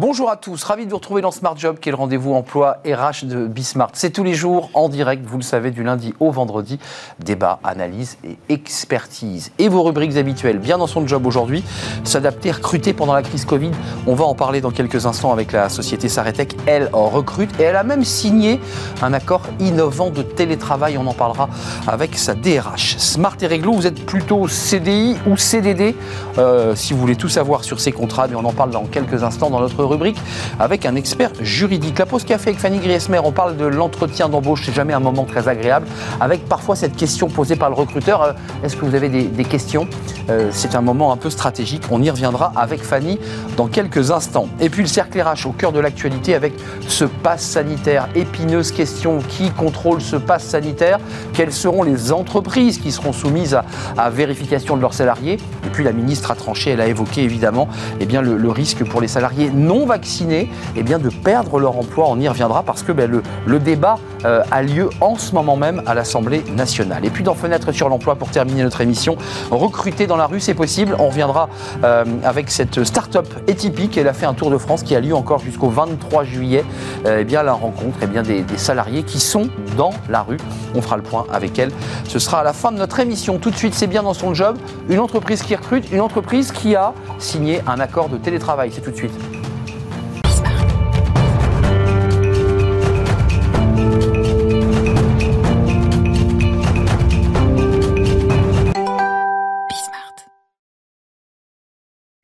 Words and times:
Bonjour 0.00 0.30
à 0.30 0.36
tous, 0.36 0.64
ravi 0.64 0.86
de 0.86 0.90
vous 0.90 0.96
retrouver 0.96 1.20
dans 1.20 1.30
Smart 1.30 1.54
Job, 1.58 1.76
qui 1.78 1.90
est 1.90 1.92
le 1.92 1.98
rendez-vous 1.98 2.32
emploi 2.32 2.78
RH 2.86 3.26
de 3.26 3.46
Bismart. 3.46 3.90
C'est 3.92 4.08
tous 4.08 4.24
les 4.24 4.32
jours 4.32 4.70
en 4.72 4.88
direct, 4.88 5.26
vous 5.26 5.36
le 5.36 5.42
savez, 5.42 5.70
du 5.72 5.82
lundi 5.82 6.14
au 6.20 6.30
vendredi. 6.30 6.78
Débat, 7.22 7.60
analyse 7.64 8.16
et 8.24 8.38
expertise. 8.48 9.52
Et 9.58 9.68
vos 9.68 9.82
rubriques 9.82 10.16
habituelles, 10.16 10.58
bien 10.58 10.78
dans 10.78 10.86
son 10.86 11.06
job 11.06 11.26
aujourd'hui, 11.26 11.62
s'adapter, 12.02 12.50
recruter 12.50 12.94
pendant 12.94 13.12
la 13.12 13.20
crise 13.20 13.44
Covid. 13.44 13.72
On 14.06 14.14
va 14.14 14.24
en 14.24 14.34
parler 14.34 14.62
dans 14.62 14.70
quelques 14.70 15.04
instants 15.04 15.34
avec 15.34 15.52
la 15.52 15.68
société 15.68 16.08
Saretec. 16.08 16.56
Elle 16.64 16.88
recrute 16.94 17.60
et 17.60 17.64
elle 17.64 17.76
a 17.76 17.84
même 17.84 18.06
signé 18.06 18.58
un 19.02 19.12
accord 19.12 19.42
innovant 19.58 20.08
de 20.08 20.22
télétravail. 20.22 20.96
On 20.96 21.06
en 21.08 21.12
parlera 21.12 21.50
avec 21.86 22.16
sa 22.16 22.34
DRH. 22.34 22.96
Smart 22.96 23.36
et 23.42 23.46
Réglo, 23.46 23.74
vous 23.74 23.86
êtes 23.86 24.06
plutôt 24.06 24.48
CDI 24.48 25.18
ou 25.26 25.36
CDD 25.36 25.94
euh, 26.38 26.74
Si 26.74 26.94
vous 26.94 27.00
voulez 27.00 27.16
tout 27.16 27.28
savoir 27.28 27.64
sur 27.64 27.80
ces 27.80 27.92
contrats, 27.92 28.28
mais 28.28 28.36
on 28.36 28.46
en 28.46 28.54
parle 28.54 28.70
dans 28.70 28.86
quelques 28.86 29.24
instants 29.24 29.50
dans 29.50 29.60
notre 29.60 29.89
rubrique 29.90 30.18
avec 30.58 30.86
un 30.86 30.94
expert 30.94 31.30
juridique. 31.40 31.98
La 31.98 32.06
pause 32.06 32.24
café 32.24 32.50
avec 32.50 32.60
Fanny 32.60 32.78
Griesmer, 32.78 33.20
on 33.22 33.32
parle 33.32 33.56
de 33.56 33.66
l'entretien 33.66 34.28
d'embauche, 34.28 34.62
c'est 34.64 34.74
jamais 34.74 34.94
un 34.94 35.00
moment 35.00 35.24
très 35.24 35.48
agréable, 35.48 35.86
avec 36.20 36.46
parfois 36.48 36.76
cette 36.76 36.96
question 36.96 37.28
posée 37.28 37.56
par 37.56 37.68
le 37.68 37.74
recruteur, 37.74 38.22
euh, 38.22 38.32
est-ce 38.62 38.76
que 38.76 38.84
vous 38.84 38.94
avez 38.94 39.08
des, 39.08 39.44
questions? 39.44 39.88
Euh, 40.28 40.50
C'est 40.52 40.74
un 40.74 40.80
moment 40.80 41.12
un 41.12 41.16
peu 41.16 41.30
stratégique, 41.30 41.82
on 41.90 42.02
y 42.02 42.10
reviendra 42.10 42.52
avec 42.56 42.82
Fanny 42.82 43.18
dans 43.56 43.66
quelques 43.66 44.10
instants. 44.10 44.48
Et 44.60 44.70
puis 44.70 44.82
le 44.82 44.88
cercle 44.88 45.20
RH 45.20 45.46
au 45.46 45.52
cœur 45.52 45.72
de 45.72 45.80
l'actualité 45.80 46.34
avec 46.34 46.54
ce 46.86 47.04
pass 47.04 47.42
sanitaire, 47.42 48.08
épineuse 48.14 48.70
question, 48.70 49.18
qui 49.28 49.50
contrôle 49.50 50.00
ce 50.00 50.16
pass 50.16 50.44
sanitaire? 50.44 50.98
Quelles 51.32 51.52
seront 51.52 51.82
les 51.82 52.12
entreprises 52.12 52.78
qui 52.78 52.92
seront 52.92 53.12
soumises 53.12 53.58
à, 53.96 54.10
vérification 54.10 54.76
de 54.76 54.82
leurs 54.82 54.94
salariés? 54.94 55.38
Et 55.66 55.70
puis 55.72 55.82
la 55.84 55.92
ministre 55.92 56.30
a 56.30 56.34
tranché, 56.34 56.70
elle 56.70 56.80
a 56.80 56.86
évoqué 56.86 57.22
évidemment 57.22 57.68
eh 57.98 58.06
bien, 58.06 58.22
le, 58.22 58.36
le 58.36 58.50
risque 58.50 58.84
pour 58.84 59.00
les 59.00 59.08
salariés 59.08 59.50
non 59.52 59.79
vaccinés 59.86 60.50
eh 60.76 60.82
bien, 60.82 60.98
de 60.98 61.08
perdre 61.08 61.58
leur 61.58 61.76
emploi. 61.76 62.06
On 62.08 62.18
y 62.18 62.28
reviendra 62.28 62.62
parce 62.62 62.82
que 62.82 62.92
ben, 62.92 63.10
le, 63.46 63.58
débat 63.58 63.98
euh, 64.24 64.42
a 64.50 64.62
lieu 64.62 64.90
en 65.00 65.16
ce 65.16 65.34
moment 65.34 65.56
même 65.56 65.82
à 65.86 65.94
l'Assemblée 65.94 66.42
nationale. 66.54 67.04
Et 67.04 67.10
puis 67.10 67.22
dans 67.22 67.34
Fenêtre 67.34 67.72
sur 67.72 67.88
l'emploi, 67.88 68.16
pour 68.16 68.30
terminer 68.30 68.62
notre 68.62 68.80
émission, 68.80 69.16
recruter 69.50 70.06
dans 70.06 70.16
la 70.16 70.26
rue, 70.26 70.40
c'est 70.40 70.54
possible. 70.54 70.96
On 70.98 71.08
reviendra 71.08 71.48
euh, 71.84 72.04
avec 72.24 72.50
cette 72.50 72.84
start-up 72.84 73.26
étypique. 73.46 73.96
Elle 73.98 74.08
a 74.08 74.14
fait 74.14 74.26
un 74.26 74.34
tour 74.34 74.50
de 74.50 74.58
France 74.58 74.82
qui 74.82 74.94
a 74.96 75.00
lieu 75.00 75.14
encore 75.14 75.40
jusqu'au 75.40 75.68
23 75.68 76.24
juillet. 76.24 76.64
Euh, 77.06 77.18
eh 77.20 77.24
bien, 77.24 77.42
la 77.42 77.52
rencontre 77.52 77.98
eh 78.02 78.06
bien, 78.06 78.22
des 78.22 78.44
salariés 78.56 79.02
qui 79.02 79.20
sont 79.20 79.48
dans 79.76 79.90
la 80.08 80.22
rue. 80.22 80.38
On 80.74 80.82
fera 80.82 80.96
le 80.96 81.02
point 81.02 81.26
avec 81.32 81.58
elle. 81.58 81.70
Ce 82.08 82.18
sera 82.18 82.40
à 82.40 82.44
la 82.44 82.52
fin 82.52 82.72
de 82.72 82.78
notre 82.78 83.00
émission. 83.00 83.38
Tout 83.38 83.50
de 83.50 83.56
suite, 83.56 83.74
c'est 83.74 83.86
bien 83.86 84.02
dans 84.02 84.14
son 84.14 84.34
job. 84.34 84.56
Une 84.88 84.98
entreprise 84.98 85.42
qui 85.42 85.54
recrute, 85.54 85.90
une 85.92 86.00
entreprise 86.00 86.52
qui 86.52 86.74
a 86.74 86.92
signé 87.18 87.60
un 87.66 87.80
accord 87.80 88.08
de 88.08 88.16
télétravail. 88.16 88.70
C'est 88.72 88.80
tout 88.80 88.90
de 88.90 88.96
suite. 88.96 89.39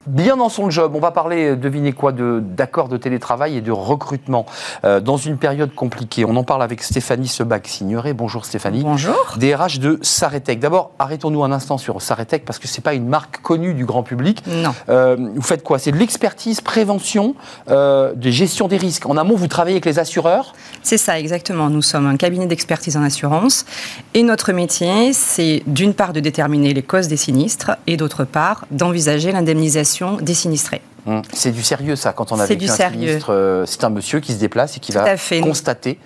Bien 0.06 0.36
dans 0.36 0.48
son 0.48 0.70
job. 0.70 0.92
On 0.94 1.00
va 1.00 1.10
parler, 1.10 1.50
euh, 1.50 1.56
devinez 1.56 1.92
quoi, 1.92 2.12
d'accords 2.12 2.88
de, 2.88 2.96
télétravail 2.96 3.56
et 3.56 3.60
de 3.60 3.72
recrutement 3.72 4.46
euh, 4.84 5.00
dans 5.00 5.16
une 5.16 5.36
période 5.36 5.74
compliquée. 5.74 6.24
On 6.24 6.36
en 6.36 6.44
parle 6.44 6.62
avec 6.62 6.82
Stéphanie 6.82 7.28
Sebac-Signoret. 7.28 8.14
Bonjour 8.14 8.44
Stéphanie. 8.44 8.82
Bonjour. 8.82 9.34
DRH 9.36 9.78
de 9.78 9.98
Saretec. 10.02 10.60
D'abord, 10.60 10.92
arrêtons-nous 10.98 11.42
un 11.44 11.52
instant 11.52 11.78
sur 11.78 12.00
Saretec 12.00 12.44
parce 12.44 12.58
que 12.58 12.68
ce 12.68 12.78
n'est 12.78 12.82
pas 12.82 12.94
une 12.94 13.08
marque 13.08 13.40
connue 13.42 13.74
du 13.74 13.84
grand 13.84 14.02
public. 14.02 14.42
Non. 14.46 14.74
Euh, 14.88 15.16
vous 15.34 15.42
faites 15.42 15.62
quoi? 15.62 15.78
C'est 15.78 15.92
de 15.92 15.96
l'expertise, 15.96 16.60
prévention, 16.60 17.34
de 17.68 18.30
gestion 18.30 18.68
des 18.68 18.76
risques. 18.76 19.06
En 19.06 19.16
amont, 19.16 19.36
vous 19.36 19.48
travaillez 19.48 19.76
avec 19.76 19.86
les 19.86 19.98
assureurs? 19.98 20.54
C'est 20.82 20.98
ça, 20.98 21.18
exactement. 21.18 21.70
Nous 21.70 21.82
sommes 21.82 22.06
un 22.06 22.16
cabinet 22.16 22.46
d'expertise 22.46 22.96
en 22.96 23.02
assurance 23.02 23.66
et 24.14 24.22
notre 24.22 24.52
métier, 24.52 25.12
c'est 25.12 25.62
d'une 25.66 25.94
part 25.94 26.12
de 26.12 26.20
déterminer 26.20 26.74
les 26.74 26.82
causes 26.82 27.08
des 27.08 27.16
sinistres 27.16 27.72
et 27.86 27.96
d'autre 27.96 28.24
part 28.24 28.66
d'envisager 28.70 29.32
l'indemnisation 29.32 29.95
des 30.20 30.34
sinistrés. 30.34 30.82
Hum. 31.06 31.22
C'est 31.32 31.52
du 31.52 31.62
sérieux 31.62 31.94
ça, 31.94 32.12
quand 32.12 32.32
on 32.32 32.40
a 32.40 32.46
vécu 32.46 32.68
un 32.68 32.90
sinistre. 32.90 33.30
Euh, 33.30 33.64
c'est 33.66 33.84
un 33.84 33.90
monsieur 33.90 34.20
qui 34.20 34.32
se 34.32 34.38
déplace 34.38 34.76
et 34.76 34.80
qui 34.80 34.92
va 34.92 35.16
constater, 35.42 35.98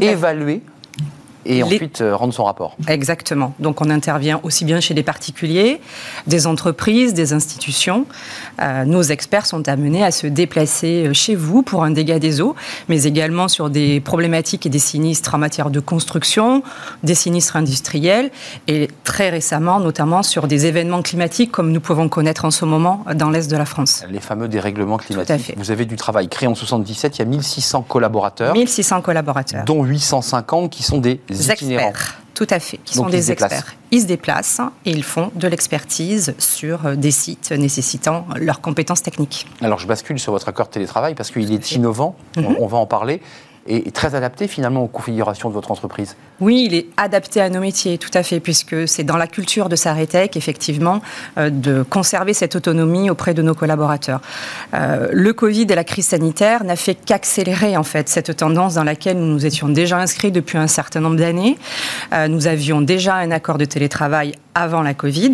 évaluer 0.00 0.62
et 1.48 1.62
ensuite 1.62 2.00
euh, 2.00 2.14
rendre 2.14 2.34
son 2.34 2.44
rapport. 2.44 2.76
Exactement. 2.86 3.54
Donc 3.58 3.80
on 3.80 3.90
intervient 3.90 4.40
aussi 4.42 4.64
bien 4.64 4.80
chez 4.80 4.94
des 4.94 5.02
particuliers, 5.02 5.80
des 6.26 6.46
entreprises, 6.46 7.14
des 7.14 7.32
institutions. 7.32 8.06
Euh, 8.60 8.84
nos 8.84 9.02
experts 9.02 9.46
sont 9.46 9.68
amenés 9.68 10.04
à 10.04 10.10
se 10.10 10.26
déplacer 10.26 11.06
euh, 11.06 11.14
chez 11.14 11.34
vous 11.34 11.62
pour 11.62 11.84
un 11.84 11.90
dégât 11.90 12.18
des 12.18 12.40
eaux, 12.40 12.54
mais 12.88 13.04
également 13.04 13.48
sur 13.48 13.70
des 13.70 14.00
problématiques 14.00 14.66
et 14.66 14.68
des 14.68 14.78
sinistres 14.78 15.34
en 15.34 15.38
matière 15.38 15.70
de 15.70 15.80
construction, 15.80 16.62
des 17.02 17.14
sinistres 17.14 17.56
industriels 17.56 18.30
et 18.66 18.88
très 19.04 19.30
récemment 19.30 19.80
notamment 19.80 20.22
sur 20.22 20.46
des 20.46 20.66
événements 20.66 21.02
climatiques 21.02 21.50
comme 21.50 21.72
nous 21.72 21.80
pouvons 21.80 22.08
connaître 22.08 22.44
en 22.44 22.50
ce 22.50 22.64
moment 22.64 23.04
dans 23.14 23.30
l'Est 23.30 23.50
de 23.50 23.56
la 23.56 23.64
France. 23.64 24.04
Les 24.10 24.20
fameux 24.20 24.48
dérèglements 24.48 24.98
climatiques. 24.98 25.28
Tout 25.28 25.32
à 25.32 25.38
fait. 25.38 25.54
Vous 25.56 25.70
avez 25.70 25.86
du 25.86 25.96
travail 25.96 26.28
créé 26.28 26.46
en 26.46 26.54
77, 26.54 27.16
il 27.16 27.18
y 27.20 27.22
a 27.22 27.24
1600 27.24 27.82
collaborateurs. 27.88 28.52
1600 28.52 29.00
collaborateurs. 29.00 29.64
Dont 29.64 29.82
850 29.82 30.70
qui 30.70 30.82
sont 30.82 30.98
des 30.98 31.20
experts. 31.50 32.18
Tout 32.34 32.46
à 32.50 32.60
fait, 32.60 32.78
qui 32.84 32.94
sont 32.94 33.08
des 33.08 33.32
experts. 33.32 33.74
Ils 33.90 34.02
se 34.02 34.06
déplacent 34.06 34.60
et 34.84 34.90
ils 34.92 35.02
font 35.02 35.32
de 35.34 35.48
l'expertise 35.48 36.34
sur 36.38 36.86
euh, 36.86 36.94
des 36.94 37.10
sites 37.10 37.50
nécessitant 37.50 38.26
leurs 38.36 38.60
compétences 38.60 39.02
techniques. 39.02 39.46
Alors 39.60 39.80
je 39.80 39.88
bascule 39.88 40.20
sur 40.20 40.30
votre 40.30 40.48
accord 40.48 40.66
de 40.66 40.72
télétravail 40.72 41.16
parce 41.16 41.32
qu'il 41.32 41.52
est 41.52 41.72
innovant, 41.72 42.14
mhm. 42.36 42.56
on, 42.60 42.66
va 42.68 42.78
en 42.78 42.86
parler 42.86 43.20
et 43.68 43.90
très 43.90 44.14
adapté 44.14 44.48
finalement 44.48 44.82
aux 44.82 44.88
configurations 44.88 45.48
de 45.48 45.54
votre 45.54 45.70
entreprise. 45.70 46.16
Oui, 46.40 46.64
il 46.66 46.74
est 46.74 46.86
adapté 46.96 47.40
à 47.40 47.50
nos 47.50 47.60
métiers, 47.60 47.98
tout 47.98 48.10
à 48.14 48.22
fait, 48.22 48.40
puisque 48.40 48.88
c'est 48.88 49.04
dans 49.04 49.16
la 49.16 49.26
culture 49.26 49.68
de 49.68 49.76
Saretec, 49.76 50.36
effectivement, 50.36 51.02
euh, 51.36 51.50
de 51.50 51.82
conserver 51.82 52.32
cette 52.32 52.56
autonomie 52.56 53.10
auprès 53.10 53.34
de 53.34 53.42
nos 53.42 53.54
collaborateurs. 53.54 54.20
Euh, 54.74 55.08
le 55.12 55.32
Covid 55.32 55.66
et 55.68 55.74
la 55.74 55.84
crise 55.84 56.06
sanitaire 56.06 56.64
n'a 56.64 56.76
fait 56.76 56.94
qu'accélérer 56.94 57.76
en 57.76 57.82
fait 57.82 58.08
cette 58.08 58.36
tendance 58.36 58.74
dans 58.74 58.84
laquelle 58.84 59.18
nous 59.18 59.26
nous 59.26 59.46
étions 59.46 59.68
déjà 59.68 59.98
inscrits 59.98 60.32
depuis 60.32 60.58
un 60.58 60.68
certain 60.68 61.00
nombre 61.00 61.16
d'années. 61.16 61.58
Euh, 62.12 62.28
nous 62.28 62.46
avions 62.46 62.80
déjà 62.80 63.16
un 63.16 63.30
accord 63.30 63.58
de 63.58 63.64
télétravail 63.64 64.34
avant 64.58 64.82
la 64.82 64.94
Covid. 64.94 65.32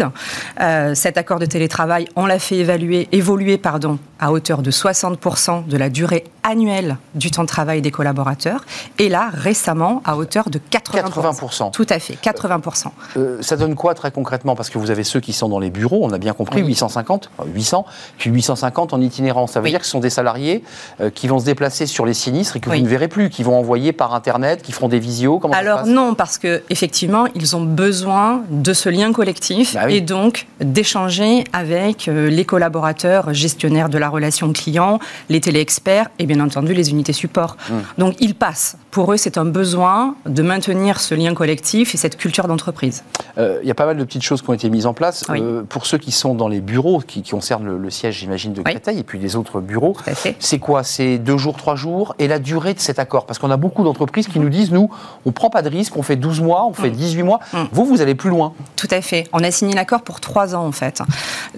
cet 0.94 1.16
accord 1.16 1.38
de 1.38 1.46
télétravail, 1.46 2.08
on 2.16 2.26
l'a 2.26 2.38
fait 2.38 2.56
évaluer, 2.56 3.08
évoluer 3.12 3.58
pardon, 3.58 3.98
à 4.18 4.32
hauteur 4.32 4.62
de 4.62 4.70
60% 4.70 5.66
de 5.66 5.76
la 5.76 5.90
durée 5.90 6.24
annuelle 6.42 6.98
du 7.14 7.30
temps 7.30 7.42
de 7.42 7.48
travail 7.48 7.80
des 7.82 7.90
collaborateurs, 7.90 8.64
et 8.98 9.08
là 9.08 9.30
récemment 9.32 10.02
à 10.04 10.16
hauteur 10.16 10.50
de 10.50 10.58
80%. 10.58 11.72
Tout 11.72 11.86
à 11.88 11.98
fait, 11.98 12.14
80%. 12.14 12.86
Euh, 13.16 13.38
ça 13.40 13.56
donne 13.56 13.74
quoi 13.74 13.94
très 13.94 14.10
concrètement? 14.10 14.54
Parce 14.54 14.70
que 14.70 14.78
vous 14.78 14.90
avez 14.90 15.04
ceux 15.04 15.20
qui 15.20 15.32
sont 15.32 15.48
dans 15.48 15.58
les 15.58 15.70
bureaux, 15.70 16.00
on 16.02 16.12
a 16.12 16.18
bien 16.18 16.32
compris, 16.32 16.62
850, 16.62 17.30
800, 17.46 17.86
puis 18.18 18.30
850 18.30 18.92
en 18.92 19.00
itinérance. 19.00 19.52
Ça 19.52 19.60
veut 19.60 19.70
dire 19.70 19.80
que 19.80 19.86
ce 19.86 19.92
sont 19.92 20.00
des 20.00 20.10
salariés 20.10 20.62
euh, 21.00 21.10
qui 21.10 21.28
vont 21.28 21.38
se 21.38 21.44
déplacer 21.44 21.86
sur 21.86 22.06
les 22.06 22.14
sinistres 22.14 22.56
et 22.56 22.60
que 22.60 22.68
vous 22.68 22.76
ne 22.76 22.88
verrez 22.88 23.08
plus, 23.08 23.30
qui 23.30 23.42
vont 23.42 23.58
envoyer 23.58 23.92
par 23.92 24.14
Internet, 24.14 24.62
qui 24.62 24.72
feront 24.72 24.88
des 24.88 24.98
visios 24.98 25.38
comment 25.38 25.54
Alors 25.54 25.86
non, 25.86 26.14
parce 26.14 26.38
qu'effectivement, 26.38 27.26
ils 27.34 27.56
ont 27.56 27.64
besoin 27.64 28.42
de 28.50 28.72
ce 28.72 28.88
lien 28.88 29.12
collectif 29.14 29.74
bah 29.74 29.90
et 29.90 30.02
donc 30.02 30.46
d'échanger 30.60 31.44
avec 31.54 32.08
euh, 32.08 32.28
les 32.28 32.44
collaborateurs 32.44 33.32
gestionnaires 33.32 33.88
de 33.88 33.96
la 33.96 34.10
relation 34.10 34.52
client, 34.52 34.98
les 35.30 35.40
téléexperts 35.40 36.08
et 36.18 36.26
bien 36.26 36.40
entendu 36.40 36.74
les 36.74 36.90
unités 36.90 37.14
support. 37.14 37.56
Hum. 37.70 37.82
Donc 37.96 38.16
ils 38.20 38.34
passent. 38.34 38.76
Pour 38.90 39.12
eux, 39.12 39.16
c'est 39.16 39.38
un 39.38 39.44
besoin 39.44 40.14
de 40.26 40.42
maintenir 40.42 41.00
ce 41.00 41.14
lien 41.14 41.34
collectif 41.34 41.94
et 41.94 41.98
cette 41.98 42.16
culture 42.16 42.46
d'entreprise. 42.46 43.02
Euh, 43.38 43.58
il 43.62 43.68
y 43.68 43.70
a 43.70 43.74
pas 43.74 43.86
mal 43.86 43.96
de 43.96 44.04
petites 44.04 44.22
choses 44.22 44.42
qui 44.42 44.50
ont 44.50 44.52
été 44.52 44.70
mises 44.70 44.86
en 44.86 44.94
place. 44.94 45.24
Euh, 45.30 45.62
pour 45.68 45.86
ceux 45.86 45.98
qui 45.98 46.12
sont 46.12 46.34
dans 46.34 46.46
les 46.46 46.60
bureaux, 46.60 47.00
qui, 47.00 47.22
concernent 47.22 47.76
le, 47.76 47.90
siège, 47.90 48.18
j'imagine, 48.18 48.52
de 48.52 48.62
Créteil, 48.62 48.98
et 48.98 49.02
puis 49.02 49.18
les 49.18 49.34
autres 49.34 49.60
bureaux, 49.60 49.96
c'est 50.38 50.58
quoi? 50.58 50.84
C'est 50.84 51.18
deux 51.18 51.38
jours, 51.38 51.56
trois 51.56 51.74
jours? 51.74 52.14
Et 52.18 52.28
la 52.28 52.38
durée 52.38 52.74
de 52.74 52.80
cet 52.80 52.98
accord? 52.98 53.26
Parce 53.26 53.38
qu'on 53.38 53.50
a 53.50 53.56
beaucoup 53.56 53.82
d'entreprises 53.82 54.28
qui 54.28 54.38
nous 54.38 54.48
disent, 54.48 54.70
nous, 54.70 54.90
on 55.24 55.30
ne 55.30 55.32
prend 55.32 55.50
pas 55.50 55.62
de 55.62 55.68
risque, 55.68 55.96
on 55.96 56.02
fait 56.02 56.16
12 56.16 56.40
mois, 56.40 56.66
on 56.66 56.72
fait 56.72 56.90
18 56.90 57.22
mm. 57.22 57.26
mois. 57.26 57.40
Vous, 57.72 57.84
vous 57.84 58.00
allez 58.00 58.14
plus 58.14 58.30
loin. 58.30 58.52
Tout 58.76 58.88
à 58.90 58.93
fait. 59.02 59.28
On 59.32 59.42
a 59.44 59.50
signé 59.50 59.74
l'accord 59.74 60.02
pour 60.02 60.20
trois 60.20 60.54
ans, 60.54 60.66
en 60.66 60.72
fait. 60.72 61.00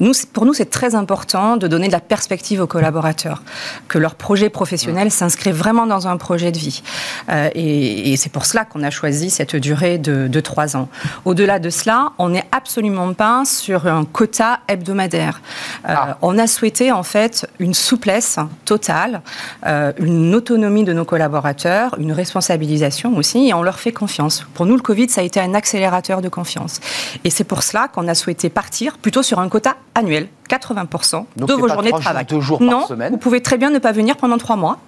Nous, 0.00 0.12
pour 0.32 0.44
nous, 0.44 0.54
c'est 0.54 0.70
très 0.70 0.94
important 0.94 1.56
de 1.56 1.66
donner 1.66 1.86
de 1.86 1.92
la 1.92 2.00
perspective 2.00 2.60
aux 2.60 2.66
collaborateurs, 2.66 3.42
que 3.88 3.98
leur 3.98 4.14
projet 4.14 4.50
professionnel 4.50 5.10
s'inscrit 5.10 5.52
vraiment 5.52 5.86
dans 5.86 6.08
un 6.08 6.16
projet 6.16 6.26
projet 6.26 6.50
de 6.50 6.58
vie. 6.58 6.82
Euh, 7.30 7.48
et, 7.54 8.16
c'est 8.16 8.32
pour 8.32 8.46
cela 8.46 8.64
qu'on 8.64 8.82
a 8.82 8.90
choisi 8.90 9.30
cette 9.30 9.54
durée 9.54 9.96
de, 9.96 10.40
trois 10.40 10.76
ans. 10.76 10.88
Au-delà 11.24 11.58
de 11.60 11.70
cela, 11.70 12.12
on 12.18 12.30
n'est 12.30 12.44
absolument 12.50 13.14
pas 13.14 13.44
sur 13.46 13.86
un 13.86 14.04
quota 14.04 14.60
hebdomadaire. 14.68 15.40
Euh, 15.88 15.94
ah. 15.96 16.18
On 16.20 16.36
a 16.36 16.46
souhaité 16.46 16.90
en 16.90 17.04
fait 17.04 17.46
une 17.58 17.74
souplesse 17.74 18.38
totale, 18.64 19.22
euh, 19.66 19.92
une 19.98 20.34
autonomie 20.34 20.82
de 20.84 20.92
nos 20.92 21.04
collaborateurs, 21.04 21.94
une 21.98 22.12
responsabilisation 22.12 23.16
aussi, 23.16 23.48
et 23.48 23.54
on 23.54 23.62
leur 23.62 23.78
fait 23.78 23.92
confiance. 23.92 24.44
Pour 24.54 24.66
nous, 24.66 24.74
le 24.74 24.82
Covid, 24.82 25.08
ça 25.08 25.20
a 25.20 25.24
été 25.24 25.38
un 25.40 25.54
accélérateur 25.54 26.22
de 26.22 26.28
confiance. 26.28 26.80
Et 27.26 27.30
c'est 27.30 27.42
pour 27.42 27.64
cela 27.64 27.88
qu'on 27.88 28.06
a 28.06 28.14
souhaité 28.14 28.50
partir 28.50 28.98
plutôt 28.98 29.20
sur 29.20 29.40
un 29.40 29.48
quota 29.48 29.74
annuel, 29.96 30.28
80% 30.48 31.24
de 31.34 31.52
vos 31.54 31.66
journées 31.66 31.90
de 31.90 31.98
travail. 31.98 32.24
Jours 32.38 32.62
non, 32.62 32.78
par 32.78 32.86
semaine. 32.86 33.10
vous 33.10 33.18
pouvez 33.18 33.42
très 33.42 33.58
bien 33.58 33.70
ne 33.70 33.80
pas 33.80 33.90
venir 33.90 34.16
pendant 34.16 34.38
trois 34.38 34.54
mois 34.54 34.78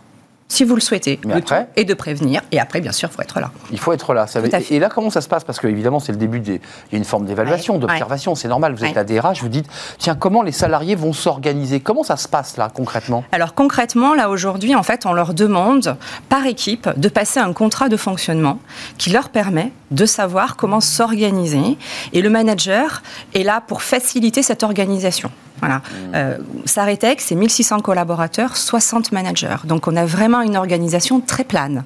si 0.48 0.64
vous 0.64 0.74
le 0.74 0.80
souhaitez, 0.80 1.20
et 1.76 1.84
de 1.84 1.94
prévenir. 1.94 2.40
Et 2.52 2.58
après, 2.58 2.80
bien 2.80 2.92
sûr, 2.92 3.10
il 3.12 3.14
faut 3.14 3.22
être 3.22 3.38
là. 3.38 3.50
Il 3.70 3.78
faut 3.78 3.92
être 3.92 4.14
là. 4.14 4.26
Ça 4.26 4.40
Et 4.70 4.78
là, 4.78 4.88
comment 4.88 5.10
ça 5.10 5.20
se 5.20 5.28
passe? 5.28 5.44
Parce 5.44 5.60
que 5.60 5.66
évidemment, 5.66 6.00
c'est 6.00 6.12
le 6.12 6.18
début. 6.18 6.40
Des... 6.40 6.54
Il 6.54 6.92
y 6.92 6.94
a 6.94 6.98
une 6.98 7.04
forme 7.04 7.26
d'évaluation, 7.26 7.78
d'observation. 7.78 8.34
C'est 8.34 8.48
normal. 8.48 8.74
Vous 8.74 8.84
êtes 8.84 8.94
la 8.94 9.04
DRH. 9.04 9.42
Vous 9.42 9.48
dites, 9.48 9.66
tiens, 9.98 10.14
comment 10.14 10.42
les 10.42 10.52
salariés 10.52 10.94
vont 10.94 11.12
s'organiser? 11.12 11.80
Comment 11.80 12.02
ça 12.02 12.16
se 12.16 12.28
passe 12.28 12.56
là 12.56 12.70
concrètement? 12.72 13.24
Alors 13.32 13.54
concrètement, 13.54 14.14
là 14.14 14.30
aujourd'hui, 14.30 14.74
en 14.74 14.82
fait, 14.82 15.04
on 15.06 15.12
leur 15.12 15.34
demande 15.34 15.96
par 16.28 16.46
équipe 16.46 16.88
de 16.96 17.08
passer 17.08 17.40
un 17.40 17.52
contrat 17.52 17.88
de 17.88 17.96
fonctionnement 17.96 18.58
qui 18.96 19.10
leur 19.10 19.28
permet 19.28 19.72
de 19.90 20.06
savoir 20.06 20.56
comment 20.56 20.80
s'organiser. 20.80 21.76
Et 22.12 22.22
le 22.22 22.30
manager 22.30 23.02
est 23.34 23.42
là 23.42 23.62
pour 23.66 23.82
faciliter 23.82 24.42
cette 24.42 24.62
organisation. 24.62 25.30
Voilà. 25.60 25.76
Mmh. 25.76 26.12
Euh, 26.14 26.38
Saretec, 26.64 27.20
c'est 27.20 27.34
1600 27.34 27.80
collaborateurs, 27.80 28.56
60 28.56 29.12
managers. 29.12 29.56
Donc 29.64 29.86
on 29.88 29.96
a 29.96 30.04
vraiment 30.04 30.40
une 30.42 30.56
organisation 30.56 31.20
très 31.20 31.44
plane. 31.44 31.84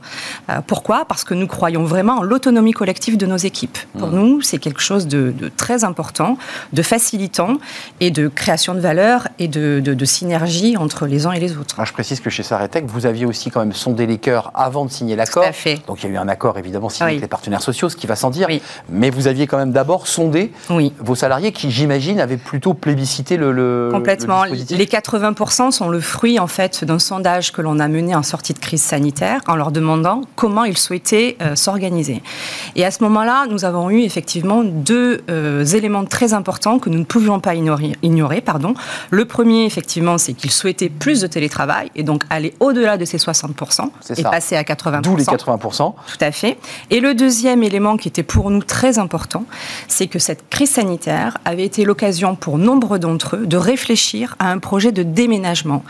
Euh, 0.51 0.61
pourquoi? 0.67 1.05
Parce 1.05 1.25
que 1.25 1.35
nous 1.35 1.47
croyons 1.47 1.85
vraiment 1.85 2.19
en 2.19 2.23
l'autonomie 2.23 2.73
collective 2.73 3.17
de 3.17 3.27
nos 3.27 3.37
équipes. 3.37 3.79
Pour 3.99 4.09
mmh. 4.09 4.15
nous, 4.15 4.43
c'est 4.43 4.59
quelque 4.59 4.81
chose 4.81 5.07
de, 5.07 5.35
très 5.57 5.85
important, 5.85 6.37
de 6.73 6.83
facilitant 6.83 7.59
et 8.01 8.11
de 8.11 8.29
création 8.29 8.75
de 8.75 8.81
valeur 8.81 9.29
et 9.39 9.49
de, 9.49 10.05
synergie 10.05 10.77
entre 10.77 11.07
les 11.07 11.27
uns 11.27 11.33
et 11.33 11.39
les 11.39 11.57
autres. 11.57 11.77
Ah, 11.79 11.85
je 11.85 11.93
précise 11.93 12.21
que 12.21 12.29
chez 12.29 12.43
Saretec, 12.43 12.87
vous 12.87 13.07
aviez 13.07 13.25
aussi 13.25 13.51
quand 13.51 13.61
même 13.61 13.73
sondé 13.73 14.05
les 14.07 14.19
cœurs 14.19 14.51
avant 14.55 14.85
de 14.85 14.91
signer 14.91 15.15
l'accord. 15.17 15.45
Donc 15.87 16.03
il 16.03 16.07
y 16.07 16.13
a 16.13 16.15
eu 16.15 16.17
un 16.17 16.29
accord 16.29 16.59
évidemment 16.59 16.89
signé 16.89 17.11
avec 17.11 17.21
les 17.21 17.29
partenaires 17.29 17.63
sociaux, 17.63 17.89
ce 17.89 17.97
qui 17.97 18.07
va 18.07 18.17
sans 18.17 18.31
dire. 18.31 18.49
Mais 18.89 19.11
vous 19.11 19.29
aviez 19.29 19.47
quand 19.47 19.59
même 19.59 19.73
d'abord 19.73 20.07
sondé 20.07 20.53
vos 20.99 21.15
salariés 21.15 21.53
qui, 21.53 21.71
j'imagine, 21.71 22.21
avaient 22.21 22.37
plutôt 22.37 22.75
plébiscité 22.75 23.37
le 23.37 23.53
Complètement. 23.93 24.45
les 24.45 24.87
80% 24.87 25.71
sont 25.71 25.89
le 25.89 26.01
fruit 26.01 26.39
en 26.39 26.47
fait 26.47 26.85
d'un 26.85 26.99
sondage 26.99 27.53
que 27.53 27.63
l'on 27.63 27.79
a 27.79 27.89
mené 27.89 28.15
en 28.15 28.23
sortie 28.23 28.55
de 28.55 28.59
crise 28.59 28.83
sanitaire 28.83 29.41
en 29.47 29.57
leur 29.57 29.73
demandant 29.73 30.23
comment 30.37 30.65
ils 30.65 30.79
souhaitaient 30.79 31.37
euh, 31.43 31.55
s'organiser. 31.55 32.23
Et 32.77 32.85
à 32.85 32.91
ce 32.91 33.03
moment-là, 33.05 33.47
nous 33.51 33.65
avons 33.65 33.91
eu 33.91 34.01
effectivement 34.03 34.63
deux 34.65 35.23
euh, 35.31 35.65
éléments 35.65 36.05
très 36.05 36.35
importants 36.35 36.79
que 36.79 36.91
nous 36.91 36.99
ne 36.99 37.05
pouvions 37.05 37.41
pas 37.41 37.55
ignorer. 37.55 37.93
ignorer 38.03 38.41
pardon. 38.41 38.75
Le 39.11 39.25
premier, 39.25 39.65
effectivement, 39.65 40.19
c'est 40.19 40.33
qu'ils 40.33 40.51
souhaitaient 40.51 40.89
plus 40.89 41.21
de 41.21 41.27
télétravail 41.27 41.91
et 41.95 42.03
donc 42.03 42.25
aller 42.31 42.55
au-delà 42.61 42.97
de 42.97 43.05
ces 43.05 43.19
60% 43.19 43.91
et 44.17 44.23
passer 44.23 44.57
à 44.57 44.63
80%. 44.63 45.03
D'où 45.03 45.17
les 45.17 45.25
80%. 45.25 45.95
Tout 45.95 45.95
à 46.21 46.33
fait. 46.33 46.59
Et 46.91 47.01
le 47.01 47.15
deuxième 47.15 47.63
élément 47.63 47.97
qui 47.97 48.09
était 48.09 48.23
pour 48.23 48.51
nous 48.51 48.63
très 48.63 48.99
important, 48.99 49.45
c'est 49.89 50.07
que 50.07 50.19
cette 50.19 50.49
crise 50.49 50.71
sanitaire 50.71 51.39
avait 51.45 51.65
été 51.65 51.85
l'occasion 51.85 52.35
pour 52.35 52.59
nombre 52.59 52.99
d'entre 52.99 53.37
eux 53.37 53.47
de 53.53 53.59
réfléchir 53.59 54.35
à 54.39 54.51
un 54.51 54.59
projet 54.59 54.93
de 54.93 55.03
déménagement. 55.03 55.85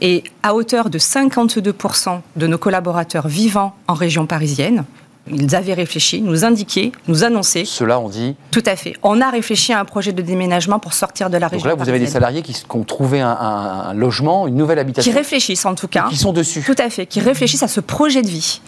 Et 0.00 0.24
à 0.42 0.54
hauteur 0.54 0.90
de 0.90 0.98
52% 0.98 2.20
de 2.34 2.46
nos 2.48 2.58
collaborateurs 2.58 3.28
vivant 3.28 3.76
en 3.86 3.94
région 3.94 4.26
parisienne, 4.26 4.84
ils 5.30 5.54
avaient 5.56 5.74
réfléchi, 5.74 6.22
nous 6.22 6.44
indiquer, 6.44 6.92
nous 7.08 7.24
annoncer. 7.24 7.64
Cela, 7.64 7.98
on 7.98 8.08
dit 8.08 8.36
Tout 8.50 8.62
à 8.66 8.76
fait. 8.76 8.94
On 9.02 9.20
a 9.20 9.30
réfléchi 9.30 9.72
à 9.72 9.80
un 9.80 9.84
projet 9.84 10.12
de 10.12 10.22
déménagement 10.22 10.78
pour 10.78 10.92
sortir 10.92 11.30
de 11.30 11.36
la 11.36 11.48
région. 11.48 11.68
Donc 11.68 11.78
là, 11.78 11.82
vous 11.84 11.88
avez 11.88 11.98
des 11.98 12.06
salariés 12.06 12.42
qui, 12.42 12.56
ont 12.70 12.84
trouvé 12.84 13.20
un, 13.20 13.92
logement, 13.94 14.46
une 14.46 14.56
nouvelle 14.56 14.78
habitation. 14.78 15.10
Qui 15.10 15.16
réfléchissent 15.16 15.66
en 15.66 15.74
tout 15.74 15.88
cas. 15.88 16.06
qui 16.08 16.16
sont 16.16 16.32
dessus. 16.32 16.62
Tout 16.62 16.74
à 16.78 16.90
fait, 16.90 17.06
qui 17.06 17.20
réfléchissent 17.20 17.62
à 17.62 17.68
ce 17.68 17.80
projet 17.80 18.22
de 18.22 18.28
vie. 18.28 18.60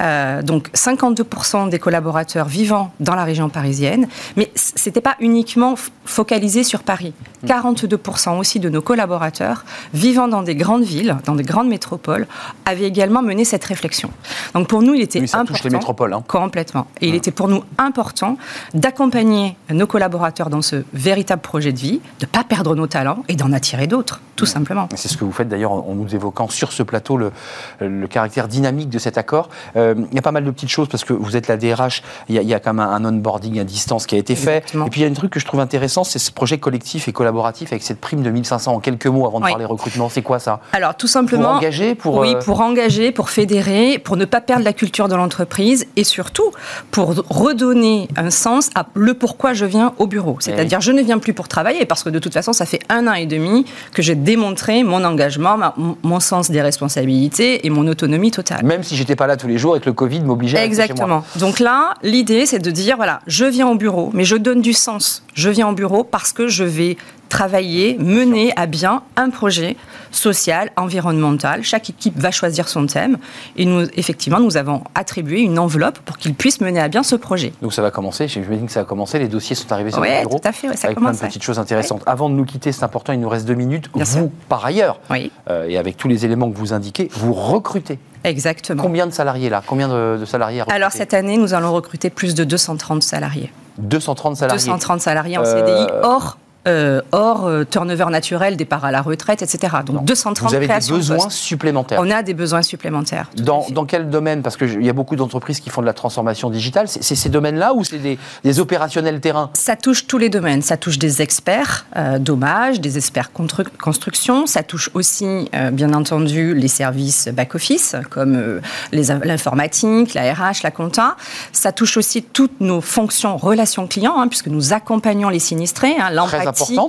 Euh, 0.00 0.42
donc 0.42 0.70
52% 0.74 1.68
des 1.68 1.78
collaborateurs 1.78 2.46
vivant 2.46 2.92
dans 3.00 3.14
la 3.14 3.24
région 3.24 3.48
parisienne, 3.48 4.08
mais 4.36 4.50
ce 4.54 4.88
n'était 4.88 5.00
pas 5.00 5.16
uniquement 5.20 5.74
focalisé 6.04 6.64
sur 6.64 6.82
Paris. 6.82 7.14
42% 7.46 8.38
aussi 8.38 8.58
de 8.58 8.68
nos 8.68 8.82
collaborateurs 8.82 9.64
vivant 9.92 10.28
dans 10.28 10.42
des 10.42 10.54
grandes 10.54 10.84
villes, 10.84 11.16
dans 11.24 11.34
des 11.34 11.42
grandes 11.42 11.68
métropoles, 11.68 12.26
avaient 12.64 12.86
également 12.86 13.22
mené 13.22 13.44
cette 13.44 13.64
réflexion. 13.64 14.10
Donc 14.54 14.68
pour 14.68 14.82
nous, 14.82 14.94
il 14.94 15.02
était 15.02 15.22
important. 15.34 15.93
Hein. 16.00 16.22
Complètement. 16.26 16.86
Et 17.00 17.08
il 17.08 17.14
était 17.14 17.30
pour 17.30 17.48
nous 17.48 17.62
important 17.78 18.36
d'accompagner 18.74 19.56
nos 19.70 19.86
collaborateurs 19.86 20.50
dans 20.50 20.62
ce 20.62 20.84
véritable 20.92 21.42
projet 21.42 21.72
de 21.72 21.78
vie, 21.78 22.00
de 22.20 22.26
ne 22.26 22.30
pas 22.30 22.44
perdre 22.44 22.74
nos 22.74 22.86
talents 22.86 23.24
et 23.28 23.36
d'en 23.36 23.52
attirer 23.52 23.86
d'autres, 23.86 24.20
tout 24.36 24.46
simplement. 24.46 24.88
C'est 24.94 25.08
ce 25.08 25.16
que 25.16 25.24
vous 25.24 25.32
faites 25.32 25.48
d'ailleurs 25.48 25.72
en 25.72 25.94
nous 25.94 26.14
évoquant 26.14 26.48
sur 26.48 26.72
ce 26.72 26.82
plateau 26.82 27.16
le, 27.16 27.32
le 27.80 28.06
caractère 28.06 28.48
dynamique 28.48 28.88
de 28.88 28.98
cet 28.98 29.18
accord. 29.18 29.48
Euh, 29.76 29.94
il 30.10 30.14
y 30.14 30.18
a 30.18 30.22
pas 30.22 30.32
mal 30.32 30.44
de 30.44 30.50
petites 30.50 30.68
choses 30.68 30.88
parce 30.88 31.04
que 31.04 31.12
vous 31.12 31.36
êtes 31.36 31.48
la 31.48 31.56
DRH, 31.56 32.02
il 32.28 32.36
y 32.36 32.54
a, 32.54 32.60
quand 32.60 32.74
même 32.74 32.86
un, 32.86 33.04
onboarding 33.04 33.60
à 33.60 33.64
distance 33.64 34.06
qui 34.06 34.14
a 34.14 34.18
été 34.18 34.34
fait. 34.34 34.64
Et 34.74 34.90
puis 34.90 35.00
il 35.00 35.04
y 35.04 35.06
a 35.06 35.10
un 35.10 35.14
truc 35.14 35.30
que 35.30 35.40
je 35.40 35.46
trouve 35.46 35.60
intéressant, 35.60 36.04
c'est 36.04 36.18
ce 36.18 36.32
projet 36.32 36.58
collectif 36.58 37.08
et 37.08 37.12
collaboratif 37.12 37.72
avec 37.72 37.82
cette 37.82 38.00
prime 38.00 38.22
de 38.22 38.30
1500 38.30 38.74
en 38.74 38.80
quelques 38.80 39.06
mots 39.06 39.26
avant 39.26 39.40
de 39.40 39.46
parler 39.46 39.64
recrutement. 39.64 40.08
C'est 40.08 40.22
quoi 40.22 40.38
ça? 40.38 40.60
Alors 40.72 40.96
tout 40.96 41.06
simplement. 41.06 41.44
Pour 41.44 41.56
engager, 41.56 41.94
pour. 41.94 42.18
Oui, 42.18 42.34
euh, 42.34 42.40
pour 42.40 42.60
engager, 42.60 43.12
pour 43.12 43.30
fédérer, 43.30 43.98
pour 43.98 44.16
ne 44.16 44.24
pas 44.24 44.40
perdre 44.40 44.64
la 44.64 44.72
culture 44.72 45.08
de 45.08 45.14
l'entreprise 45.14 45.83
et 45.96 46.04
surtout 46.04 46.50
pour 46.90 47.14
redonner 47.28 48.08
un 48.16 48.30
sens 48.30 48.70
à 48.74 48.86
le 48.94 49.14
pourquoi 49.14 49.52
je 49.52 49.64
viens 49.64 49.92
au 49.98 50.06
bureau. 50.06 50.36
Eh 50.40 50.44
C'est-à-dire, 50.44 50.80
je 50.80 50.92
ne 50.92 51.02
viens 51.02 51.18
plus 51.18 51.32
pour 51.32 51.48
travailler 51.48 51.84
parce 51.86 52.02
que 52.02 52.10
de 52.10 52.18
toute 52.18 52.32
façon, 52.32 52.52
ça 52.52 52.66
fait 52.66 52.80
un 52.88 53.06
an 53.06 53.14
et 53.14 53.26
demi 53.26 53.64
que 53.92 54.02
j'ai 54.02 54.14
démontré 54.14 54.82
mon 54.82 55.04
engagement, 55.04 55.56
mon 56.02 56.20
sens 56.20 56.50
des 56.50 56.62
responsabilités 56.62 57.66
et 57.66 57.70
mon 57.70 57.86
autonomie 57.86 58.30
totale. 58.30 58.64
Même 58.64 58.82
si 58.82 58.96
j'étais 58.96 59.16
pas 59.16 59.26
là 59.26 59.36
tous 59.36 59.48
les 59.48 59.58
jours 59.58 59.76
et 59.76 59.80
que 59.80 59.86
le 59.86 59.92
Covid 59.92 60.20
m'obligeait 60.20 60.58
à 60.58 60.64
Exactement. 60.64 61.24
Donc 61.36 61.60
là, 61.60 61.94
l'idée, 62.02 62.46
c'est 62.46 62.58
de 62.58 62.70
dire 62.70 62.96
voilà, 62.96 63.20
je 63.26 63.44
viens 63.44 63.68
au 63.68 63.74
bureau, 63.74 64.10
mais 64.12 64.24
je 64.24 64.36
donne 64.36 64.60
du 64.60 64.72
sens. 64.72 65.22
Je 65.34 65.50
viens 65.50 65.68
au 65.68 65.72
bureau 65.72 66.04
parce 66.04 66.32
que 66.32 66.48
je 66.48 66.64
vais 66.64 66.96
travailler, 67.28 67.96
mener 67.98 68.52
à 68.56 68.66
bien 68.66 69.02
un 69.16 69.30
projet 69.30 69.76
social, 70.14 70.70
environnemental. 70.76 71.62
Chaque 71.62 71.90
équipe 71.90 72.18
va 72.18 72.30
choisir 72.30 72.68
son 72.68 72.86
thème. 72.86 73.18
Et 73.56 73.64
nous, 73.64 73.86
effectivement, 73.94 74.40
nous 74.40 74.56
avons 74.56 74.82
attribué 74.94 75.40
une 75.40 75.58
enveloppe 75.58 75.98
pour 76.00 76.18
qu'ils 76.18 76.34
puissent 76.34 76.60
mener 76.60 76.80
à 76.80 76.88
bien 76.88 77.02
ce 77.02 77.16
projet. 77.16 77.52
Donc 77.62 77.72
ça 77.72 77.82
va 77.82 77.90
commencer, 77.90 78.28
je 78.28 78.40
me 78.40 78.56
dis 78.56 78.66
que 78.66 78.72
ça 78.72 78.80
va 78.80 78.86
commencer, 78.86 79.18
les 79.18 79.28
dossiers 79.28 79.56
sont 79.56 79.70
arrivés 79.72 79.90
sur 79.90 80.00
le 80.00 80.22
bureau. 80.22 80.38
tout 80.38 80.48
à 80.48 80.52
fait, 80.52 80.74
ça 80.76 80.88
avec 80.88 80.98
plein 80.98 81.12
de 81.12 81.18
petites 81.18 81.42
choses 81.42 81.58
intéressantes. 81.58 82.02
Avant 82.06 82.28
de 82.28 82.34
nous 82.34 82.44
quitter, 82.44 82.72
c'est 82.72 82.84
important, 82.84 83.12
il 83.12 83.20
nous 83.20 83.28
reste 83.28 83.46
deux 83.46 83.54
minutes. 83.54 83.88
vous, 83.94 84.32
par 84.48 84.64
ailleurs, 84.64 85.00
euh, 85.48 85.68
et 85.68 85.78
avec 85.78 85.96
tous 85.96 86.08
les 86.08 86.24
éléments 86.24 86.50
que 86.50 86.56
vous 86.56 86.72
indiquez, 86.72 87.08
vous 87.12 87.32
recrutez 87.32 87.98
Exactement. 88.24 88.82
Combien 88.82 89.06
de 89.06 89.12
salariés 89.12 89.50
là? 89.50 89.62
Combien 89.66 89.88
de, 89.88 90.24
salariés 90.24 90.62
Alors 90.68 90.92
cette 90.92 91.12
année, 91.12 91.36
nous 91.36 91.52
allons 91.52 91.72
recruter 91.72 92.10
plus 92.10 92.34
de 92.34 92.44
230 92.44 93.02
salariés. 93.02 93.52
230 93.78 94.36
salariés 94.36 94.56
230 94.56 95.00
salariés 95.00 95.38
en 95.38 95.44
CDI, 95.44 95.86
euh, 95.90 96.00
hors 96.02 96.38
euh, 96.66 97.02
hors 97.12 97.46
euh, 97.46 97.64
turnover 97.64 98.06
naturel, 98.06 98.56
départ 98.56 98.86
à 98.86 98.90
la 98.90 99.02
retraite, 99.02 99.42
etc. 99.42 99.76
Donc 99.84 100.04
230 100.04 100.48
Vous 100.48 100.54
avez 100.54 100.66
des 100.66 100.88
besoins 100.88 101.28
supplémentaires. 101.28 102.00
On 102.00 102.10
a 102.10 102.22
des 102.22 102.32
besoins 102.32 102.62
supplémentaires. 102.62 103.30
Dans, 103.36 103.66
dans, 103.70 103.84
quel 103.84 104.08
domaine? 104.08 104.42
Parce 104.42 104.56
qu'il 104.56 104.82
y 104.82 104.88
a 104.88 104.92
beaucoup 104.94 105.14
d'entreprises 105.16 105.60
qui 105.60 105.68
font 105.68 105.82
de 105.82 105.86
la 105.86 105.92
transformation 105.92 106.48
digitale. 106.48 106.88
C'est 106.88 107.14
ces 107.14 107.28
domaines-là 107.28 107.74
ou 107.74 107.84
c'est 107.84 107.98
des, 107.98 108.60
opérationnels 108.60 109.20
terrain? 109.20 109.50
Ça 109.54 109.76
touche 109.76 110.06
tous 110.06 110.16
les 110.16 110.30
domaines. 110.30 110.62
Ça 110.62 110.76
touche 110.76 110.98
des 110.98 111.20
experts 111.20 111.84
euh, 111.96 112.18
dommage, 112.18 112.80
des 112.80 112.96
experts 112.96 113.30
construction. 113.32 114.46
Ça 114.46 114.62
touche 114.62 114.90
aussi, 114.94 115.50
euh, 115.54 115.70
bien 115.70 115.92
entendu, 115.92 116.54
les 116.54 116.68
services 116.68 117.28
back-office, 117.28 117.96
comme 118.10 118.60
l'informatique, 118.92 120.14
la 120.14 120.32
RH, 120.32 120.62
la 120.62 120.70
compta. 120.70 121.16
Ça 121.52 121.72
touche 121.72 121.96
aussi 121.96 122.22
toutes 122.22 122.60
nos 122.60 122.80
fonctions 122.80 123.36
relations 123.36 123.86
clients, 123.86 124.18
hein, 124.18 124.28
puisque 124.28 124.48
nous 124.48 124.72
accompagnons 124.72 125.28
les 125.28 125.40
sinistrés. 125.40 125.94
Hein, 125.98 126.10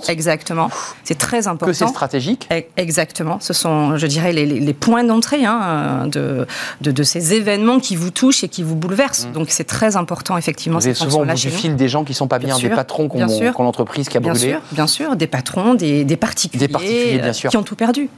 Exactement. 0.07 0.69
C'est 1.03 1.17
très 1.17 1.48
important. 1.48 1.65
Que 1.67 1.74
c'est 1.74 1.88
stratégique. 1.88 2.48
E, 2.51 2.63
exactement. 2.77 3.39
Ce 3.39 3.53
sont, 3.53 3.98
je 3.98 4.07
dirais, 4.07 4.34
les, 4.34 4.74
points 4.74 5.03
d'entrée 5.03 5.45
hein, 5.45 6.07
de, 6.07 6.48
de, 6.81 7.03
ces 7.03 7.34
événements 7.34 7.79
qui 7.79 7.95
vous 7.95 8.12
touchent 8.12 8.43
et 8.43 8.50
qui 8.50 8.63
vous 8.63 8.75
bouleversent. 8.75 9.27
Mm. 9.27 9.31
Donc 9.34 9.50
c'est 9.50 9.63
très 9.63 9.95
important, 9.95 10.38
effectivement. 10.38 10.79
Vous 10.79 10.86
avez 10.86 10.95
souvent 10.95 11.22
au 11.22 11.25
bout 11.25 11.34
du 11.34 11.50
fil 11.50 11.75
des 11.75 11.88
gens 11.88 12.03
qui 12.03 12.13
sont 12.13 12.27
pas 12.27 12.39
bien, 12.39 12.57
des 12.57 12.69
patrons 12.69 13.10
qui 13.10 13.22
ont 13.24 13.63
l'entreprise 13.63 14.10
qui 14.10 14.17
a 14.17 14.19
brûlé. 14.19 14.39
Bien 14.39 14.50
sûr, 14.50 14.62
bien 14.72 14.88
sûr, 14.88 15.15
des 15.15 15.27
patrons, 15.27 15.74
des, 15.74 16.03
des 16.03 16.17
particuliers, 16.17 16.67
des 16.67 16.72
particuliers 16.72 17.19
bien 17.19 17.34
sûr. 17.34 17.50
qui 17.50 17.57
ont 17.57 17.63
tout 17.63 17.75
perdu. 17.75 18.10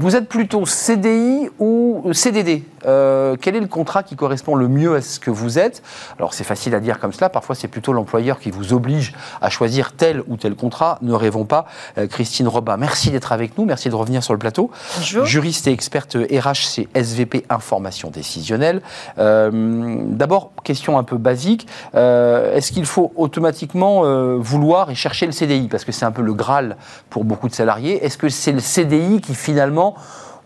Vous 0.00 0.16
êtes 0.16 0.30
plutôt 0.30 0.64
CDI 0.64 1.50
ou 1.58 2.10
CDD 2.14 2.64
euh, 2.86 3.36
Quel 3.38 3.54
est 3.54 3.60
le 3.60 3.66
contrat 3.66 4.02
qui 4.02 4.16
correspond 4.16 4.54
le 4.54 4.66
mieux 4.66 4.94
à 4.94 5.02
ce 5.02 5.20
que 5.20 5.30
vous 5.30 5.58
êtes? 5.58 5.82
Alors 6.16 6.32
c'est 6.32 6.42
facile 6.42 6.74
à 6.74 6.80
dire 6.80 6.98
comme 6.98 7.12
cela, 7.12 7.28
parfois 7.28 7.54
c'est 7.54 7.68
plutôt 7.68 7.92
l'employeur 7.92 8.38
qui 8.38 8.50
vous 8.50 8.72
oblige 8.72 9.12
à 9.42 9.50
choisir 9.50 9.92
tel 9.92 10.22
ou 10.26 10.38
tel 10.38 10.54
contrat. 10.54 10.96
Ne 11.02 11.12
rêvons 11.12 11.44
pas. 11.44 11.66
Euh, 11.98 12.06
Christine 12.06 12.48
Robin, 12.48 12.78
merci 12.78 13.10
d'être 13.10 13.30
avec 13.30 13.58
nous, 13.58 13.66
merci 13.66 13.90
de 13.90 13.94
revenir 13.94 14.24
sur 14.24 14.32
le 14.32 14.38
plateau. 14.38 14.70
Bonjour. 14.96 15.26
Juriste 15.26 15.66
et 15.66 15.72
experte 15.72 16.14
RH, 16.14 16.64
c'est 16.64 16.88
SVP 16.94 17.44
Information 17.50 18.08
Décisionnelle. 18.08 18.80
Euh, 19.18 19.98
d'abord, 20.06 20.52
question 20.64 20.96
un 20.96 21.04
peu 21.04 21.18
basique, 21.18 21.66
est-ce 21.92 22.72
qu'il 22.72 22.86
faut 22.86 23.12
automatiquement 23.16 24.04
vouloir 24.38 24.90
et 24.90 24.94
chercher 24.94 25.26
le 25.26 25.32
CDI 25.32 25.68
Parce 25.68 25.84
que 25.84 25.92
c'est 25.92 26.06
un 26.06 26.10
peu 26.10 26.22
le 26.22 26.32
Graal 26.32 26.78
pour 27.10 27.24
beaucoup 27.24 27.50
de 27.50 27.54
salariés. 27.54 28.02
Est-ce 28.02 28.16
que 28.16 28.30
c'est 28.30 28.52
le 28.52 28.60
CDI 28.60 29.20
qui 29.20 29.34
finalement 29.34 29.89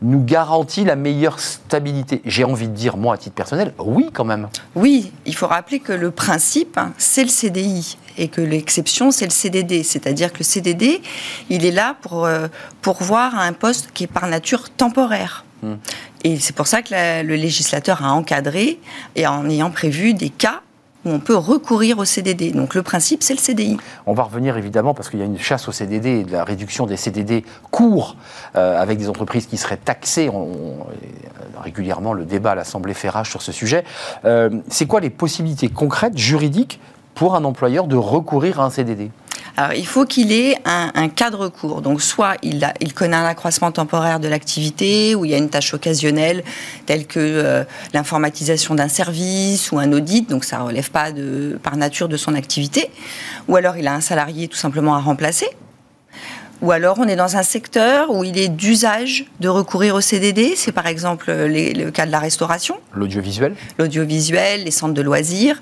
nous 0.03 0.23
garantit 0.23 0.85
la 0.85 0.97
meilleure 0.97 1.41
stabilité 1.41 2.21
J'ai 2.25 2.45
envie 2.45 2.69
de 2.69 2.75
dire, 2.75 2.97
moi, 2.97 3.15
à 3.15 3.19
titre 3.19 3.35
personnel, 3.35 3.73
oui, 3.79 4.11
quand 4.13 4.25
même. 4.25 4.49
Oui, 4.75 5.13
il 5.25 5.35
faut 5.35 5.47
rappeler 5.47 5.81
que 5.81 5.93
le 5.93 6.11
principe, 6.11 6.79
c'est 6.99 7.23
le 7.23 7.29
CDI 7.29 7.97
et 8.19 8.29
que 8.29 8.41
l'exception, 8.41 9.11
c'est 9.11 9.25
le 9.25 9.31
CDD. 9.31 9.83
C'est-à-dire 9.83 10.33
que 10.33 10.39
le 10.39 10.45
CDD, 10.45 11.01
il 11.49 11.65
est 11.65 11.71
là 11.71 11.97
pour, 12.03 12.27
euh, 12.27 12.49
pour 12.83 13.03
voir 13.03 13.39
un 13.39 13.53
poste 13.53 13.91
qui 13.95 14.05
est 14.05 14.09
par 14.09 14.27
nature 14.27 14.71
temporaire. 14.71 15.45
Hmm. 15.63 15.77
Et 16.23 16.39
c'est 16.39 16.55
pour 16.55 16.67
ça 16.67 16.83
que 16.83 17.23
le 17.23 17.37
législateur 17.37 18.05
a 18.05 18.13
encadré 18.13 18.79
et 19.17 19.27
en 19.27 19.49
ayant 19.49 19.71
prévu 19.71 20.15
des 20.15 20.31
cas 20.31 20.61
où 21.05 21.11
on 21.11 21.19
peut 21.19 21.37
recourir 21.37 21.99
au 21.99 22.05
CDD. 22.05 22.51
Donc 22.53 22.75
le 22.75 22.83
principe, 22.83 23.23
c'est 23.23 23.35
le 23.35 23.39
CDI. 23.39 23.77
On 24.07 24.15
va 24.15 24.25
revenir 24.25 24.57
évidemment 24.57 24.95
parce 24.95 25.11
qu'il 25.11 25.19
y 25.19 25.23
a 25.23 25.27
une 25.27 25.39
chasse 25.39 25.69
au 25.69 25.73
CDD 25.73 26.21
et 26.21 26.25
de 26.25 26.33
la 26.33 26.45
réduction 26.45 26.87
des 26.87 26.97
CDD 26.97 27.45
court 27.71 28.17
euh, 28.57 28.81
avec 28.81 28.99
des 28.99 29.09
entreprises 29.09 29.47
qui 29.47 29.57
seraient 29.57 29.77
taxées. 29.77 30.29
On, 30.29 30.77
régulièrement, 31.63 32.13
le 32.13 32.25
débat 32.25 32.53
à 32.53 32.55
l'Assemblée 32.55 32.95
fait 32.95 33.09
rage 33.09 33.31
sur 33.31 33.43
ce 33.43 33.53
sujet. 33.53 33.85
Euh, 34.25 34.51
c'est 34.69 34.87
quoi 34.87 35.01
les 35.01 35.11
possibilités 35.11 35.69
concrètes, 35.69 36.17
juridiques, 36.19 36.81
pour 37.15 37.35
un 37.35 37.45
employeur 37.45 37.87
de 37.87 37.97
recourir 37.97 38.61
à 38.61 38.65
un 38.65 38.71
CDD 38.71 39.11
alors, 39.57 39.73
il 39.75 39.87
faut 39.87 40.05
qu'il 40.05 40.33
ait 40.33 40.57
un, 40.65 41.09
cadre 41.09 41.49
court. 41.49 41.81
Donc, 41.81 42.03
soit 42.03 42.37
il, 42.43 42.65
a, 42.65 42.75
il 42.81 42.93
connaît 42.93 43.17
un 43.17 43.25
accroissement 43.25 43.71
temporaire 43.71 44.19
de 44.19 44.27
l'activité, 44.27 45.15
ou 45.15 45.25
il 45.25 45.31
y 45.31 45.35
a 45.35 45.39
une 45.39 45.49
tâche 45.49 45.75
occasionnelle, 45.75 46.43
telle 46.87 47.07
que 47.07 47.21
euh, 47.21 47.65
l'informatisation 47.93 48.75
d'un 48.75 48.89
service 48.89 49.71
ou 49.71 49.79
un 49.79 49.93
audit, 49.93 50.29
donc 50.29 50.45
ça 50.45 50.59
ne 50.59 50.65
relève 50.65 50.91
pas 50.91 51.13
de, 51.13 51.59
par 51.63 51.77
nature 51.77 52.09
de 52.09 52.17
son 52.17 52.35
activité. 52.35 52.91
Ou 53.47 53.55
alors, 53.55 53.77
il 53.77 53.87
a 53.87 53.95
un 53.95 54.01
salarié 54.01 54.49
tout 54.49 54.57
simplement 54.57 54.97
à 54.97 55.01
remplacer. 55.01 55.47
Ou 56.63 56.73
alors 56.73 56.99
on 56.99 57.07
est 57.09 57.17
dans 57.17 57.37
un 57.37 57.43
secteur 57.43 58.11
où 58.11 58.25
il 58.25 58.39
est 58.39 58.49
d'usage 58.49 59.27
de 59.41 59.49
recourir 59.49 59.97
au 59.97 60.01
CDD, 60.01 60.55
c'est 60.57 60.73
par 60.73 60.87
exemple 60.87 61.27
le 61.31 61.91
cas 61.91 62.07
de 62.07 62.13
la 62.13 62.21
restauration. 62.21 62.77
L'audiovisuel 62.95 63.55
L'audiovisuel, 63.77 64.65
les 64.65 64.71
centres 64.71 64.95
de 64.95 65.03
loisirs. 65.03 65.61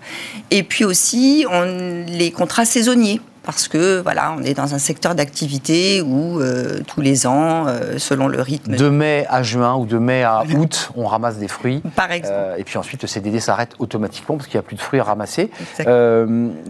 Et 0.53 0.63
puis 0.63 0.85
aussi 0.85 1.45
on, 1.51 2.05
les 2.07 2.31
contrats 2.31 2.67
saisonniers 2.67 3.21
parce 3.45 3.67
que 3.67 4.01
voilà, 4.01 4.35
on 4.39 4.43
est 4.43 4.55
dans 4.55 4.75
un 4.75 4.79
secteur 4.79 5.15
d'activité 5.15 6.01
où 6.01 6.41
euh, 6.41 6.81
tous 6.87 7.01
les 7.01 7.27
ans, 7.27 7.67
euh, 7.67 7.99
selon 7.99 8.29
le 8.29 8.41
rythme. 8.41 8.77
De 8.77 8.89
mai 8.89 9.27
à 9.29 9.43
juin 9.43 9.75
ou 9.75 9.85
de 9.85 9.99
mai 9.99 10.23
à 10.23 10.45
août, 10.55 10.93
on 10.97 11.07
ramasse 11.07 11.39
des 11.39 11.49
fruits. 11.49 11.83
Par 11.97 12.13
exemple. 12.13 12.35
Euh, 12.37 12.57
et 12.57 12.65
puis 12.65 12.79
ensuite, 12.79 13.03
le 13.03 13.09
CDD 13.09 13.41
s'arrête 13.41 13.73
automatiquement 13.79 14.37
parce 14.37 14.49
qu'il 14.49 14.59
n'y 14.59 14.65
a 14.65 14.67
plus 14.67 14.77
de 14.77 14.81
fruits 14.81 15.01
à 15.01 15.05
ramasser. 15.05 15.51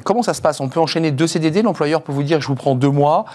comment 0.04 0.22
ça 0.22 0.34
se 0.34 0.40
passe? 0.40 0.60
On 0.60 0.68
peut 0.68 0.80
enchaîner 0.80 1.10
deux 1.10 1.26
CDD. 1.26 1.62
L'employeur 1.62 2.02
peut 2.02 2.12
vous 2.12 2.22
dire 2.22 2.40
je 2.40 2.48
vous 2.48 2.54
prends 2.54 2.74
deux 2.74 2.90
mois, 2.90 3.26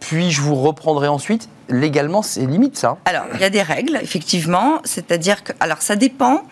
puis 0.00 0.30
je 0.30 0.40
vous 0.40 0.54
reprendrai 0.54 1.08
ensuite. 1.08 1.48
Légalement, 1.68 2.22
c'est 2.22 2.46
limite 2.46 2.76
ça 2.76 2.96
Alors, 3.06 3.24
il 3.34 3.40
y 3.40 3.44
a 3.44 3.50
des 3.50 3.62
règles, 3.62 3.98
effectivement. 4.00 4.78
C'est-à-dire 4.84 5.42
que, 5.42 5.52
alors 5.58 5.82
ça 5.82 5.96
dépend. 5.96 6.42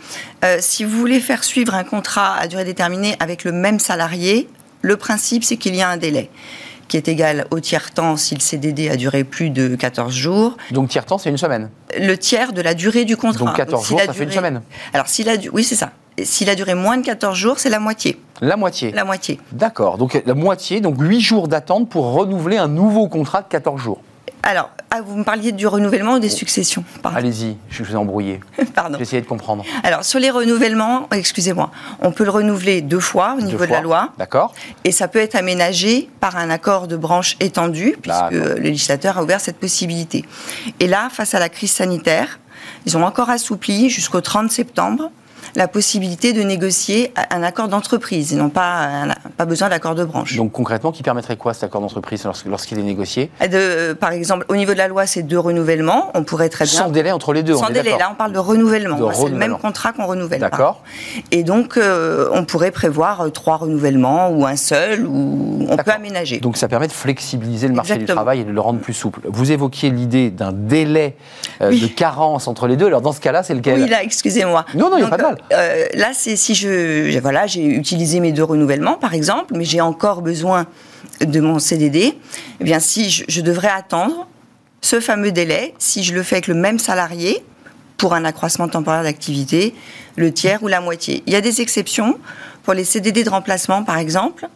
si 0.59 0.85
vous 0.85 0.99
voulez 0.99 1.21
faire 1.21 1.45
suivre 1.45 1.75
un 1.75 1.85
contrat 1.85 2.37
à 2.37 2.49
durée 2.49 2.65
déterminée 2.65 3.17
avec 3.21 3.45
le 3.45 3.53
même 3.53 3.79
salarié, 3.79 4.49
le 4.85 4.99
principe, 4.99 5.45
c'est 5.45 5.57
qu'il 5.57 5.75
y 5.75 5.81
a 5.81 5.89
un 5.89 5.97
délai 5.97 6.31
qui 6.89 6.99
est 6.99 7.09
égal 7.09 7.47
au 7.51 7.59
tiers-temps 7.59 8.19
si 8.19 8.35
le 8.35 8.41
CDD 8.41 8.91
a 8.91 8.97
duré 8.97 9.25
plus 9.25 9.49
de 9.49 9.75
14 9.75 10.13
jours. 10.13 10.59
Donc 10.71 10.91
tiers-temps, 10.91 11.17
c'est 11.17 11.31
une 11.31 11.39
semaine 11.39 11.71
Le 11.99 12.17
tiers 12.17 12.53
de 12.53 12.61
la 12.61 12.75
durée 12.75 13.07
du 13.07 13.17
contrat. 13.17 13.47
Donc 13.47 13.57
14 13.57 13.87
jours, 13.87 14.01
ça 14.05 14.13
fait 14.13 14.25
une 14.25 14.31
semaine 14.31 14.61
Alors, 14.93 15.09
s'il 15.09 15.31
a... 15.31 15.37
Oui, 15.55 15.65
c'est 15.65 15.75
ça. 15.75 15.93
S'il 16.23 16.51
a 16.51 16.55
duré 16.55 16.75
moins 16.75 16.99
de 16.99 17.05
14 17.05 17.37
jours, 17.37 17.59
c'est 17.59 17.71
la 17.71 17.81
moitié. 17.81 18.21
La 18.43 18.59
moitié 18.59 18.93
La 18.93 19.05
moitié. 19.05 19.41
D'accord. 19.53 19.97
Donc 19.97 20.23
la 20.27 20.35
moitié, 20.35 20.83
donc 20.83 20.97
8 21.01 21.21
jours 21.21 21.49
d'attente 21.49 21.89
pour 21.89 22.13
renouveler 22.13 22.59
un 22.59 22.69
nouveau 22.69 23.09
contrat 23.09 23.41
de 23.41 23.49
14 23.49 23.81
jours. 23.81 24.03
Alors, 24.47 24.69
ah, 24.91 25.01
vous 25.01 25.17
me 25.17 25.25
parliez 25.25 25.53
du 25.53 25.67
renouvellement 25.67 26.15
ou 26.15 26.19
des 26.19 26.29
successions 26.29 26.85
Allez-y, 27.03 27.57
je 27.71 27.83
vous 27.83 27.93
ai 27.93 27.97
embrouillé. 27.97 28.41
Pardon. 28.75 28.99
J'essayais 28.99 29.23
de 29.23 29.27
comprendre. 29.27 29.65
Alors, 29.83 30.05
sur 30.05 30.21
les 30.21 30.31
renouvellements, 30.31 31.09
excusez-moi, 31.13 31.71
on 32.03 32.13
peut 32.13 32.25
le 32.25 32.31
renouveler 32.31 32.83
deux 32.83 33.01
fois 33.01 33.37
au 33.39 33.41
niveau 33.41 33.65
de 33.65 33.71
la 33.71 33.81
loi. 33.81 34.11
D'accord. 34.19 34.53
Et 34.85 34.93
ça 34.93 35.09
peut 35.09 35.19
être 35.19 35.35
aménagé 35.35 36.11
par 36.21 36.37
un 36.37 36.51
accord 36.51 36.89
de 36.89 36.97
branche 36.97 37.37
étendu, 37.41 37.97
puisque 38.03 38.33
le 38.33 38.55
législateur 38.57 39.17
a 39.17 39.23
ouvert 39.23 39.41
cette 39.41 39.57
possibilité. 39.57 40.27
Et 40.79 40.89
là, 40.89 41.09
face 41.11 41.35
à 41.35 41.39
la 41.39 41.49
crise 41.49 41.73
sanitaire, 41.73 42.39
ils 42.85 42.99
ont 42.99 43.05
encore 43.05 43.31
assoupli 43.31 43.89
jusqu'au 43.89 44.21
30 44.21 44.51
septembre 44.51 45.11
la 45.57 45.69
possibilité 45.69 46.33
de 46.33 46.43
négocier 46.43 47.13
un 47.31 47.43
accord 47.43 47.69
d'entreprise. 47.69 48.33
Ils 48.33 48.39
n'ont 48.39 48.49
pas, 48.49 49.07
pas 49.37 49.45
besoin 49.45 49.69
d'accord 49.69 49.95
de 49.95 50.05
branche. 50.05 50.37
Donc 50.37 50.53
concrètement, 50.53 50.93
qui 50.93 51.03
permettrait 51.03 51.37
quoi 51.37 51.55
cet 51.55 51.65
accord 51.65 51.81
d'entreprise 51.81 52.27
lorsqu'il 52.47 52.79
est 52.79 52.83
négocié? 52.83 53.31
De, 53.51 53.93
Par 53.93 54.13
exemple, 54.13 54.45
au 54.49 54.57
niveau 54.57 54.73
de 54.73 54.79
la 54.79 54.89
loi, 54.89 55.07
c'est 55.07 55.23
deux 55.23 55.39
renouvellements. 55.39 56.11
On 56.15 56.25
pourrait 56.25 56.49
très 56.49 56.65
bien. 56.65 56.79
Sans 56.79 56.89
délai 56.89 57.13
entre 57.13 57.33
les 57.33 57.43
deux. 57.43 57.55
Sans 57.55 57.71
délai. 57.71 57.97
Là, 57.99 58.09
on 58.11 58.15
parle 58.15 58.33
de 58.33 58.39
renouvellement. 58.39 59.13
C'est 59.13 59.29
le 59.29 59.37
même 59.37 59.57
contrat 59.59 59.93
qu'on 59.93 60.07
renouvelle. 60.07 60.41
D'accord. 60.41 60.83
Et 61.31 61.43
donc, 61.45 61.77
euh, 61.77 62.29
on 62.33 62.45
pourrait 62.45 62.71
prévoir 62.71 63.21
euh, 63.21 63.29
trois 63.31 63.57
renouvellements 63.57 64.31
ou 64.31 64.47
un 64.47 64.57
seul, 64.57 65.07
ou 65.07 65.67
on 65.69 65.77
peut 65.77 65.91
aménager. 65.91 66.39
Donc, 66.41 66.57
ça 66.57 66.69
permet 66.69 66.89
de 66.89 66.93
flexibiliser 66.93 67.69
le 67.69 67.75
marché 67.75 67.97
du 67.97 68.05
travail 68.07 68.41
et 68.41 68.45
de 68.45 68.51
le 68.51 68.61
rendre 68.61 68.81
plus 68.81 68.95
souple. 68.95 69.21
Vous 69.25 69.53
évoquiez 69.53 69.91
l'idée 69.91 70.31
d'un 70.31 70.53
délai 70.53 71.17
euh, 71.61 71.71
de 71.71 71.87
carence 71.87 72.49
entre 72.49 72.67
les 72.67 72.77
deux. 72.77 72.87
Alors, 72.87 73.01
dans 73.01 73.13
ce 73.13 73.21
cas-là, 73.21 73.43
c'est 73.43 73.55
lequel? 73.55 73.81
Oui, 73.81 73.89
là, 73.89 74.03
excusez-moi. 74.03 74.65
Non, 74.75 74.91
non, 74.91 74.97
il 74.97 75.01
n'y 75.01 75.07
a 75.07 75.11
pas 75.11 75.17
de 75.19 75.23
mal. 75.23 75.39
Euh, 75.53 75.87
là, 75.95 76.11
c'est 76.15 76.37
si 76.37 76.55
je, 76.55 77.19
voilà, 77.21 77.47
j'ai 77.47 77.65
utilisé 77.65 78.21
mes 78.21 78.33
deux 78.33 78.45
renouvellements, 78.45 78.95
par 78.95 79.15
exemple, 79.15 79.55
mais 79.57 79.65
j'ai 79.65 79.81
encore 79.81 80.23
besoin 80.23 80.67
de 81.21 81.41
mon 81.41 81.59
CDD. 81.59 82.15
Eh 82.61 82.65
bien, 82.65 82.81
si 82.81 83.11
je, 83.11 83.41
devrais 83.41 83.69
attendre 83.69 84.27
ce 84.81 85.01
fameux 85.01 85.33
délai, 85.33 85.75
si 85.79 86.03
je 86.03 86.15
le 86.15 86.23
fais 86.23 86.37
avec 86.37 86.47
le 86.49 86.55
même 86.55 86.79
salarié 86.79 87.45
pour 87.97 88.15
un 88.15 88.25
accroissement 88.25 88.69
temporaire 88.69 89.03
d'activité, 89.03 89.75
le 90.17 90.33
tiers 90.33 90.63
ou 90.63 90.69
la 90.69 90.81
moitié. 90.81 91.23
Il 91.27 91.33
y 91.33 91.37
a 91.37 91.41
des 91.41 91.61
exceptions 91.61 92.19
pour 92.63 92.75
les 92.75 92.85
CDD 92.85 93.23
de 93.25 93.31
remplacement, 93.31 93.85
par 93.85 93.99
exemple, 93.99 94.49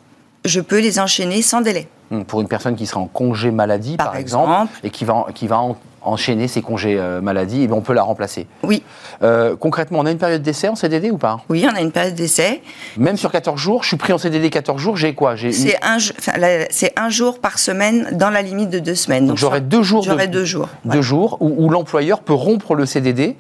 je 0.45 0.61
peux 0.61 0.81
les 0.81 0.99
enchaîner 0.99 1.43
sans 1.43 1.61
délai. 1.61 1.89
Pour 2.27 2.41
une 2.41 2.49
personne 2.49 2.75
qui 2.75 2.87
sera 2.87 3.01
en 3.01 3.07
congé 3.07 3.51
maladie, 3.51 3.97
par, 3.97 4.07
Par 4.13 4.17
exemple, 4.17 4.51
exemple. 4.51 4.73
et 4.83 4.91
qui 4.91 5.05
va, 5.05 5.27
qui 5.35 5.47
va 5.47 5.59
en- 5.61 5.77
enchaîner 6.09 6.49
ses 6.49 6.63
congés 6.63 6.97
euh, 6.99 7.21
maladie, 7.21 7.63
et 7.63 7.67
bien 7.67 7.77
on 7.77 7.81
peut 7.81 7.93
la 7.93 8.03
remplacer. 8.03 8.47
Oui, 8.63 8.83
Euh, 9.23 9.57
concrètement, 9.57 9.99
on 10.01 10.07
a 10.07 10.13
une 10.13 10.19
période 10.19 10.43
d'essai 10.43 10.69
en 10.69 10.77
CDD 10.77 11.11
ou 11.11 11.19
pas? 11.19 11.41
Oui, 11.49 11.67
on 11.71 11.75
a 11.75 11.81
une 11.81 11.91
période 11.91 12.15
d'essai. 12.15 12.63
Même 12.97 13.17
sur 13.17 13.33
14 13.33 13.59
jours, 13.61 13.83
je 13.83 13.89
suis 13.89 13.97
pris 13.97 14.13
en 14.13 14.19
CDD 14.19 14.49
14 14.51 14.81
jours, 14.81 14.97
j'ai 14.97 15.13
quoi? 15.15 15.35
J'ai 15.35 15.49
une- 15.49 15.53
C'est 15.53 15.77
un, 15.83 15.99
jo- 15.99 16.13
enfin, 16.19 16.33
la- 16.39 16.71
c'est 16.71 16.93
un 16.97 17.09
jour 17.09 17.41
par 17.41 17.59
semaine 17.59 18.09
dans 18.13 18.31
la 18.31 18.43
limite 18.43 18.71
de 18.71 18.79
deux 18.79 18.95
semaines. 18.95 19.27
Donc 19.27 19.37
j'aurai 19.37 19.61
deux 19.61 19.83
jours, 19.83 20.03
de- 20.03 20.07
J'aurai 20.11 20.29
deux 20.29 20.45
jours. 20.45 20.69
deux 20.85 21.03
jours 21.03 21.37
où, 21.41 21.53
où 21.67 21.69
l'employeur 21.69 22.21
peut 22.21 22.33
rompre 22.33 22.75
le 22.77 22.87
CDD 22.87 23.37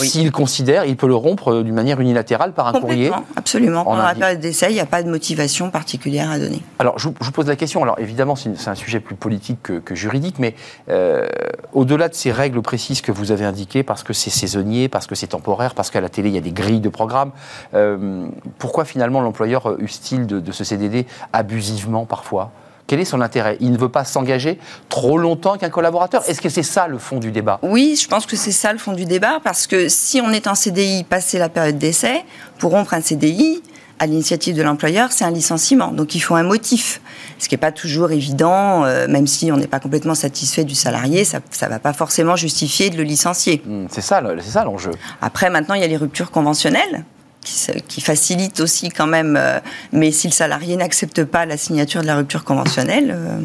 Oui. 0.00 0.08
s'il 0.08 0.32
considère, 0.32 0.84
il 0.84 0.96
peut 0.96 1.06
le 1.06 1.14
rompre 1.14 1.52
euh, 1.52 1.62
d'une 1.62 1.74
manière 1.74 2.00
unilatérale 2.00 2.52
par 2.52 2.66
un 2.68 2.80
courrier. 2.80 3.10
Absolument. 3.36 3.84
Pendant 3.84 4.02
la 4.02 4.14
période 4.14 4.40
d'essai, 4.40 4.66
il 4.70 4.74
n'y 4.74 4.80
a 4.80 4.86
pas 4.86 5.02
de 5.02 5.10
motivation 5.10 5.70
particulière 5.70 6.30
à 6.30 6.38
donner. 6.38 6.62
Alors, 6.78 6.98
je 6.98 7.08
vous, 7.08 7.14
je 7.20 7.26
vous 7.26 7.32
pose 7.32 7.46
la 7.46 7.56
question. 7.56 7.82
Alors, 7.82 7.98
évidemment, 7.98 8.36
c'est 8.36 8.68
un 8.68 8.74
sujet 8.74 9.00
plus 9.00 9.14
politique 9.14 9.62
que, 9.62 9.74
que 9.78 9.94
juridique, 9.94 10.38
mais 10.38 10.54
euh, 10.88 11.26
au-delà 11.72 12.08
de 12.08 12.14
ces 12.14 12.32
règles 12.32 12.62
précises 12.62 13.00
que 13.00 13.12
vous 13.12 13.32
avez 13.32 13.44
indiquées, 13.44 13.82
parce 13.82 14.02
que 14.02 14.12
c'est 14.12 14.30
saisonnier, 14.30 14.88
parce 14.88 15.06
que 15.06 15.14
c'est 15.14 15.28
temporaire, 15.28 15.74
parce 15.74 15.90
qu'à 15.90 16.00
la 16.00 16.08
télé, 16.08 16.28
il 16.30 16.34
y 16.34 16.38
a 16.38 16.42
des 16.42 16.52
grilles 16.52 16.80
de 16.80 16.88
programme, 16.88 17.32
euh, 17.74 18.26
pourquoi 18.58 18.84
finalement 18.84 19.20
l'employeur 19.20 19.78
use-t-il 19.78 20.26
de, 20.26 20.40
de 20.40 20.52
ce 20.52 20.64
CDD 20.64 21.06
abusivement 21.32 22.06
parfois? 22.06 22.50
Quel 22.92 23.00
est 23.00 23.06
son 23.06 23.22
intérêt? 23.22 23.56
Il 23.60 23.72
ne 23.72 23.78
veut 23.78 23.88
pas 23.88 24.04
s'engager 24.04 24.58
trop 24.90 25.16
longtemps 25.16 25.52
avec 25.52 25.62
un 25.62 25.70
collaborateur? 25.70 26.22
Est-ce 26.28 26.42
que 26.42 26.50
c'est 26.50 26.62
ça 26.62 26.88
le 26.88 26.98
fond 26.98 27.20
du 27.20 27.32
débat? 27.32 27.58
Oui, 27.62 27.98
je 27.98 28.06
pense 28.06 28.26
que 28.26 28.36
c'est 28.36 28.52
ça 28.52 28.70
le 28.70 28.78
fond 28.78 28.92
du 28.92 29.06
débat, 29.06 29.40
parce 29.42 29.66
que 29.66 29.88
si 29.88 30.20
on 30.20 30.30
est 30.30 30.46
en 30.46 30.54
CDI 30.54 31.02
passé 31.04 31.38
la 31.38 31.48
période 31.48 31.78
d'essai, 31.78 32.22
pour 32.58 32.72
rompre 32.72 32.92
un 32.92 33.00
CDI, 33.00 33.62
à 33.98 34.04
l'initiative 34.04 34.54
de 34.54 34.62
l'employeur, 34.62 35.10
c'est 35.10 35.24
un 35.24 35.30
licenciement. 35.30 35.90
Donc 35.90 36.14
il 36.14 36.20
faut 36.20 36.34
un 36.34 36.42
motif. 36.42 37.00
Ce 37.38 37.48
qui 37.48 37.54
n'est 37.54 37.60
pas 37.60 37.72
toujours 37.72 38.10
évident, 38.12 38.84
euh, 38.84 39.08
même 39.08 39.26
si 39.26 39.50
on 39.50 39.56
n'est 39.56 39.66
pas 39.68 39.80
complètement 39.80 40.14
satisfait 40.14 40.64
du 40.64 40.74
salarié, 40.74 41.24
ça 41.24 41.38
ne 41.62 41.68
va 41.68 41.78
pas 41.78 41.94
forcément 41.94 42.36
justifier 42.36 42.90
de 42.90 42.98
le 42.98 43.04
licencier. 43.04 43.62
Hmm, 43.64 43.86
C'est 43.88 44.02
ça, 44.02 44.20
ça 44.42 44.64
l'enjeu. 44.64 44.90
Après, 45.22 45.48
maintenant, 45.48 45.76
il 45.76 45.80
y 45.80 45.84
a 45.84 45.88
les 45.88 45.96
ruptures 45.96 46.30
conventionnelles. 46.30 47.06
Qui, 47.44 48.00
facilitent 48.00 48.60
aussi 48.60 48.88
quand 48.90 49.08
même, 49.08 49.36
euh, 49.36 49.58
mais 49.92 50.12
si 50.12 50.28
le 50.28 50.32
salarié 50.32 50.76
n'accepte 50.76 51.24
pas 51.24 51.44
la 51.44 51.56
signature 51.56 52.00
de 52.00 52.06
la 52.06 52.14
rupture 52.16 52.44
conventionnelle, 52.44 53.12
euh, 53.16 53.38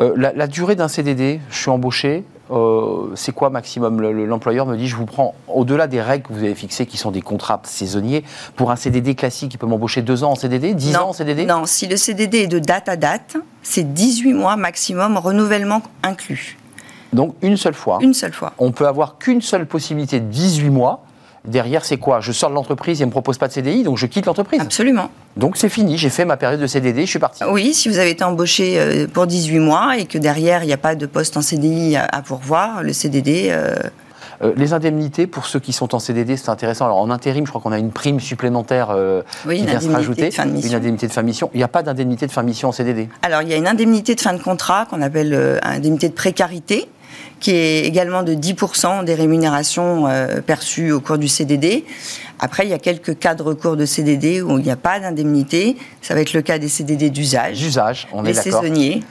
Euh, 0.00 0.14
la, 0.16 0.32
la 0.32 0.46
durée 0.46 0.74
d'un 0.74 0.88
CDD, 0.88 1.38
je 1.50 1.56
suis 1.58 1.70
embauché, 1.70 2.24
c'est 3.14 3.32
quoi 3.34 3.48
maximum 3.50 4.00
Le- 4.00 4.12
le- 4.12 4.26
L'employeur 4.26 4.66
me 4.66 4.76
dit, 4.76 4.86
je 4.88 4.96
vous 4.96 5.06
prends 5.06 5.34
au-delà 5.48 5.86
des 5.86 6.00
règles 6.02 6.26
que 6.28 6.32
vous 6.32 6.40
avez 6.40 6.54
fixées, 6.54 6.86
qui 6.86 6.96
sont 6.98 7.10
des 7.10 7.22
contrats 7.22 7.60
saisonniers. 7.64 8.24
Pour 8.56 8.70
un 8.70 8.76
CDD 8.76 9.14
classique, 9.14 9.54
il 9.54 9.58
peut 9.58 9.66
m'embaucher 9.66 10.02
deux 10.02 10.22
ans 10.24 10.32
en 10.32 10.34
CDD, 10.34 10.74
dix 10.74 10.94
ans 10.96 11.08
en 11.10 11.12
CDD 11.12 11.44
Non, 11.46 11.64
si 11.66 11.86
le 11.86 11.96
CDD 11.96 12.38
est 12.40 12.46
de 12.48 12.58
date 12.58 12.88
à 12.88 12.96
date, 12.96 13.36
c'est 13.62 13.92
18 13.94 14.32
mois 14.34 14.56
maximum, 14.56 15.16
renouvellement 15.18 15.82
inclus. 16.02 16.56
Donc 17.12 17.34
une 17.42 17.56
seule 17.58 17.74
fois. 17.74 17.98
Une 18.00 18.14
seule 18.14 18.32
fois. 18.32 18.52
On 18.58 18.70
peut 18.72 18.86
avoir 18.86 19.18
qu'une 19.18 19.42
seule 19.42 19.66
possibilité 19.66 20.20
de 20.20 20.26
18 20.26 20.70
mois. 20.70 21.04
Derrière, 21.44 21.84
c'est 21.84 21.96
quoi? 21.96 22.20
Je 22.20 22.30
sors 22.30 22.50
de 22.50 22.54
l'entreprise, 22.54 23.00
il 23.00 23.02
ne 23.02 23.06
me 23.06 23.10
propose 23.10 23.36
pas 23.36 23.48
de 23.48 23.52
CDI, 23.52 23.82
donc 23.82 23.98
je 23.98 24.06
quitte 24.06 24.26
l'entreprise. 24.26 24.60
Absolument. 24.60 25.10
Donc 25.36 25.56
c'est 25.56 25.68
fini, 25.68 25.98
j'ai 25.98 26.10
fait 26.10 26.24
ma 26.24 26.36
période 26.36 26.60
de 26.60 26.66
CDD, 26.66 27.04
je 27.04 27.10
suis 27.10 27.18
parti. 27.18 27.42
Oui, 27.44 27.74
si 27.74 27.88
vous 27.88 27.98
avez 27.98 28.10
été 28.10 28.22
embauché 28.22 28.78
euh, 28.78 29.06
pour 29.12 29.26
18 29.26 29.58
mois 29.58 29.96
et 29.98 30.04
que 30.04 30.18
derrière, 30.18 30.62
il 30.62 30.66
n'y 30.66 30.72
a 30.72 30.78
pas 30.78 30.94
de 30.94 31.06
poste 31.06 31.36
en 31.36 31.42
CDI 31.42 31.96
à, 31.96 32.22
pourvoir, 32.22 32.82
le 32.82 32.92
CDD, 32.92 33.48
euh, 33.50 33.74
Euh, 34.42 34.52
les 34.56 34.72
indemnités, 34.72 35.26
pour 35.26 35.46
ceux 35.46 35.60
qui 35.60 35.72
sont 35.72 35.94
en 35.94 35.98
CDD, 35.98 36.36
c'est 36.36 36.48
intéressant. 36.48 36.86
Alors 36.86 36.98
en 36.98 37.10
intérim, 37.10 37.46
je 37.46 37.50
crois 37.50 37.60
qu'on 37.60 37.72
a 37.72 37.78
une 37.78 37.92
prime 37.92 38.18
supplémentaire 38.18 38.88
euh, 38.90 39.22
Oui, 39.46 39.58
qui 39.60 39.66
vient 39.66 39.80
se 39.80 39.88
rajouter. 39.88 40.30
Une 40.44 40.74
indemnité 40.74 41.06
de 41.06 41.12
fin 41.12 41.22
de 41.22 41.26
mission. 41.26 41.50
Il 41.54 41.58
n'y 41.58 41.62
a 41.62 41.68
pas 41.68 41.82
d'indemnité 41.82 42.26
de 42.26 42.32
fin 42.32 42.42
de 42.42 42.48
mission 42.48 42.68
en 42.68 42.72
CDD. 42.72 43.08
Alors, 43.22 43.42
il 43.42 43.48
y 43.48 43.54
a 43.54 43.56
une 43.56 43.68
indemnité 43.68 44.14
de 44.14 44.20
fin 44.20 44.32
de 44.32 44.42
contrat 44.42 44.86
qu'on 44.86 45.02
appelle 45.02 45.32
euh, 45.34 45.58
indemnité 45.62 46.08
de 46.08 46.14
précarité, 46.14 46.88
qui 47.40 47.50
est 47.52 47.84
également 47.86 48.22
de 48.22 48.34
10% 48.34 49.04
des 49.04 49.14
rémunérations 49.14 50.06
euh, 50.06 50.40
perçues 50.40 50.92
au 50.92 51.00
cours 51.00 51.18
du 51.18 51.28
CDD. 51.28 51.84
Après, 52.38 52.64
il 52.66 52.70
y 52.70 52.74
a 52.74 52.78
quelques 52.78 53.18
cas 53.18 53.34
de 53.34 53.42
recours 53.42 53.76
de 53.76 53.84
CDD 53.86 54.42
où 54.42 54.58
il 54.58 54.64
n'y 54.64 54.70
a 54.70 54.76
pas 54.76 54.98
d'indemnité. 55.00 55.76
Ça 56.00 56.14
va 56.14 56.20
être 56.20 56.32
le 56.32 56.42
cas 56.42 56.58
des 56.58 56.68
CDD 56.68 57.10
d'usage, 57.10 57.58
D'usage, 57.58 58.08
on 58.12 58.24
est 58.24 58.28
les 58.28 58.34
d'accord. 58.34 58.62
saisonniers. 58.62 59.02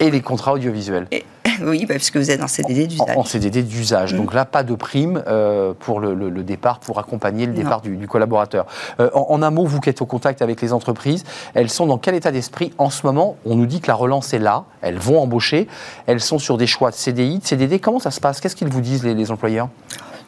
Et 0.00 0.10
les 0.10 0.20
contrats 0.22 0.54
audiovisuels. 0.54 1.06
Et- 1.12 1.24
oui, 1.64 1.86
bah, 1.86 1.94
parce 1.94 2.10
que 2.10 2.18
vous 2.18 2.30
êtes 2.30 2.42
en 2.42 2.46
CDD 2.48 2.86
d'usage. 2.86 3.16
En, 3.16 3.20
en 3.20 3.24
CDD 3.24 3.62
d'usage. 3.62 4.14
Donc 4.14 4.34
là, 4.34 4.44
pas 4.44 4.62
de 4.62 4.74
prime 4.74 5.22
euh, 5.26 5.72
pour 5.78 6.00
le, 6.00 6.14
le- 6.14 6.30
le 6.30 6.42
départ, 6.42 6.78
pour 6.80 6.98
accompagner 6.98 7.46
le 7.46 7.52
départ 7.52 7.80
du, 7.80 7.96
du 7.96 8.08
collaborateur. 8.08 8.66
Euh, 9.00 9.10
en, 9.14 9.26
en 9.30 9.42
un 9.42 9.50
mot, 9.50 9.64
vous 9.64 9.80
qui 9.80 9.90
êtes 9.90 10.02
au 10.02 10.06
contact 10.06 10.42
avec 10.42 10.60
les 10.60 10.72
entreprises, 10.72 11.24
elles 11.54 11.70
sont 11.70 11.86
dans 11.86 11.98
quel 11.98 12.14
état 12.14 12.30
d'esprit 12.32 12.72
en 12.78 12.90
ce 12.90 13.06
moment? 13.06 13.36
On 13.44 13.56
nous 13.56 13.66
dit 13.66 13.80
que 13.80 13.88
la 13.88 13.94
relance 13.94 14.32
est 14.34 14.38
là, 14.38 14.64
elles 14.82 14.98
vont 14.98 15.20
embaucher, 15.20 15.68
elles 16.06 16.20
sont 16.20 16.38
sur 16.38 16.56
des 16.56 16.66
choix 16.66 16.90
de 16.90 16.96
CDI, 16.96 17.38
de 17.40 17.44
CDD. 17.46 17.78
Comment 17.78 17.98
ça 17.98 18.10
se 18.10 18.20
passe? 18.20 18.40
Qu'est-ce 18.40 18.56
qu'ils 18.56 18.68
vous 18.68 18.80
disent, 18.80 19.04
les, 19.04 19.14
les 19.14 19.30
employeurs? 19.30 19.68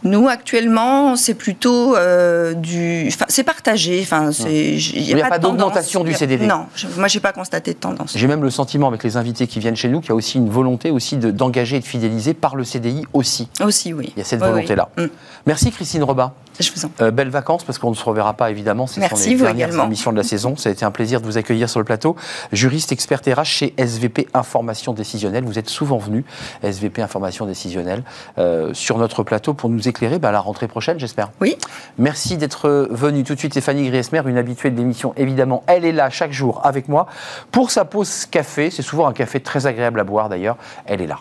Nous, 0.05 0.29
actuellement, 0.29 1.17
c'est 1.17 1.35
plutôt 1.35 1.97
euh, 1.97 2.55
du. 2.55 3.05
Enfin, 3.09 3.25
c'est 3.29 3.45
partagé. 3.45 4.01
Enfin, 4.03 4.33
c'est. 4.33 4.53
Il 4.75 4.97
Il 4.97 5.17
y 5.17 5.23
a 5.23 5.29
pas 5.29 5.39
d'augmentation 5.39 6.03
du 6.05 6.13
CDD. 6.13 6.47
Non, 6.47 6.67
je- 6.75 6.87
moi, 6.99 7.09
j'ai 7.09 7.21
pas 7.21 7.33
constaté 7.33 7.73
de 7.73 7.79
tendance. 7.79 8.13
J'ai 8.17 8.27
même 8.27 8.43
le 8.43 8.51
sentiment 8.51 8.89
avec 8.89 9.05
les 9.05 9.17
invités 9.17 9.47
qui 9.47 9.61
viennent 9.61 9.77
chez 9.77 9.89
nous 9.89 10.01
qu'il 10.01 10.11
y 10.11 10.13
a 10.13 10.17
aussi 10.17 10.39
une 10.39 10.51
volonté 10.51 10.91
aussi 10.91 11.17
de- 11.17 11.31
d'engager 11.31 11.77
et 11.77 11.81
de 11.81 11.85
fidéliser 11.85 12.35
par 12.35 12.57
le 12.57 12.65
CDI 12.65 13.05
aussi. 13.13 13.49
Aussi, 13.65 13.93
oui. 13.93 14.13
Il 14.17 14.19
y 14.19 14.23
a 14.23 14.25
cette 14.25 14.43
Oui, 14.43 14.49
volonté-là. 14.49 14.89
Mm. 14.99 15.05
Merci 15.47 15.71
Christine 15.71 16.03
Robin. 16.03 16.33
Je 16.61 16.71
vous 16.73 16.85
en 16.85 16.91
Euh, 17.01 17.11
belles 17.11 17.31
vacances 17.31 17.65
parce 17.65 17.79
qu'on 17.79 17.91
ne 17.91 17.95
se 17.95 18.05
reverra 18.05 18.35
pas 18.35 18.51
évidemment. 18.51 18.87
Ce 18.87 18.95
sont 18.95 19.01
Merci, 19.01 19.31
les 19.31 19.37
vous 19.37 19.45
dernières 19.45 19.69
également. 19.69 19.85
émissions 19.87 20.13
de 20.13 20.17
la 20.17 20.23
saison. 20.23 20.57
Ça 20.57 20.69
a 20.69 20.73
été 20.73 20.85
un 20.85 20.91
plaisir 20.91 21.21
de 21.21 21.27
vous 21.27 21.39
accueillir 21.39 21.69
sur 21.71 21.81
le 21.81 21.85
plateau. 21.85 22.15
Juriste 22.53 22.93
expert 22.93 23.21
RH 23.27 23.45
chez 23.45 23.75
SVP 23.79 24.29
Information 24.35 24.93
Décisionnelle. 24.93 25.45
Vous 25.45 25.59
êtes 25.59 25.69
souvent 25.69 25.99
venu, 25.99 26.25
SVP 26.63 27.01
Information 27.03 27.47
Décisionnelle, 27.47 28.03
euh, 28.39 28.75
sur 28.75 28.99
notre 28.99 29.23
plateau 29.23 29.55
pour 29.55 29.71
nous 29.71 29.89
éclairer 29.89 30.19
bah, 30.19 30.29
à 30.29 30.33
la 30.33 30.41
rentrée 30.41 30.69
prochaine, 30.69 30.99
j'espère. 30.99 31.31
Oui. 31.41 31.57
Merci 31.99 32.37
d'être 32.37 32.89
venu 32.91 33.25
tout 33.25 33.35
de 33.35 33.39
suite. 33.39 33.53
Stéphanie 33.53 33.89
Griesmer, 33.89 34.23
une 34.27 34.39
habituée 34.39 34.71
de 34.71 34.77
l'émission, 34.77 35.15
évidemment. 35.17 35.63
Elle 35.67 35.85
est 35.85 35.93
là 35.93 36.11
chaque 36.11 36.33
jour 36.33 36.61
avec 36.65 36.89
moi 36.89 37.07
pour 37.51 37.71
sa 37.71 37.85
pause 37.85 38.27
café. 38.27 38.71
C'est 38.71 38.83
souvent 38.83 39.07
un 39.07 39.13
café 39.13 39.41
très 39.41 39.67
agréable 39.67 40.01
à 40.01 40.05
boire 40.05 40.29
d'ailleurs. 40.29 40.57
Elle 40.87 41.01
est 41.01 41.07
là. 41.07 41.19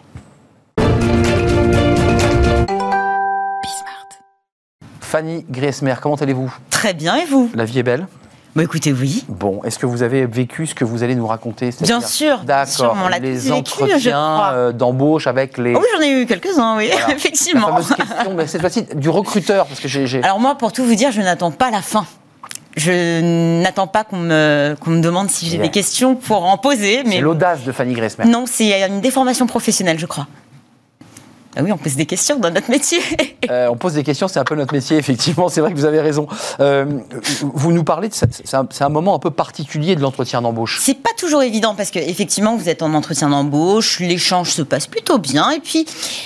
Fanny 5.12 5.45
Griesmer, 5.50 5.95
comment 6.02 6.15
allez-vous? 6.15 6.54
Très 6.69 6.93
bien, 6.93 7.17
et 7.17 7.26
vous? 7.26 7.52
La 7.54 7.65
vie 7.65 7.80
est 7.80 7.84
belle? 7.84 8.08
Bah 8.56 8.63
écoutez, 8.63 8.93
oui. 8.93 9.26
Bon, 9.28 9.62
est-ce 9.65 9.78
que 9.78 9.86
vous 9.86 10.04
avez 10.04 10.26
vécu 10.26 10.65
ce 10.67 10.74
que 10.74 10.86
vous 10.86 11.04
allez 11.04 11.15
nous 11.15 11.28
raconter? 11.28 11.71
Bien 11.82 12.00
sûr, 12.00 12.39
D'accord. 12.45 12.95
les 13.21 13.52
entretiens 13.52 14.54
euh, 14.54 14.71
d'embauche 14.71 15.28
avec 15.28 15.58
les. 15.58 15.76
Oh 15.76 15.80
oui, 15.82 15.86
j'en 15.93 16.02
ai 16.02 16.21
eu 16.21 16.26
quelques-uns, 16.26 16.78
oui, 16.78 16.88
Voilà. 16.89 17.08
La 17.10 17.13
effectivement. 17.15 17.67
fameuse 17.67 17.89
question, 17.93 18.34
mais 18.38 18.47
cette 18.47 18.62
fois-ci 18.62 18.84
du 18.95 19.10
recruteur, 19.10 19.65
parce 19.65 19.82
que 19.82 19.89
j'ai. 19.89 20.24
Alors 20.24 20.39
moi, 20.39 20.56
pour 20.56 20.71
tout 20.71 20.86
vous 20.86 20.95
dire, 20.95 21.12
je 21.12 21.19
n'attends 21.19 21.52
pas 21.52 21.71
la 21.71 21.82
fin. 21.82 22.06
Je 22.78 23.60
n'attends 23.62 23.88
pas 23.88 24.06
qu'on 24.06 24.15
me, 24.17 24.76
me 24.88 25.02
demande 25.02 25.30
si 25.30 25.50
j'ai 25.50 25.58
des 25.58 25.71
questions 25.71 26.15
pour 26.15 26.45
en 26.45 26.58
poser, 26.58 27.02
C'est 27.04 27.10
mais 27.10 27.19
l'audace 27.19 27.65
de 27.65 27.74
Fanny 27.74 27.95
Griesmer. 27.95 28.24
non, 28.28 28.45
c'est 28.47 28.88
une 28.88 29.02
déformation 29.02 29.45
professionnelle, 29.45 30.00
je 30.00 30.06
crois. 30.06 30.28
Ah 31.58 31.62
oui, 31.64 31.72
on 31.72 31.78
pose 31.78 31.96
des 31.96 32.06
questions 32.06 32.38
dans 32.40 32.50
notre 32.52 32.70
métier. 32.70 33.00
Euh, 33.50 33.68
on 33.70 33.76
pose 33.76 33.94
des 33.96 34.04
questions, 34.04 34.28
c'est 34.28 34.38
un 34.40 34.44
peu 34.44 34.54
notre 34.56 34.72
métier, 34.74 34.98
effectivement, 34.98 35.50
c'est 35.50 35.62
vrai 35.62 35.72
que 35.72 35.76
vous 35.76 35.84
avez 35.86 36.00
raison. 36.00 36.28
Euh, 36.60 36.86
vous 37.42 37.72
nous 37.74 37.84
parlez, 37.84 38.08
de 38.08 38.14
ça- 38.14 38.28
c'est 38.70 38.84
un, 38.84 38.90
moment 38.90 39.16
un 39.16 39.20
peu 39.20 39.32
particulier 39.32 39.96
de 39.96 40.02
l'entretien 40.02 40.44
d'embauche. 40.44 40.80
C'est 40.80 40.94
pas 41.02 41.10
toujours 41.18 41.42
évident 41.42 41.74
parce 41.74 41.90
que 41.90 41.98
effectivement 41.98 42.56
vous 42.56 42.70
êtes 42.70 42.84
en 42.84 42.94
entretien 42.94 43.30
d'embauche, 43.30 44.00
l'échange 44.00 44.52
se 44.52 44.62
passe 44.62 44.86
plutôt 44.86 45.18
bien 45.18 45.50
et 45.50 45.60
puis 45.60 45.86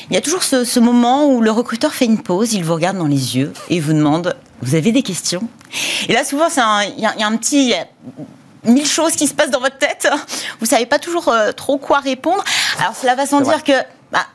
il 0.10 0.14
y 0.14 0.18
a 0.18 0.22
toujours 0.22 0.44
ce, 0.44 0.66
ce 0.66 0.80
moment 0.82 1.26
où 1.28 1.40
le 1.42 1.52
recruteur 1.52 1.94
fait 1.94 2.06
une 2.06 2.22
pause, 2.22 2.54
il 2.54 2.64
vous 2.66 2.74
regarde 2.76 2.98
dans 2.98 3.08
les 3.08 3.38
yeux 3.38 3.54
et 3.70 3.80
vous 3.80 3.94
demande 3.94 4.36
vous 4.62 4.76
avez 4.76 4.92
des 4.92 5.02
questions? 5.02 5.48
Et 6.10 6.14
là 6.14 6.26
souvent 6.26 6.48
il 6.96 7.00
y, 7.02 7.06
a- 7.06 7.14
il 7.16 7.22
y 7.22 7.24
a 7.24 7.28
un 7.28 7.38
petit 7.38 7.64
il 7.64 7.70
y 7.70 7.74
a 7.76 7.88
mille 8.66 8.86
choses 8.86 9.14
qui 9.14 9.26
se 9.26 9.34
passent 9.34 9.52
dans 9.52 9.62
votre 9.62 9.78
tête, 9.78 10.08
vous 10.60 10.66
savez 10.66 10.86
pas 10.86 11.00
toujours 11.00 11.30
euh, 11.30 11.54
trop 11.54 11.78
quoi 11.78 12.00
répondre. 12.00 12.44
Alors 12.82 12.94
cela 12.96 13.16
va 13.16 13.26
sans 13.26 13.40
dire 13.42 13.64
que 13.64 13.74
bah, 14.12 14.26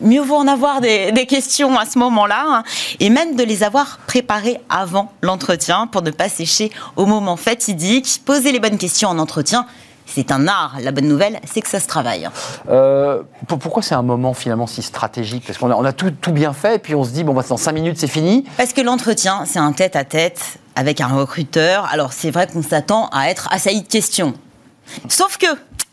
mieux 0.00 0.22
vaut 0.22 0.36
en 0.36 0.46
avoir 0.48 0.80
des, 0.80 1.12
des 1.12 1.26
questions 1.26 1.78
à 1.78 1.86
ce 1.86 1.98
moment-là, 1.98 2.44
hein, 2.46 2.62
et 3.00 3.10
même 3.10 3.36
de 3.36 3.42
les 3.44 3.62
avoir 3.62 3.98
préparées 4.06 4.60
avant 4.68 5.12
l'entretien 5.22 5.86
pour 5.86 6.02
ne 6.02 6.10
pas 6.10 6.28
sécher 6.28 6.70
au 6.96 7.06
moment 7.06 7.36
fatidique. 7.36 8.22
Poser 8.24 8.52
les 8.52 8.60
bonnes 8.60 8.78
questions 8.78 9.08
en 9.08 9.18
entretien, 9.18 9.66
c'est 10.06 10.32
un 10.32 10.48
art. 10.48 10.76
La 10.80 10.90
bonne 10.90 11.06
nouvelle, 11.06 11.38
c'est 11.44 11.60
que 11.60 11.68
ça 11.68 11.78
se 11.80 11.86
travaille. 11.86 12.28
Euh, 12.70 13.22
pour- 13.46 13.58
pourquoi 13.58 13.82
c'est 13.82 13.94
un 13.94 14.02
moment 14.02 14.34
finalement 14.34 14.66
si 14.66 14.82
stratégique? 14.82 15.44
Parce 15.46 15.58
qu'on 15.58 15.70
a, 15.70 15.74
on 15.74 15.84
a 15.84 15.92
tout, 15.92 16.10
tout 16.10 16.32
bien 16.32 16.52
fait, 16.52 16.76
et 16.76 16.78
puis 16.78 16.94
on 16.94 17.04
se 17.04 17.10
dit, 17.10 17.22
bon, 17.24 17.34
bah, 17.34 17.44
dans 17.48 17.56
5 17.56 17.72
minutes, 17.72 17.98
c'est 17.98 18.06
fini. 18.08 18.44
Parce 18.56 18.72
que 18.72 18.80
l'entretien, 18.80 19.44
c'est 19.46 19.58
un 19.58 19.72
tête-à-tête 19.72 20.40
avec 20.74 21.00
un 21.00 21.08
recruteur. 21.08 21.86
Alors 21.92 22.12
c'est 22.12 22.30
vrai 22.30 22.46
qu'on 22.46 22.62
s'attend 22.62 23.08
à 23.12 23.28
être 23.30 23.48
assailli 23.52 23.82
de 23.82 23.88
questions. 23.88 24.34
Sauf 25.08 25.36
que, 25.36 25.46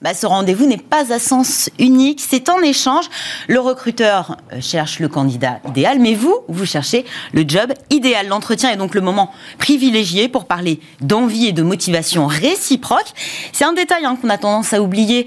bah, 0.06 0.14
ce 0.14 0.28
rendez-vous 0.28 0.68
n'est 0.68 0.78
pas 0.78 1.12
à 1.12 1.18
sens 1.18 1.72
unique, 1.80 2.22
c'est 2.22 2.48
en 2.50 2.62
échange. 2.62 3.06
Le 3.48 3.60
recruteur 3.60 4.38
euh, 4.54 4.62
cherche 4.62 5.00
le 5.00 5.08
candidat 5.08 5.58
idéal, 5.68 5.98
mais 5.98 6.14
vous, 6.14 6.42
vous 6.48 6.68
cherchez 6.68 7.06
le 7.34 7.44
job 7.48 7.74
idéal. 7.90 8.28
L'entretien 8.28 8.70
est 8.70 8.78
donc 8.78 8.94
le 8.94 9.02
moment 9.02 9.32
privilégié 9.58 10.28
pour 10.28 10.46
parler 10.46 10.80
d'envie 11.02 11.48
et 11.48 11.54
de 11.54 11.64
motivation 11.64 12.28
réciproque. 12.28 13.14
C'est 13.52 13.66
un 13.66 13.74
détail 13.74 14.06
hein, 14.06 14.16
qu'on 14.22 14.30
a 14.30 14.38
tendance 14.38 14.74
à 14.74 14.82
oublier, 14.84 15.26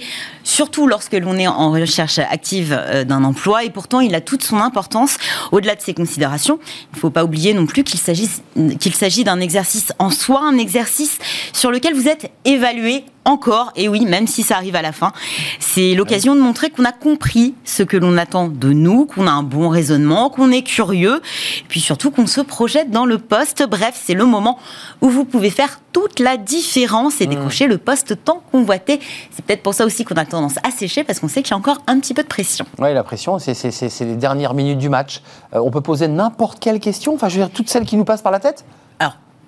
surtout 0.48 0.86
lorsque 0.86 1.12
l'on 1.12 1.36
est 1.36 1.46
en 1.46 1.70
recherche 1.70 2.18
active 2.18 2.76
euh, 2.76 3.04
d'un 3.04 3.22
emploi, 3.22 3.64
et 3.64 3.70
pourtant 3.70 4.00
il 4.00 4.14
a 4.14 4.20
toute 4.20 4.42
son 4.42 4.58
importance. 4.58 5.18
Au-delà 5.52 5.74
de 5.74 5.82
ces 5.82 5.94
considérations, 5.94 6.58
il 6.92 6.96
ne 6.96 7.00
faut 7.00 7.10
pas 7.10 7.24
oublier 7.24 7.52
non 7.52 7.66
plus 7.66 7.84
qu'il 7.84 8.00
s'agit 8.00 9.24
d'un 9.24 9.40
exercice 9.40 9.92
en 9.98 10.10
soi, 10.10 10.40
un 10.42 10.56
exercice 10.58 11.18
sur 11.52 11.70
lequel 11.70 11.94
vous 11.94 12.08
êtes 12.08 12.32
évalué 12.44 13.04
encore, 13.28 13.72
et 13.76 13.88
oui, 13.88 14.06
même 14.06 14.26
si 14.26 14.42
ça 14.42 14.56
arrive 14.56 14.74
à 14.74 14.82
la 14.82 14.92
fin, 14.92 15.12
c'est 15.60 15.94
l'occasion 15.94 16.34
de 16.34 16.40
montrer 16.40 16.70
qu'on 16.70 16.84
a 16.84 16.92
compris 16.92 17.54
ce 17.64 17.82
que 17.82 17.96
l'on 17.96 18.16
attend 18.16 18.48
de 18.48 18.72
nous, 18.72 19.04
qu'on 19.04 19.26
a 19.26 19.30
un 19.30 19.42
bon 19.42 19.68
raisonnement, 19.68 20.30
qu'on 20.30 20.50
est 20.50 20.62
curieux, 20.62 21.20
et 21.58 21.64
puis 21.68 21.80
surtout 21.80 22.10
qu'on 22.10 22.26
se 22.26 22.40
projette 22.40 22.90
dans 22.90 23.04
le 23.04 23.18
poste. 23.18 23.64
Bref, 23.68 24.00
c'est 24.02 24.14
le 24.14 24.24
moment 24.24 24.58
où 25.02 25.10
vous 25.10 25.26
pouvez 25.26 25.50
faire 25.50 25.80
toute 25.92 26.20
la 26.20 26.36
différence 26.36 27.20
et 27.20 27.26
mmh. 27.26 27.30
décrocher 27.30 27.66
le 27.66 27.76
poste 27.76 28.24
tant 28.24 28.42
convoité. 28.50 28.98
C'est 29.30 29.44
peut-être 29.44 29.62
pour 29.62 29.74
ça 29.74 29.84
aussi 29.84 30.04
qu'on 30.04 30.16
a 30.16 30.24
tendance 30.38 30.58
à 30.62 30.70
sécher, 30.70 31.04
parce 31.04 31.20
qu'on 31.20 31.28
sait 31.28 31.42
qu'il 31.42 31.50
y 31.50 31.54
a 31.54 31.56
encore 31.56 31.78
un 31.86 31.98
petit 31.98 32.14
peu 32.14 32.22
de 32.22 32.28
pression. 32.28 32.64
Oui, 32.78 32.94
la 32.94 33.02
pression, 33.02 33.38
c'est 33.38 34.00
les 34.00 34.16
dernières 34.16 34.54
minutes 34.54 34.78
du 34.78 34.88
match. 34.88 35.22
Euh, 35.54 35.60
on 35.60 35.70
peut 35.70 35.80
poser 35.80 36.08
n'importe 36.08 36.58
quelle 36.60 36.80
question, 36.80 37.14
enfin, 37.14 37.28
je 37.28 37.38
veux 37.38 37.44
dire, 37.44 37.52
toutes 37.52 37.68
celles 37.68 37.84
qui 37.84 37.96
nous 37.96 38.04
passent 38.04 38.22
par 38.22 38.32
la 38.32 38.40
tête? 38.40 38.64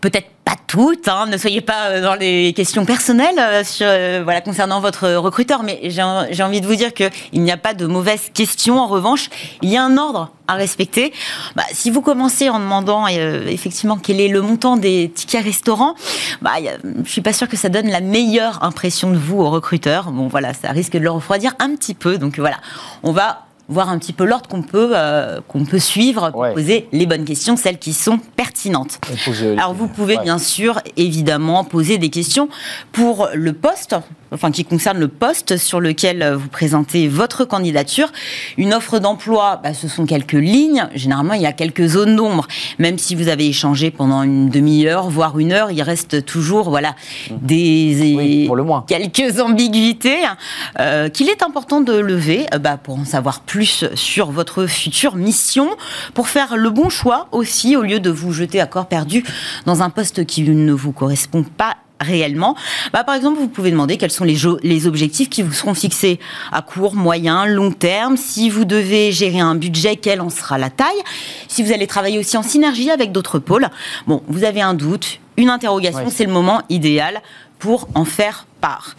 Peut-être 0.00 0.28
pas 0.44 0.54
toutes, 0.66 1.08
hein, 1.08 1.26
ne 1.26 1.36
soyez 1.36 1.60
pas 1.60 1.88
euh, 1.88 2.02
dans 2.02 2.14
les 2.14 2.52
questions 2.54 2.84
personnelles 2.84 3.38
euh, 3.38 3.62
euh, 3.82 4.20
voilà, 4.24 4.40
concernant 4.40 4.80
votre 4.80 5.08
recruteur, 5.14 5.62
mais 5.62 5.90
j'ai 5.90 6.02
envie 6.02 6.60
de 6.60 6.66
vous 6.66 6.74
dire 6.74 6.94
qu'il 6.94 7.10
n'y 7.34 7.52
a 7.52 7.56
pas 7.56 7.74
de 7.74 7.86
mauvaises 7.86 8.30
questions. 8.32 8.78
En 8.78 8.86
revanche, 8.86 9.28
il 9.62 9.68
y 9.68 9.76
a 9.76 9.82
un 9.84 9.98
ordre 9.98 10.30
à 10.48 10.54
respecter. 10.54 11.12
Bah, 11.54 11.64
si 11.72 11.90
vous 11.90 12.02
commencez 12.02 12.48
en 12.48 12.58
demandant 12.58 13.06
effectivement 13.06 13.96
quel 13.96 14.20
est 14.20 14.28
le 14.28 14.42
montant 14.42 14.76
des 14.76 15.10
tickets 15.14 15.44
restaurants, 15.44 15.94
bah, 16.42 16.52
je 17.04 17.10
suis 17.10 17.20
pas 17.20 17.32
sûre 17.32 17.48
que 17.48 17.56
ça 17.56 17.68
donne 17.68 17.88
la 17.88 18.00
meilleure 18.00 18.62
impression 18.64 19.10
de 19.10 19.16
vous 19.16 19.38
au 19.38 19.50
recruteur. 19.50 20.10
Bon 20.10 20.28
voilà, 20.28 20.54
ça 20.54 20.70
risque 20.70 20.94
de 20.94 20.98
le 20.98 21.10
refroidir 21.10 21.54
un 21.58 21.74
petit 21.76 21.94
peu. 21.94 22.18
Donc 22.18 22.38
voilà, 22.38 22.56
on 23.02 23.12
va 23.12 23.46
voir 23.70 23.88
un 23.88 23.98
petit 23.98 24.12
peu 24.12 24.24
l'ordre 24.24 24.48
qu'on 24.48 24.62
peut, 24.62 24.90
euh, 24.94 25.40
qu'on 25.48 25.64
peut 25.64 25.78
suivre 25.78 26.30
pour 26.30 26.52
poser 26.52 26.88
les 26.92 27.06
bonnes 27.06 27.24
questions, 27.24 27.56
celles 27.56 27.78
qui 27.78 27.94
sont 27.94 28.18
pertinentes. 28.36 28.98
Alors 29.56 29.72
vous 29.72 29.88
pouvez 29.88 30.18
bien 30.18 30.38
sûr, 30.38 30.80
évidemment, 30.96 31.64
poser 31.64 31.96
des 31.96 32.10
questions 32.10 32.48
pour 32.92 33.28
le 33.32 33.52
poste, 33.52 33.96
enfin 34.32 34.50
qui 34.50 34.64
concerne 34.64 34.98
le 34.98 35.08
poste 35.08 35.56
sur 35.56 35.80
lequel 35.80 36.34
vous 36.34 36.48
présentez 36.48 37.08
votre 37.08 37.44
candidature. 37.44 38.12
Une 38.56 38.74
offre 38.74 38.98
d'emploi, 38.98 39.60
bah, 39.62 39.74
ce 39.74 39.88
sont 39.88 40.06
quelques 40.06 40.32
lignes. 40.32 40.88
Généralement, 40.94 41.34
il 41.34 41.42
y 41.42 41.46
a 41.46 41.52
quelques 41.52 41.86
zones 41.86 42.16
d'ombre. 42.16 42.46
Même 42.78 42.98
si 42.98 43.14
vous 43.14 43.28
avez 43.28 43.46
échangé 43.46 43.90
pendant 43.90 44.22
une 44.22 44.48
demi-heure, 44.48 45.10
voire 45.10 45.38
une 45.38 45.52
heure, 45.52 45.70
il 45.70 45.82
reste 45.82 46.24
toujours, 46.24 46.70
voilà, 46.70 46.94
des 47.30 48.44
pour 48.46 48.56
le 48.56 48.62
moins. 48.62 48.84
quelques 48.86 49.40
ambiguïtés 49.40 50.18
euh, 50.78 51.08
qu'il 51.08 51.28
est 51.28 51.42
important 51.42 51.80
de 51.80 51.92
lever, 51.92 52.46
euh, 52.54 52.58
bah, 52.58 52.76
pour 52.76 52.98
en 52.98 53.04
savoir 53.04 53.40
plus 53.40 53.84
sur 53.94 54.30
votre 54.30 54.66
future 54.66 55.16
mission 55.16 55.68
pour 56.14 56.28
faire 56.28 56.56
le 56.56 56.70
bon 56.70 56.88
choix 56.88 57.28
aussi 57.32 57.76
au 57.76 57.82
lieu 57.82 58.00
de 58.00 58.10
vous 58.10 58.32
jeter 58.32 58.60
à 58.60 58.66
corps 58.66 58.86
perdu 58.86 59.24
dans 59.66 59.82
un 59.82 59.90
poste 59.90 60.24
qui 60.26 60.42
ne 60.42 60.72
vous 60.72 60.92
correspond 60.92 61.42
pas 61.42 61.76
réellement 62.00 62.56
bah, 62.92 63.04
Par 63.04 63.14
exemple, 63.14 63.38
vous 63.38 63.48
pouvez 63.48 63.70
demander 63.70 63.96
quels 63.96 64.10
sont 64.10 64.24
les, 64.24 64.38
les 64.62 64.86
objectifs 64.86 65.28
qui 65.28 65.42
vous 65.42 65.52
seront 65.52 65.74
fixés 65.74 66.18
à 66.52 66.62
court, 66.62 66.94
moyen, 66.94 67.46
long 67.46 67.70
terme. 67.72 68.16
Si 68.16 68.50
vous 68.50 68.64
devez 68.64 69.12
gérer 69.12 69.40
un 69.40 69.54
budget, 69.54 69.96
quelle 69.96 70.20
en 70.20 70.30
sera 70.30 70.58
la 70.58 70.70
taille? 70.70 70.88
Si 71.48 71.62
vous 71.62 71.72
allez 71.72 71.86
travailler 71.86 72.18
aussi 72.18 72.36
en 72.36 72.42
synergie 72.42 72.90
avec 72.90 73.12
d'autres 73.12 73.38
pôles. 73.38 73.68
Bon, 74.06 74.22
vous 74.28 74.44
avez 74.44 74.62
un 74.62 74.74
doute, 74.74 75.20
une 75.36 75.50
interrogation, 75.50 76.10
c'est 76.10 76.24
le 76.24 76.32
moment 76.32 76.62
idéal 76.68 77.20
pour 77.58 77.88
en 77.94 78.04
faire 78.04 78.46
part. 78.60 78.96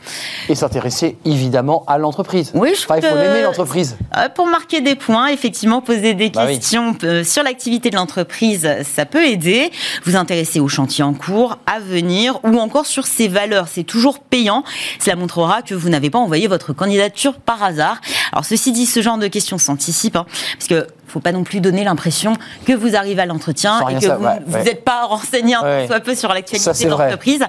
Et 0.50 0.56
s'intéresser 0.56 1.17
évidemment 1.26 1.84
à 1.88 1.97
l'entreprise. 1.97 2.52
Oui, 2.54 2.74
je 2.76 2.84
enfin, 2.84 2.97
il 2.97 3.04
faut 3.04 3.15
l'aimer 3.15 3.43
l'entreprise. 3.43 3.97
Euh, 4.17 4.30
pour 4.30 4.47
marquer 4.47 4.82
des 4.82 4.95
points, 4.95 5.28
effectivement, 5.28 5.82
poser 5.82 6.13
des 6.13 6.30
bah 6.30 6.47
questions 6.47 6.95
euh, 7.04 7.24
sur 7.24 7.43
l'activité 7.43 7.89
de 7.89 7.95
l'entreprise, 7.95 8.67
ça 8.84 9.06
peut 9.06 9.26
aider. 9.26 9.71
Vous 10.06 10.15
intéresser 10.15 10.60
au 10.60 10.67
chantier 10.67 11.04
en 11.04 11.13
cours, 11.13 11.58
à 11.65 11.80
venir, 11.80 12.39
ou 12.43 12.58
encore 12.58 12.86
sur 12.86 13.06
ses 13.06 13.28
valeurs. 13.28 13.67
C'est 13.67 13.84
toujours 13.84 14.19
payant. 14.19 14.63
Cela 15.00 15.15
montrera 15.15 15.62
que 15.62 15.76
vous 15.76 15.89
n'avez 15.89 16.10
pas 16.10 16.19
envoyé 16.19 16.47
votre 16.47 16.74
candidature 16.74 17.34
par 17.36 17.63
hasard. 17.63 18.02
Alors 18.32 18.45
ceci 18.45 18.71
dit, 18.71 18.86
ce 18.86 19.02
genre 19.02 19.17
de 19.17 19.28
questions 19.28 19.58
s'anticipe, 19.58 20.15
hein, 20.15 20.26
parce 20.58 20.67
que 20.67 20.88
faut 21.12 21.19
pas 21.19 21.32
non 21.32 21.43
plus 21.43 21.60
donner 21.60 21.84
l'impression 21.84 22.34
que 22.65 22.74
vous 22.74 22.95
arrivez 22.95 23.21
à 23.21 23.26
l'entretien 23.26 23.80
et 23.89 23.95
que 23.95 24.08
vous 24.47 24.58
n'êtes 24.58 24.84
pas 24.84 25.06
renseigné 25.06 25.56
un 25.56 25.86
soit 25.86 26.00
peu 26.00 26.15
sur 26.15 26.30
l'actualité 26.34 26.86
de 26.86 26.89
l'entreprise. 26.89 27.43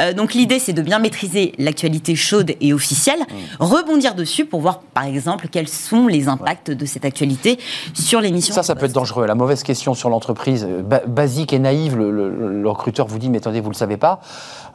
Euh, 0.00 0.12
donc 0.12 0.34
l'idée, 0.34 0.58
c'est 0.58 0.72
de 0.72 0.82
bien 0.82 0.98
maîtriser 0.98 1.45
l'actualité 1.58 2.14
chaude 2.14 2.52
et 2.60 2.72
officielle, 2.72 3.20
mm. 3.20 3.62
rebondir 3.62 4.14
dessus 4.14 4.44
pour 4.44 4.60
voir, 4.60 4.80
par 4.80 5.04
exemple, 5.04 5.48
quels 5.48 5.68
sont 5.68 6.06
les 6.06 6.28
impacts 6.28 6.70
de 6.70 6.86
cette 6.86 7.04
actualité 7.04 7.58
sur 7.94 8.20
l'émission. 8.20 8.54
Ça, 8.54 8.62
ça 8.62 8.74
peut 8.74 8.86
être 8.86 8.92
dangereux. 8.92 9.26
La 9.26 9.34
mauvaise 9.34 9.62
question 9.62 9.94
sur 9.94 10.08
l'entreprise, 10.08 10.66
euh, 10.68 10.82
basique 11.06 11.52
et 11.52 11.58
naïve, 11.58 11.96
le, 11.96 12.68
recruteur 12.68 13.06
vous 13.06 13.18
dit, 13.18 13.30
mais 13.30 13.38
attendez, 13.38 13.60
vous 13.60 13.70
le 13.70 13.76
savez 13.76 13.96
pas. 13.96 14.20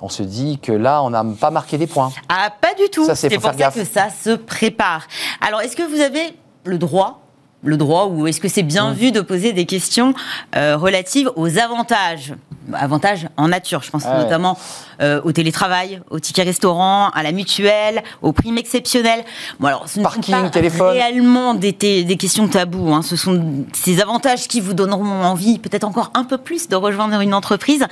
On 0.02 0.10
se 0.10 0.24
dit 0.24 0.60
que 0.60 0.72
là, 0.72 1.04
on 1.04 1.10
n'a 1.10 1.24
pas 1.40 1.52
marqué 1.52 1.78
des 1.78 1.88
points. 1.88 2.12
Ah, 2.30 2.50
pas 2.60 2.74
du 2.74 2.90
tout. 2.90 3.08
C'est 3.14 3.30
pour 3.30 3.54
ça 3.54 3.72
que 3.72 3.86
ça 3.86 4.08
se 4.10 4.36
prépare. 4.36 5.08
Alors, 5.46 5.62
est-ce 5.62 5.76
que 5.76 5.84
vous 5.84 6.02
avez 6.02 6.34
le 6.64 6.78
droit 6.78 7.22
le 7.64 7.78
droit 7.78 8.08
ou 8.08 8.28
est-ce 8.28 8.42
que 8.42 8.48
c'est 8.48 8.64
bien 8.64 8.92
vu 8.92 9.12
de 9.12 9.22
poser 9.22 9.54
des 9.54 9.66
questions 9.66 10.14
euh, 10.56 10.78
relatives 10.78 11.32
aux 11.36 11.60
avantages? 11.60 12.34
Avantages 12.74 13.28
en 13.38 13.50
nature, 13.50 13.84
je 13.84 13.92
pense 13.92 14.06
notamment 14.06 14.58
euh, 15.02 15.22
au 15.24 15.32
télétravail, 15.32 16.02
au 16.10 16.20
ticket 16.20 16.44
restaurant, 16.44 17.10
à 17.10 17.24
la 17.24 17.32
mutuelle, 17.32 18.04
aux 18.22 18.34
primes 18.34 18.58
exceptionnelles. 18.58 19.24
Bon, 19.60 19.68
alors, 19.68 19.88
ce 19.88 20.00
ne 20.00 20.04
Parking, 20.04 20.36
sont 20.36 20.42
pas 20.44 20.50
téléphone. 20.50 20.92
réellement 20.92 21.54
des, 21.54 21.72
des 21.72 22.18
questions 22.18 22.48
taboues. 22.48 22.94
Hein. 22.94 23.02
Ce 23.02 23.16
sont 23.16 23.66
ces 23.74 24.02
avantages 24.02 24.48
qui 24.48 24.62
vous 24.62 24.74
donneront 24.74 25.24
envie, 25.24 25.60
peut-être 25.60 25.86
encore 25.86 26.12
un 26.14 26.24
peu 26.24 26.38
plus, 26.38 26.68
de 26.70 26.76
rejoindre 26.76 27.20
une 27.22 27.34
entreprise. 27.34 27.86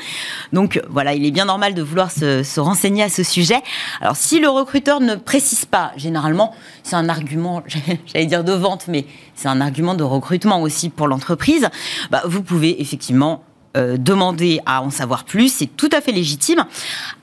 Donc 0.53 0.81
voilà, 0.89 1.13
il 1.13 1.25
est 1.25 1.31
bien 1.31 1.45
normal 1.45 1.73
de 1.73 1.81
vouloir 1.81 2.11
se, 2.11 2.43
se 2.43 2.59
renseigner 2.59 3.03
à 3.03 3.09
ce 3.09 3.23
sujet. 3.23 3.61
Alors 4.01 4.15
si 4.15 4.39
le 4.39 4.49
recruteur 4.49 4.99
ne 4.99 5.15
précise 5.15 5.65
pas, 5.65 5.91
généralement, 5.97 6.53
c'est 6.83 6.95
un 6.95 7.09
argument, 7.09 7.63
j'allais 8.05 8.25
dire 8.25 8.43
de 8.43 8.53
vente, 8.53 8.85
mais 8.87 9.05
c'est 9.35 9.47
un 9.47 9.61
argument 9.61 9.95
de 9.95 10.03
recrutement 10.03 10.61
aussi 10.61 10.89
pour 10.89 11.07
l'entreprise, 11.07 11.69
bah, 12.11 12.21
vous 12.25 12.43
pouvez 12.43 12.81
effectivement 12.81 13.43
euh, 13.77 13.97
demander 13.97 14.61
à 14.65 14.81
en 14.81 14.89
savoir 14.89 15.23
plus, 15.23 15.53
c'est 15.53 15.67
tout 15.67 15.89
à 15.91 16.01
fait 16.01 16.11
légitime. 16.11 16.65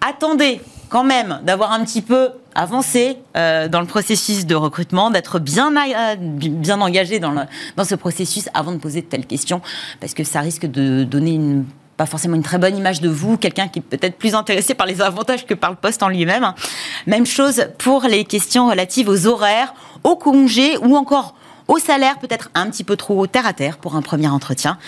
Attendez 0.06 0.60
quand 0.88 1.04
même 1.04 1.40
d'avoir 1.42 1.72
un 1.72 1.84
petit 1.84 2.02
peu 2.02 2.30
avancé 2.54 3.18
euh, 3.36 3.68
dans 3.68 3.80
le 3.80 3.86
processus 3.86 4.46
de 4.46 4.54
recrutement, 4.54 5.10
d'être 5.10 5.38
bien, 5.38 5.72
bien 6.16 6.80
engagé 6.80 7.18
dans, 7.18 7.34
dans 7.76 7.84
ce 7.84 7.94
processus 7.94 8.48
avant 8.54 8.72
de 8.72 8.78
poser 8.78 9.02
de 9.02 9.06
telles 9.06 9.26
questions, 9.26 9.60
parce 10.00 10.14
que 10.14 10.24
ça 10.24 10.40
risque 10.40 10.66
de 10.66 11.04
donner 11.04 11.40
pas 11.96 12.06
forcément 12.06 12.36
une 12.36 12.42
très 12.42 12.58
bonne 12.58 12.76
image 12.76 13.00
de 13.00 13.08
vous, 13.08 13.36
quelqu'un 13.36 13.68
qui 13.68 13.78
est 13.78 13.82
peut-être 13.82 14.16
plus 14.16 14.34
intéressé 14.34 14.74
par 14.74 14.86
les 14.86 15.00
avantages 15.00 15.46
que 15.46 15.54
par 15.54 15.70
le 15.70 15.76
poste 15.76 16.02
en 16.02 16.08
lui-même. 16.08 16.52
Même 17.06 17.26
chose 17.26 17.66
pour 17.78 18.02
les 18.02 18.24
questions 18.24 18.68
relatives 18.68 19.08
aux 19.08 19.26
horaires, 19.26 19.74
aux 20.04 20.16
congés 20.16 20.76
ou 20.78 20.96
encore 20.96 21.34
au 21.68 21.78
salaire 21.78 22.18
peut-être 22.18 22.50
un 22.54 22.70
petit 22.70 22.84
peu 22.84 22.96
trop 22.96 23.26
terre 23.26 23.46
à 23.46 23.52
terre 23.52 23.78
pour 23.78 23.96
un 23.96 24.02
premier 24.02 24.28
entretien. 24.28 24.78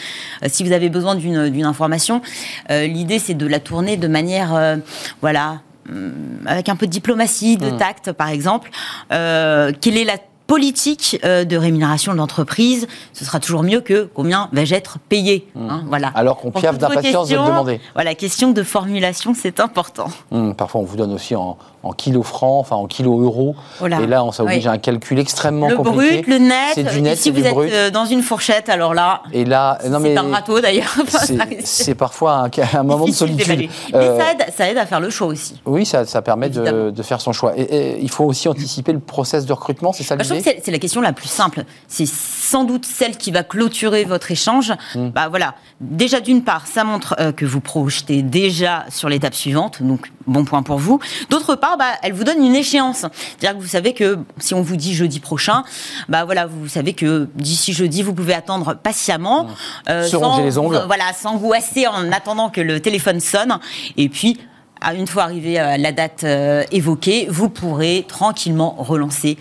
Euh, 0.43 0.49
si 0.51 0.65
vous 0.65 0.73
avez 0.73 0.89
besoin 0.89 1.15
d'une 1.15 1.65
information, 1.65 2.23
euh, 2.71 2.87
l'idée 2.87 3.19
c'est 3.19 3.35
de 3.35 3.47
la 3.47 3.61
tourner 3.61 3.97
de 3.97 4.09
manière, 4.09 4.55
euh, 4.55 4.77
voilà, 5.21 5.61
hum, 5.89 6.13
avec 6.47 6.69
un 6.69 6.77
peu 6.77 6.87
de 6.87 6.93
diplomatie, 6.93 7.57
de 7.57 7.71
mmh. 7.71 7.77
tact 7.77 8.13
par 8.13 8.29
exemple. 8.29 8.71
quelle 9.11 9.97
est 9.97 10.05
la 10.05 10.19
politique 10.49 11.21
euh, 11.25 11.45
de 11.45 11.57
rémunération 11.57 12.13
de 12.13 12.17
l'entreprise, 12.17 12.89
ce 13.13 13.25
sera 13.25 13.39
toujours 13.39 13.63
mieux 13.63 13.81
que 13.83 14.09
combien 14.15 14.49
vais-je 14.53 14.75
être 14.75 14.99
payé. 14.99 15.47
Mmh. 15.55 15.69
Hein, 15.71 15.85
voilà. 15.87 16.11
Alors 16.15 16.39
qu'on 16.39 16.51
piaffe 16.51 16.79
d'impatience 16.79 17.29
de 17.29 17.37
le 17.37 17.43
demander. 17.43 17.81
Voilà, 17.95 18.15
question 18.15 18.51
de 18.51 18.63
formulation, 18.63 19.35
c'est 19.35 19.61
important. 19.61 20.09
Mmh, 20.33 20.53
parfois, 20.55 20.81
on 20.81 20.85
vous 20.85 20.97
donne 20.97 21.13
aussi 21.13 21.37
en, 21.37 21.59
en 21.83 21.93
kilos 21.93 22.27
francs, 22.27 22.61
enfin 22.61 22.77
en 22.77 22.87
kilos 22.87 23.23
euros. 23.23 23.55
Et 23.83 24.07
là, 24.07 24.25
on 24.25 24.33
s'oblige 24.33 24.67
à 24.67 24.73
un 24.73 24.79
calcul 24.79 25.19
extrêmement 25.19 25.69
compliqué. 25.69 26.17
Le 26.17 26.23
brut, 26.23 26.27
le 26.27 26.39
net. 26.39 26.73
C'est 26.75 26.85
du 26.85 27.03
net, 27.03 27.19
si 27.19 27.31
vous 27.31 27.45
êtes 27.45 27.57
euh, 27.57 27.91
dans 27.91 28.05
une 28.05 28.23
fourchette, 28.23 28.69
alors 28.69 28.95
là, 28.95 29.23
et 29.33 29.45
là, 29.45 29.79
c'est 29.81 30.17
un 30.17 30.31
râteau 30.31 30.61
d'ailleurs. 30.61 30.95
C'est 31.65 31.95
parfois 31.95 32.49
un, 32.73 32.83
moment 32.83 33.07
de 33.07 33.13
solitude. 33.13 33.69
Euh, 33.95 34.19
ça, 34.19 34.33
aide, 34.33 34.55
ça, 34.57 34.71
aide, 34.71 34.79
à 34.79 34.87
faire 34.87 35.01
le 35.01 35.11
choix 35.11 35.27
aussi. 35.27 35.61
Oui, 35.67 35.85
ça, 35.85 36.05
ça 36.05 36.23
permet 36.23 36.49
de, 36.49 36.91
de, 36.91 37.03
faire 37.03 37.21
son 37.21 37.33
choix. 37.33 37.53
Et, 37.57 37.99
il 38.01 38.11
faut 38.11 38.25
aussi 38.25 38.49
anticiper 38.49 38.93
le 38.93 39.01
process 39.01 39.45
de 39.45 39.53
recrutement, 39.53 39.93
c'est 39.93 40.03
ça 40.03 40.17
bah, 40.17 40.25
c'est 40.43 40.61
c'est 40.65 40.71
la 40.71 40.79
question 40.79 41.01
la 41.01 41.13
plus 41.13 41.29
simple. 41.29 41.65
C'est 41.89 42.07
sans 42.07 42.65
doute 42.65 42.87
celle 42.87 43.17
qui 43.17 43.31
va 43.31 43.43
clôturer 43.43 44.05
votre 44.05 44.31
échange. 44.31 44.73
Mm. 44.95 45.09
Bah 45.11 45.29
voilà. 45.29 45.55
Déjà 45.81 46.21
d'une 46.21 46.43
part, 46.43 46.67
ça 46.67 46.83
montre 46.85 47.15
euh, 47.21 47.31
que 47.31 47.45
vous 47.47 47.61
projetez 47.61 48.23
déjà 48.23 48.85
sur 48.91 49.09
l'étape 49.09 49.35
suivante, 49.35 49.83
donc 49.83 50.11
bon 50.27 50.45
point 50.45 50.63
pour 50.63 50.79
vous. 50.79 50.99
D'autre 51.31 51.55
part, 51.55 51.77
bah, 51.79 51.93
elle 52.03 52.13
vous 52.13 52.25
donne 52.25 52.45
une 52.45 52.57
échéance. 52.57 53.07
C'est-à-dire 53.39 53.57
que 53.57 53.63
vous 53.63 53.69
savez 53.69 53.95
que 53.95 54.19
si 54.39 54.55
on 54.55 54.63
vous 54.63 54.77
dit 54.77 54.95
jeudi 54.95 55.21
prochain, 55.21 55.63
bah 56.09 56.25
voilà, 56.25 56.47
vous 56.47 56.69
savez 56.69 56.95
que 56.95 57.29
d'ici 57.37 57.73
jeudi, 57.73 58.03
vous 58.03 58.13
pouvez 58.13 58.35
attendre 58.35 58.75
patiemment, 58.75 59.47
euh, 59.89 60.05
Se 60.05 60.17
ronger 60.17 60.43
les 60.43 60.59
ongles. 60.59 60.77
euh, 60.77 60.87
voilà, 60.87 61.13
s'angoisser 61.13 61.87
en 61.87 62.11
attendant 62.11 62.51
que 62.51 62.61
le 62.61 62.81
téléphone 62.81 63.21
sonne, 63.21 63.59
et 63.97 64.09
puis. 64.09 64.39
À 64.81 64.95
Une 64.95 65.07
fois 65.07 65.25
arrivé 65.25 65.59
à 65.59 65.77
la 65.79 65.93
date 65.93 66.25
euh, 66.25 66.65
évoquée, 66.73 67.27
vous 67.31 67.49
pourrez 67.49 68.05
tranquillement 68.09 68.75
relancer 68.79 69.37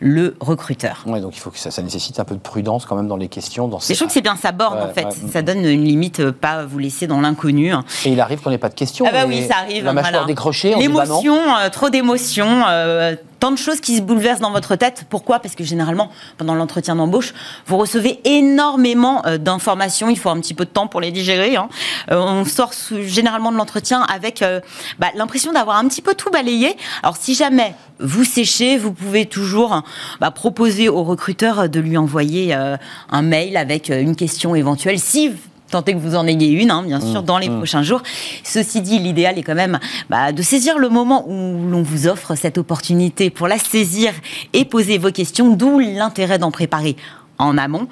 le 0.00 0.36
recruteur. 0.40 1.04
Ouais, 1.06 1.20
donc 1.20 1.36
il 1.36 1.40
faut 1.40 1.50
que 1.50 1.58
ça, 1.58 1.70
ça 1.70 1.82
nécessite 1.82 2.20
un 2.20 2.24
peu 2.24 2.34
de 2.34 2.40
prudence 2.40 2.86
quand 2.86 2.96
même 2.96 3.08
dans 3.08 3.16
les 3.16 3.28
questions. 3.28 3.68
Dans 3.68 3.78
Mais 3.78 3.82
ces... 3.82 3.94
je 3.94 3.98
trouve 3.98 4.08
que 4.08 4.14
c'est 4.14 4.20
bien 4.20 4.36
sa 4.36 4.52
borne 4.52 4.78
Ouais, 4.78 4.84
en 4.84 4.92
fait. 4.92 5.04
ouais. 5.04 5.30
Ça 5.32 5.42
donne 5.42 5.64
une 5.64 5.84
limite, 5.84 6.20
euh, 6.20 6.32
pas 6.32 6.64
vous 6.64 6.78
laisser 6.78 7.06
dans 7.06 7.20
l'inconnu. 7.20 7.72
Et 8.04 8.10
il 8.10 8.20
arrive 8.20 8.40
qu'on 8.40 8.50
n'ait 8.50 8.58
pas 8.58 8.68
de 8.68 8.74
questions. 8.74 9.04
Ah 9.08 9.12
bah 9.12 9.24
oui, 9.26 9.44
ça 9.48 9.56
arrive. 9.58 9.84
La 9.84 9.92
mâchoire 9.92 10.12
voilà. 10.12 10.26
décrochée, 10.26 10.72
bah. 10.72 10.80
L'émotion, 10.80 11.36
euh, 11.56 11.68
trop 11.70 11.90
d'émotions, 11.90 12.64
euh, 12.68 13.14
tant 13.42 13.50
de 13.50 13.58
choses 13.58 13.80
qui 13.80 13.96
se 13.96 14.02
bouleversent 14.02 14.38
dans 14.38 14.52
votre 14.52 14.76
tête. 14.76 15.04
Pourquoi? 15.10 15.40
Parce 15.40 15.56
que 15.56 15.64
généralement, 15.64 16.12
pendant 16.38 16.54
l'entretien 16.54 16.94
d'embauche, 16.94 17.34
vous 17.66 17.76
recevez 17.76 18.20
énormément 18.24 19.26
euh, 19.26 19.36
d'informations. 19.36 20.08
Il 20.08 20.16
faut 20.16 20.30
un 20.30 20.38
petit 20.38 20.54
peu 20.54 20.64
de 20.64 20.70
temps 20.70 20.86
pour 20.86 21.00
les 21.00 21.10
digérer. 21.10 21.56
hein. 21.56 21.68
Euh, 22.12 22.20
on 22.20 22.44
sort 22.44 22.70
généralement 23.00 23.50
de 23.50 23.56
l'entretien 23.56 24.02
avec 24.02 24.42
euh, 24.42 24.60
bah, 25.00 25.08
l'impression 25.16 25.52
d'avoir 25.52 25.78
un 25.78 25.88
petit 25.88 26.02
peu 26.02 26.14
tout 26.14 26.30
balayé. 26.30 26.76
Alors 27.02 27.16
si 27.16 27.34
jamais 27.34 27.74
vous 27.98 28.22
séchez, 28.22 28.78
vous 28.78 28.92
pouvez 28.92 29.26
toujours 29.26 29.82
bah, 30.20 30.30
proposer 30.30 30.88
au 30.88 31.02
recruteur 31.02 31.68
de 31.68 31.80
lui 31.80 31.96
envoyer 31.96 32.54
un 32.54 33.22
mail 33.22 33.56
avec 33.56 33.88
une 33.88 34.14
question 34.14 34.54
éventuelle. 34.54 35.00
Si 35.00 35.32
tant 35.72 35.84
est 35.86 35.94
que 35.94 35.98
vous 35.98 36.14
en 36.14 36.26
ayez 36.26 36.50
une, 36.50 36.70
hein, 36.70 36.82
bien 36.86 37.00
sûr, 37.00 37.22
dans 37.22 37.38
les 37.38 37.48
prochains 37.48 37.82
jours. 37.82 38.02
Ceci 38.44 38.82
dit, 38.82 38.98
l'idéal 38.98 39.38
est 39.38 39.42
quand 39.42 39.54
même 39.54 39.80
bah, 40.10 40.30
de 40.30 40.42
saisir 40.42 40.78
le 40.78 40.90
moment 40.90 41.24
où 41.26 41.66
l'on 41.68 41.82
vous 41.82 42.06
offre 42.06 42.34
cette 42.34 42.58
opportunité 42.58 43.30
pour 43.30 43.48
la 43.48 43.58
saisir 43.58 44.12
et 44.52 44.66
poser 44.66 44.98
vos 44.98 45.10
questions, 45.10 45.54
d'où 45.56 45.78
l'intérêt 45.78 46.38
d'en 46.38 46.50
préparer 46.50 46.96
en 47.42 47.58
amont. 47.58 47.88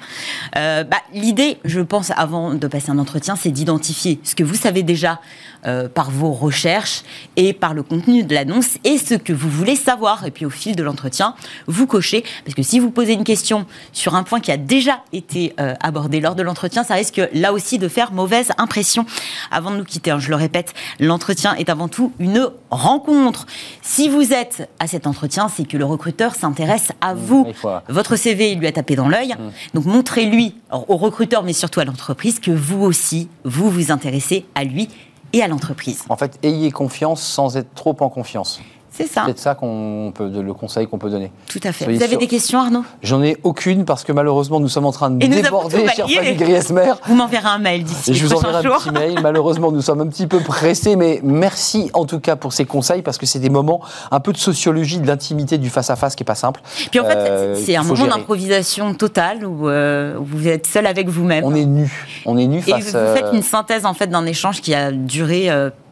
Euh, 0.57 0.83
bah, 0.83 0.97
L'idée, 1.13 1.57
je 1.65 1.81
pense, 1.81 2.11
avant 2.15 2.53
de 2.53 2.67
passer 2.67 2.89
un 2.91 2.97
entretien, 2.99 3.35
c'est 3.35 3.51
d'identifier 3.51 4.19
ce 4.23 4.35
que 4.35 4.43
vous 4.43 4.55
savez 4.55 4.83
déjà 4.83 5.19
euh, 5.67 5.87
par 5.89 6.09
vos 6.09 6.31
recherches 6.31 7.03
et 7.35 7.53
par 7.53 7.73
le 7.73 7.83
contenu 7.83 8.23
de 8.23 8.33
l'annonce 8.33 8.77
et 8.83 8.97
ce 8.97 9.13
que 9.15 9.33
vous 9.33 9.49
voulez 9.49 9.75
savoir. 9.75 10.25
Et 10.25 10.31
puis 10.31 10.45
au 10.45 10.49
fil 10.49 10.75
de 10.75 10.81
l'entretien, 10.83 11.35
vous 11.67 11.85
cochez. 11.85 12.23
Parce 12.45 12.55
que 12.55 12.63
si 12.63 12.79
vous 12.79 12.89
posez 12.91 13.13
une 13.13 13.23
question 13.23 13.65
sur 13.93 14.15
un 14.15 14.23
point 14.23 14.39
qui 14.39 14.51
a 14.51 14.57
déjà 14.57 15.01
été 15.13 15.53
euh, 15.59 15.75
abordé 15.81 16.19
lors 16.19 16.35
de 16.35 16.41
l'entretien, 16.43 16.83
ça 16.83 16.95
risque 16.95 17.21
là 17.33 17.53
aussi 17.53 17.77
de 17.77 17.87
faire 17.87 18.11
mauvaise 18.11 18.51
impression. 18.57 19.05
Avant 19.51 19.71
de 19.71 19.77
nous 19.77 19.83
quitter, 19.83 20.11
hein, 20.11 20.19
je 20.19 20.29
le 20.29 20.35
répète, 20.35 20.73
l'entretien 20.99 21.53
est 21.55 21.69
avant 21.69 21.87
tout 21.89 22.11
une 22.19 22.49
rencontre. 22.71 23.45
Si 23.81 24.09
vous 24.09 24.33
êtes 24.33 24.69
à 24.79 24.87
cet 24.87 25.05
entretien, 25.07 25.47
c'est 25.49 25.67
que 25.67 25.77
le 25.77 25.85
recruteur 25.85 26.33
s'intéresse 26.35 26.91
à 27.01 27.13
vous. 27.13 27.45
il 27.47 27.53
faut- 27.53 27.69
Votre 27.89 28.15
CV, 28.15 28.51
il 28.51 28.59
lui 28.59 28.67
a 28.67 28.71
tapé 28.71 28.95
dans 28.95 29.09
l'œil. 29.09 29.35
Donc 29.73 29.85
montrez-lui, 29.85 30.55
au 30.71 30.97
recruteur, 30.97 31.43
mais 31.43 31.53
surtout 31.53 31.79
à 31.79 31.85
l'entreprise, 31.85 32.39
que 32.39 32.51
vous 32.51 32.81
aussi, 32.81 33.29
vous 33.43 33.69
vous 33.69 33.91
intéressez 33.91 34.45
à 34.55 34.63
lui 34.63 34.89
et 35.33 35.41
à 35.41 35.47
l'entreprise. 35.47 36.03
En 36.09 36.17
fait, 36.17 36.39
ayez 36.43 36.71
confiance 36.71 37.21
sans 37.21 37.57
être 37.57 37.73
trop 37.73 37.95
en 37.99 38.09
confiance. 38.09 38.61
C'est 38.93 39.07
ça, 39.07 39.23
C'est 39.27 39.39
ça 39.39 39.55
qu'on 39.55 40.11
peut, 40.13 40.29
le 40.29 40.53
conseil 40.53 40.85
qu'on 40.85 40.97
peut 40.97 41.09
donner. 41.09 41.31
tout 41.47 41.59
à 41.63 41.71
fait. 41.71 41.85
Soyez 41.85 41.97
Vous 41.97 42.03
avez 42.03 42.17
des 42.17 42.27
questions, 42.27 42.59
Arnaud? 42.59 42.83
J'en 43.01 43.23
ai 43.23 43.37
aucune 43.43 43.85
parce 43.85 44.03
que 44.03 44.11
malheureusement 44.11 44.59
nous 44.59 44.67
sommes 44.67 44.85
en 44.85 44.91
train 44.91 45.09
de 45.09 45.23
Et 45.23 45.29
déborder, 45.29 45.87
cher. 45.87 46.07
Fanny 46.09 46.35
Griesmer. 46.35 46.91
Vous 47.07 47.15
m'enverrez 47.15 47.47
un 47.47 47.57
mail 47.57 47.83
d'ici 47.85 48.13
je 48.13 48.25
vous 48.25 48.33
enverrai 48.33 48.57
un 48.67 48.77
petit 48.77 48.91
mail. 48.91 49.19
Malheureusement, 49.21 49.71
nous 49.71 49.81
sommes 49.81 50.01
un 50.01 50.07
petit 50.07 50.27
peu 50.27 50.39
pressés, 50.41 50.95
mais 50.97 51.21
merci 51.23 51.89
en 51.93 52.05
tout 52.05 52.19
cas 52.19 52.35
pour 52.35 52.51
ces 52.53 52.65
conseils 52.65 53.01
parce 53.01 53.17
que 53.17 53.25
c'est 53.25 53.39
des 53.39 53.49
moments 53.49 53.81
un 54.11 54.19
peu 54.19 54.33
de 54.33 54.37
sociologie, 54.37 54.99
de 54.99 55.07
l'intimité 55.07 55.57
du 55.57 55.69
face-à-face 55.69 56.15
qui 56.15 56.23
est 56.23 56.25
pas 56.25 56.35
simple. 56.35 56.61
Puis 56.91 56.99
en 56.99 57.05
fait, 57.05 57.15
Euh, 57.17 57.55
c'est 57.55 57.75
un 57.77 57.83
moment 57.83 58.07
d'improvisation 58.07 58.93
totale 58.93 59.45
où, 59.45 59.69
euh, 59.69 60.17
où 60.17 60.25
vous 60.25 60.47
êtes 60.47 60.67
seul 60.67 60.85
avec 60.85 61.07
vous-même. 61.07 61.43
On 61.45 61.55
est 61.55 61.65
nu. 61.65 61.89
On 62.25 62.37
est 62.37 62.47
nu 62.47 62.57
Et 62.59 62.61
face. 62.61 62.83
vous 62.83 62.91
faites 62.91 63.25
euh, 63.25 63.33
une 63.33 63.43
synthèse 63.43 63.85
en 63.85 63.93
fait 63.93 64.07
d'un 64.07 64.25
échange 64.25 64.61
qui 64.61 64.73
a 64.75 64.91
duré 64.91 65.49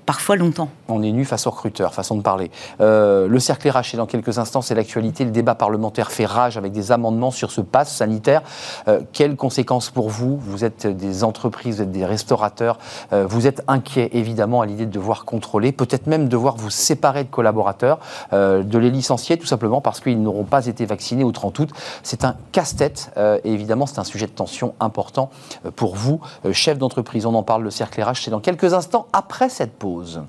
parfois 0.09 0.37
longtemps. 0.37 0.69
On 0.87 1.03
est 1.03 1.11
nu 1.11 1.23
face 1.23 1.45
au 1.45 1.51
recruteur, 1.51 1.93
façon 1.93 2.15
de 2.15 2.23
parler. 2.23 2.49
Euh, 2.81 3.27
le 3.27 3.39
cercle 3.39 3.67
et 3.67 3.97
dans 3.97 4.07
quelques 4.07 4.39
instants, 4.39 4.63
c'est 4.63 4.73
l'actualité. 4.73 5.23
Le 5.23 5.29
débat 5.29 5.53
parlementaire 5.53 6.09
fait 6.09 6.25
rage 6.25 6.57
avec 6.57 6.71
des 6.71 6.91
amendements 6.91 7.29
sur 7.29 7.51
ce 7.51 7.61
pass 7.61 7.95
sanitaire. 7.95 8.41
Euh, 8.87 9.01
quelles 9.13 9.35
conséquences 9.35 9.91
pour 9.91 10.09
vous 10.09 10.39
Vous 10.39 10.65
êtes 10.65 10.87
des 10.87 11.23
entreprises, 11.23 11.75
vous 11.75 11.81
êtes 11.83 11.91
des 11.91 12.07
restaurateurs. 12.07 12.79
Euh, 13.13 13.27
vous 13.27 13.45
êtes 13.45 13.61
inquiets, 13.67 14.09
évidemment, 14.13 14.61
à 14.61 14.65
l'idée 14.65 14.87
de 14.87 14.91
devoir 14.91 15.25
contrôler, 15.25 15.71
peut-être 15.71 16.07
même 16.07 16.27
devoir 16.27 16.57
vous 16.57 16.71
séparer 16.71 17.23
de 17.23 17.29
collaborateurs, 17.29 17.99
de 18.31 18.77
les 18.79 18.89
licencier, 18.89 19.37
tout 19.37 19.45
simplement 19.45 19.79
parce 19.79 19.99
qu'ils 19.99 20.19
n'auront 20.23 20.43
pas 20.43 20.65
été 20.65 20.87
vaccinés 20.87 21.23
au 21.23 21.31
30 21.31 21.59
août. 21.59 21.69
C'est 22.01 22.25
un 22.25 22.35
casse-tête. 22.51 23.11
et 23.43 23.53
évidemment, 23.53 23.85
c'est 23.85 23.99
un 23.99 24.03
sujet 24.03 24.25
de 24.25 24.31
tension 24.31 24.73
important 24.79 25.29
pour 25.75 25.95
vous, 25.95 26.19
chef 26.51 26.79
d'entreprise. 26.79 27.27
On 27.27 27.35
en 27.35 27.43
parle, 27.43 27.61
le 27.61 27.69
cercle 27.69 28.01
RH, 28.01 28.23
c'est 28.23 28.31
dans 28.31 28.39
quelques 28.39 28.73
instants 28.73 29.05
après 29.13 29.49
cette 29.49 29.73
pause. 29.73 29.98
uzun. 29.99 30.27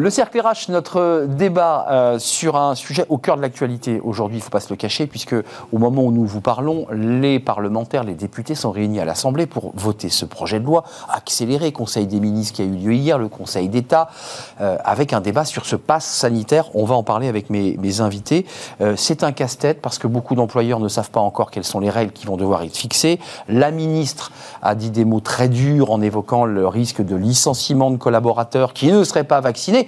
Le 0.00 0.10
cercle 0.10 0.40
RH, 0.40 0.70
notre 0.70 1.26
débat 1.28 1.86
euh, 1.90 2.18
sur 2.20 2.54
un 2.54 2.76
sujet 2.76 3.04
au 3.08 3.18
cœur 3.18 3.36
de 3.36 3.42
l'actualité 3.42 4.00
aujourd'hui, 4.00 4.36
il 4.36 4.38
ne 4.38 4.44
faut 4.44 4.50
pas 4.50 4.60
se 4.60 4.70
le 4.70 4.76
cacher, 4.76 5.08
puisque 5.08 5.34
au 5.72 5.78
moment 5.78 6.04
où 6.04 6.12
nous 6.12 6.24
vous 6.24 6.40
parlons, 6.40 6.86
les 6.92 7.40
parlementaires, 7.40 8.04
les 8.04 8.14
députés 8.14 8.54
sont 8.54 8.70
réunis 8.70 9.00
à 9.00 9.04
l'Assemblée 9.04 9.46
pour 9.46 9.72
voter 9.74 10.08
ce 10.08 10.24
projet 10.24 10.60
de 10.60 10.64
loi 10.64 10.84
accéléré, 11.12 11.72
Conseil 11.72 12.06
des 12.06 12.20
ministres 12.20 12.54
qui 12.54 12.62
a 12.62 12.64
eu 12.64 12.76
lieu 12.76 12.94
hier, 12.94 13.18
le 13.18 13.26
Conseil 13.26 13.68
d'État, 13.68 14.08
euh, 14.60 14.76
avec 14.84 15.12
un 15.12 15.20
débat 15.20 15.44
sur 15.44 15.66
ce 15.66 15.74
pass 15.74 16.04
sanitaire. 16.04 16.66
On 16.74 16.84
va 16.84 16.94
en 16.94 17.02
parler 17.02 17.26
avec 17.26 17.50
mes, 17.50 17.76
mes 17.78 18.00
invités. 18.00 18.46
Euh, 18.80 18.94
C'est 18.96 19.24
un 19.24 19.32
casse-tête 19.32 19.82
parce 19.82 19.98
que 19.98 20.06
beaucoup 20.06 20.36
d'employeurs 20.36 20.78
ne 20.78 20.88
savent 20.88 21.10
pas 21.10 21.18
encore 21.18 21.50
quelles 21.50 21.64
sont 21.64 21.80
les 21.80 21.90
règles 21.90 22.12
qui 22.12 22.26
vont 22.26 22.36
devoir 22.36 22.62
être 22.62 22.76
fixées. 22.76 23.18
La 23.48 23.72
ministre 23.72 24.30
a 24.62 24.76
dit 24.76 24.90
des 24.90 25.04
mots 25.04 25.18
très 25.18 25.48
durs 25.48 25.90
en 25.90 26.00
évoquant 26.00 26.44
le 26.44 26.68
risque 26.68 27.04
de 27.04 27.16
licenciement 27.16 27.90
de 27.90 27.96
collaborateurs 27.96 28.74
qui 28.74 28.92
ne 28.92 29.02
seraient 29.02 29.24
pas 29.24 29.40
vaccinés. 29.40 29.87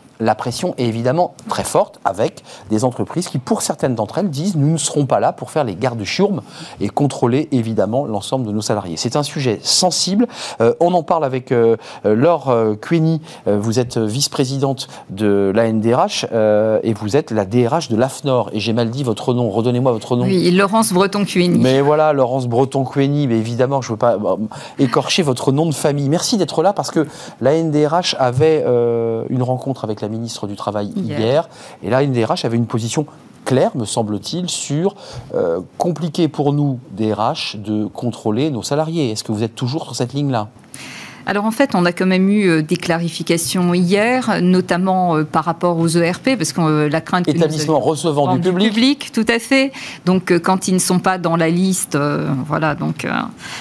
La 0.21 0.35
pression 0.35 0.75
est 0.77 0.85
évidemment 0.85 1.33
très 1.49 1.63
forte 1.63 1.99
avec 2.05 2.43
des 2.69 2.85
entreprises 2.85 3.27
qui, 3.27 3.39
pour 3.39 3.63
certaines 3.63 3.95
d'entre 3.95 4.19
elles, 4.19 4.29
disent 4.29 4.55
nous 4.55 4.71
ne 4.71 4.77
serons 4.77 5.07
pas 5.07 5.19
là 5.19 5.33
pour 5.33 5.49
faire 5.49 5.63
les 5.63 5.73
gardes 5.73 6.03
chiourmes 6.03 6.41
et 6.79 6.89
contrôler 6.89 7.49
évidemment 7.51 8.05
l'ensemble 8.05 8.45
de 8.45 8.51
nos 8.51 8.61
salariés. 8.61 8.97
C'est 8.97 9.15
un 9.15 9.23
sujet 9.23 9.59
sensible. 9.63 10.27
Euh, 10.61 10.75
on 10.79 10.93
en 10.93 11.01
parle 11.01 11.25
avec 11.25 11.51
euh, 11.51 11.75
Laure 12.03 12.49
euh, 12.49 12.75
Queny. 12.75 13.19
Vous 13.47 13.79
êtes 13.79 13.97
vice-présidente 13.97 14.87
de 15.09 15.51
la 15.55 15.71
NDRH 15.71 16.27
euh, 16.31 16.79
et 16.83 16.93
vous 16.93 17.17
êtes 17.17 17.31
la 17.31 17.45
DRH 17.45 17.89
de 17.89 17.95
l'AFNOR. 17.95 18.51
Et 18.53 18.59
j'ai 18.59 18.73
mal 18.73 18.91
dit 18.91 19.03
votre 19.03 19.33
nom. 19.33 19.49
Redonnez-moi 19.49 19.91
votre 19.91 20.15
nom. 20.15 20.25
Oui, 20.25 20.51
Laurence 20.51 20.93
Breton-Cueni. 20.93 21.57
Mais 21.59 21.81
voilà, 21.81 22.13
Laurence 22.13 22.47
Breton-Queny, 22.47 23.27
mais 23.27 23.37
évidemment, 23.37 23.81
je 23.81 23.87
ne 23.87 23.93
veux 23.93 23.97
pas 23.97 24.17
écorcher 24.77 25.23
votre 25.23 25.51
nom 25.51 25.65
de 25.65 25.73
famille. 25.73 26.09
Merci 26.09 26.37
d'être 26.37 26.61
là 26.61 26.73
parce 26.73 26.91
que 26.91 27.07
la 27.41 27.59
NDRH 27.61 28.15
avait 28.19 28.63
une 29.29 29.43
rencontre 29.43 29.83
avec 29.83 30.01
la 30.01 30.09
ministre 30.11 30.47
du 30.47 30.55
Travail 30.55 30.91
hier, 30.95 31.19
Hier. 31.19 31.49
et 31.83 31.89
la 31.89 32.05
NDRH 32.05 32.45
avait 32.45 32.57
une 32.57 32.67
position 32.67 33.05
claire, 33.45 33.75
me 33.75 33.85
semble-t-il, 33.85 34.49
sur 34.49 34.95
euh, 35.33 35.61
compliqué 35.77 36.27
pour 36.27 36.53
nous, 36.53 36.79
DRH, 36.91 37.57
de 37.57 37.85
contrôler 37.85 38.51
nos 38.51 38.61
salariés. 38.61 39.11
Est-ce 39.11 39.23
que 39.23 39.31
vous 39.31 39.43
êtes 39.43 39.55
toujours 39.55 39.85
sur 39.85 39.95
cette 39.95 40.13
ligne-là? 40.13 40.49
Alors 41.25 41.45
en 41.45 41.51
fait, 41.51 41.71
on 41.75 41.85
a 41.85 41.91
quand 41.91 42.05
même 42.05 42.29
eu 42.29 42.47
euh, 42.49 42.61
des 42.61 42.77
clarifications 42.77 43.73
hier, 43.73 44.41
notamment 44.41 45.17
euh, 45.17 45.23
par 45.23 45.45
rapport 45.45 45.77
aux 45.77 45.87
ERP, 45.87 46.35
parce 46.37 46.53
que 46.53 46.61
euh, 46.61 46.89
la 46.89 47.01
crainte 47.01 47.25
que 47.25 47.31
Établissement 47.31 47.79
recevant 47.79 48.35
du 48.37 48.51
public, 48.53 49.11
tout 49.13 49.25
à 49.27 49.39
fait. 49.39 49.71
Donc 50.05 50.31
quand 50.39 50.67
ils 50.67 50.73
ne 50.73 50.79
sont 50.79 50.99
pas 50.99 51.17
dans 51.17 51.35
la 51.35 51.49
liste, 51.49 51.95
euh, 51.95 52.27
voilà. 52.47 52.75
Donc 52.75 53.05
euh, 53.05 53.11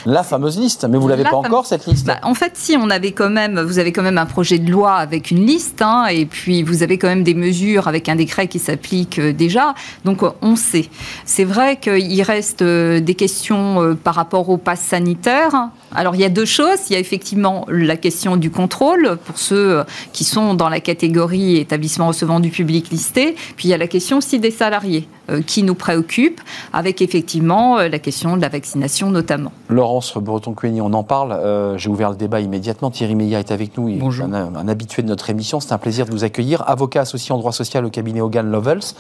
la 0.07 0.23
fameuse 0.23 0.59
liste. 0.59 0.87
Mais 0.89 0.99
vous 0.99 1.09
l'avez 1.09 1.23
La 1.25 1.31
pas 1.31 1.37
fameuse- 1.37 1.47
encore, 1.49 1.67
cette 1.67 1.87
liste 1.87 2.07
Bah, 2.07 2.19
en 2.23 2.35
fait, 2.35 2.53
si 2.55 2.77
on 2.79 2.91
avait 2.91 3.13
quand 3.13 3.31
même, 3.31 3.61
vous 3.61 3.79
avez 3.79 3.93
quand 3.93 4.03
même 4.03 4.19
un 4.19 4.27
projet 4.27 4.59
de 4.59 4.71
loi 4.71 4.95
avec 4.95 5.31
une 5.31 5.45
liste, 5.47 5.83
hein, 5.83 6.07
et 6.11 6.27
puis 6.27 6.63
vous 6.63 6.83
avez 6.83 6.99
quand 6.99 7.09
même 7.09 7.25
des 7.25 7.35
mesures 7.35 7.89
avec 7.89 8.09
un 8.09 8.17
décret 8.17 8.49
qui 8.49 8.59
s'applique 8.59 9.21
déjà. 9.21 9.75
Donc 10.05 10.21
on 10.43 10.57
sait. 10.57 10.89
C'est 11.25 11.45
vrai 11.45 11.77
qu'il 11.79 12.23
reste 12.23 12.63
des 12.63 13.15
questions 13.15 13.97
par 14.03 14.15
rapport 14.15 14.49
au 14.49 14.57
pass 14.57 14.81
sanitaire. 14.81 15.69
Alors 15.95 16.15
il 16.15 16.21
y 16.21 16.25
a 16.25 16.29
deux 16.29 16.45
choses. 16.45 16.79
Il 16.89 16.93
y 16.95 16.97
a 16.97 16.99
effectivement 16.99 17.60
la 17.69 17.97
question 17.97 18.37
du 18.37 18.51
contrôle 18.51 19.19
pour 19.25 19.39
ceux 19.39 19.85
qui 20.13 20.25
sont 20.25 20.55
dans 20.55 20.69
la 20.69 20.81
catégorie 20.81 21.57
établissement 21.57 22.09
recevant 22.09 22.41
du 22.41 22.51
public 22.51 22.91
listé. 22.91 23.35
Puis 23.57 23.69
il 23.69 23.71
y 23.71 23.75
a 23.75 23.79
la 23.79 23.87
question 23.87 24.19
aussi 24.19 24.39
des 24.39 24.51
salariés 24.51 25.09
qui 25.47 25.63
nous 25.63 25.77
préoccupe, 25.77 26.41
avec 26.73 27.03
effectivement 27.03 27.79
la 27.79 27.99
question 28.01 28.37
de 28.37 28.43
la 28.43 28.49
vaccination 28.49 29.11
notamment. 29.11 29.53
Laurence 29.69 30.17
Breton-Cueny, 30.17 30.81
on 30.81 30.93
en 30.93 31.05
parle. 31.05 31.77
J'ai 31.79 31.89
ouvert 31.89 32.11
le 32.11 32.17
débat 32.17 32.41
immédiatement. 32.41 32.91
Thierry 32.91 33.15
Meillat 33.15 33.39
est 33.39 33.53
avec 33.53 33.79
nous. 33.79 33.89
Bonjour. 33.99 34.27
Un, 34.27 34.55
un 34.55 34.69
habitué 34.69 35.03
de 35.03 35.09
notre 35.09 35.31
émission. 35.31 35.61
C'est 35.61 35.73
un 35.73 35.79
plaisir 35.79 36.07
de 36.07 36.11
vous 36.11 36.25
accueillir. 36.25 36.69
Avocat 36.69 37.03
associé 37.03 37.33
en 37.33 37.39
droit 37.39 37.53
social 37.53 37.85
au 37.85 37.91
cabinet 37.91 38.21
Hogan 38.21 38.51
Lovells. 38.51 38.95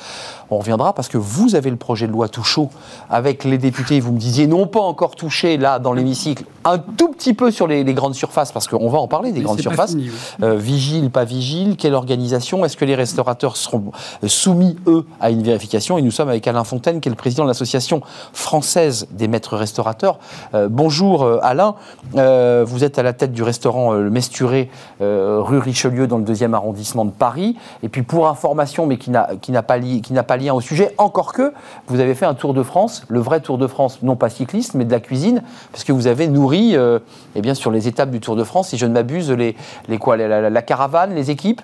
On 0.51 0.59
reviendra 0.59 0.93
parce 0.93 1.09
que 1.09 1.17
vous 1.17 1.55
avez 1.55 1.71
le 1.71 1.77
projet 1.77 2.09
de 2.09 2.13
loi 2.13 2.29
tout 2.29 2.43
chaud 2.43 2.71
avec 3.09 3.45
les 3.45 3.57
députés. 3.57 4.01
Vous 4.01 4.13
me 4.13 4.19
disiez 4.19 4.49
non 4.49 4.67
pas 4.67 4.81
encore 4.81 5.15
touché 5.15 5.57
là 5.57 5.79
dans 5.79 5.93
l'hémicycle, 5.93 6.45
un 6.65 6.79
tout 6.79 7.09
petit 7.13 7.35
peu 7.35 7.53
sur 7.53 7.69
les, 7.69 7.85
grandes 7.95 8.15
surfaces 8.15 8.51
parce 8.51 8.67
qu'on 8.67 8.89
va 8.89 8.99
en 8.99 9.07
parler 9.07 9.31
des 9.33 9.43
grandes 9.43 9.61
surfaces. 9.61 9.97
Euh, 10.43 10.57
vigile, 10.57 11.11
pas 11.11 11.25
vigile, 11.25 11.77
quelle 11.77 11.95
organisation? 11.95 12.65
Est-ce 12.65 12.77
que 12.77 12.85
les 12.85 12.97
restaurateurs 12.97 13.57
seront 13.57 13.93
soumis 14.27 14.77
eux 14.87 15.07
à 15.21 15.31
une 15.31 15.43
vérification? 15.43 15.99
Et 15.99 16.03
nous 16.03 16.11
sommes 16.11 16.29
avec 16.29 16.47
Alain 16.49 16.65
Fontaine 16.65 17.01
qui 17.01 17.09
est 17.09 17.11
le 17.11 17.17
président 17.17 17.45
de 17.45 17.49
l'association 17.49 18.03
française 18.33 19.07
des 19.13 19.29
maîtres 19.29 19.57
restaurateurs. 19.57 20.19
Euh, 20.55 20.69
bonjour 20.69 21.23
euh, 21.23 21.39
Alain, 21.43 21.77
vous 22.13 22.85
êtes 22.85 22.99
à 22.99 23.03
la 23.05 23.13
tête 23.13 23.33
du 23.33 23.43
restaurant 23.43 23.93
Le 23.93 24.11
Mesturé 24.11 24.69
rue 25.01 25.59
Richelieu 25.59 26.07
dans 26.07 26.19
le 26.19 26.25
deuxième 26.25 26.55
arrondissement 26.55 27.05
de 27.05 27.11
Paris. 27.11 27.57
Et 27.83 27.89
puis 27.89 28.03
pour 28.03 28.27
information, 28.27 28.87
mais 28.87 28.99
qui 28.99 29.11
n'a 29.11 29.63
pas, 29.63 29.79
li, 29.79 30.03
pas 30.27 30.37
lien 30.41 30.55
au 30.55 30.61
sujet, 30.61 30.93
encore 30.99 31.33
que 31.33 31.53
vous 31.87 32.01
avez 32.01 32.15
fait 32.15 32.27
un 32.27 32.35
Tour 32.35 32.55
de 32.55 32.63
France, 32.63 33.05
le 33.09 33.21
vrai 33.21 33.41
Tour 33.41 33.59
de 33.59 33.67
France, 33.67 34.03
non 34.03 34.17
pas 34.17 34.31
cycliste, 34.31 34.75
mais 34.75 34.85
de 34.85 34.93
la 34.93 35.01
cuisine, 35.01 35.43
parce 35.73 35.85
que 35.85 35.93
vous 35.93 36.07
avez 36.07 36.27
nourri, 36.27 36.77
euh, 36.77 36.99
eh 37.37 37.41
bien, 37.41 37.55
sur 37.55 37.71
les 37.71 37.89
étapes 37.89 38.11
du 38.11 38.21
Tour 38.21 38.37
de 38.37 38.45
France, 38.45 38.71
si 38.71 38.79
je 38.79 38.87
ne 38.87 38.93
m'abuse, 38.93 39.31
les, 39.31 39.55
les 39.89 39.99
quoi, 39.99 40.17
la 40.17 40.63
caravane, 40.63 41.15
les 41.15 41.31
équipes? 41.31 41.61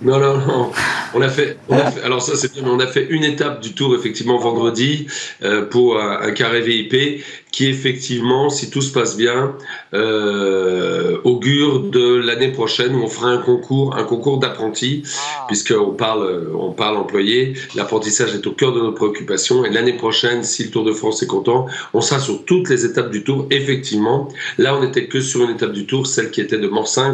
Non, 0.00 0.18
non, 0.18 0.38
non. 0.38 0.70
On 1.14 1.22
a 1.22 1.28
fait, 1.28 1.56
alors 2.04 2.22
ça 2.22 2.36
c'est 2.36 2.52
bien, 2.52 2.62
on 2.66 2.78
a 2.78 2.86
fait 2.86 3.06
une 3.08 3.24
étape 3.24 3.60
du 3.60 3.72
tour 3.74 3.94
effectivement 3.94 4.38
vendredi 4.38 5.06
euh, 5.42 5.66
pour 5.66 5.98
un, 6.00 6.30
carré 6.32 6.60
VIP 6.60 7.24
qui 7.50 7.66
effectivement, 7.66 8.50
si 8.50 8.70
tout 8.70 8.82
se 8.82 8.92
passe 8.92 9.16
bien, 9.16 9.54
euh, 9.94 11.18
augure 11.24 11.80
de 11.80 12.16
l'année 12.16 12.52
prochaine 12.52 12.94
où 12.94 13.02
on 13.02 13.08
fera 13.08 13.28
un 13.28 13.38
concours, 13.38 13.96
un 13.96 14.04
concours 14.04 14.38
d'apprentis, 14.38 15.02
ah. 15.06 15.44
puisqu'on 15.48 15.92
parle, 15.92 16.50
on 16.58 16.72
parle 16.72 16.96
employé. 16.96 17.54
L'apprentissage 17.74 18.34
est 18.34 18.46
au 18.46 18.52
cœur 18.52 18.72
de 18.72 18.80
nos 18.80 18.92
préoccupations 18.92 19.64
et 19.64 19.70
l'année 19.70 19.94
prochaine, 19.96 20.44
si 20.44 20.64
le 20.64 20.70
Tour 20.70 20.84
de 20.84 20.92
France 20.92 21.22
est 21.22 21.26
content, 21.26 21.66
on 21.94 22.00
sera 22.00 22.20
sur 22.20 22.44
toutes 22.44 22.68
les 22.68 22.84
étapes 22.84 23.10
du 23.10 23.24
tour. 23.24 23.46
Effectivement, 23.50 24.28
là 24.58 24.76
on 24.76 24.82
n'était 24.82 25.06
que 25.06 25.20
sur 25.20 25.42
une 25.42 25.50
étape 25.50 25.72
du 25.72 25.86
tour, 25.86 26.06
celle 26.06 26.30
qui 26.30 26.40
était 26.40 26.58
de 26.58 26.68
Morsins 26.68 27.12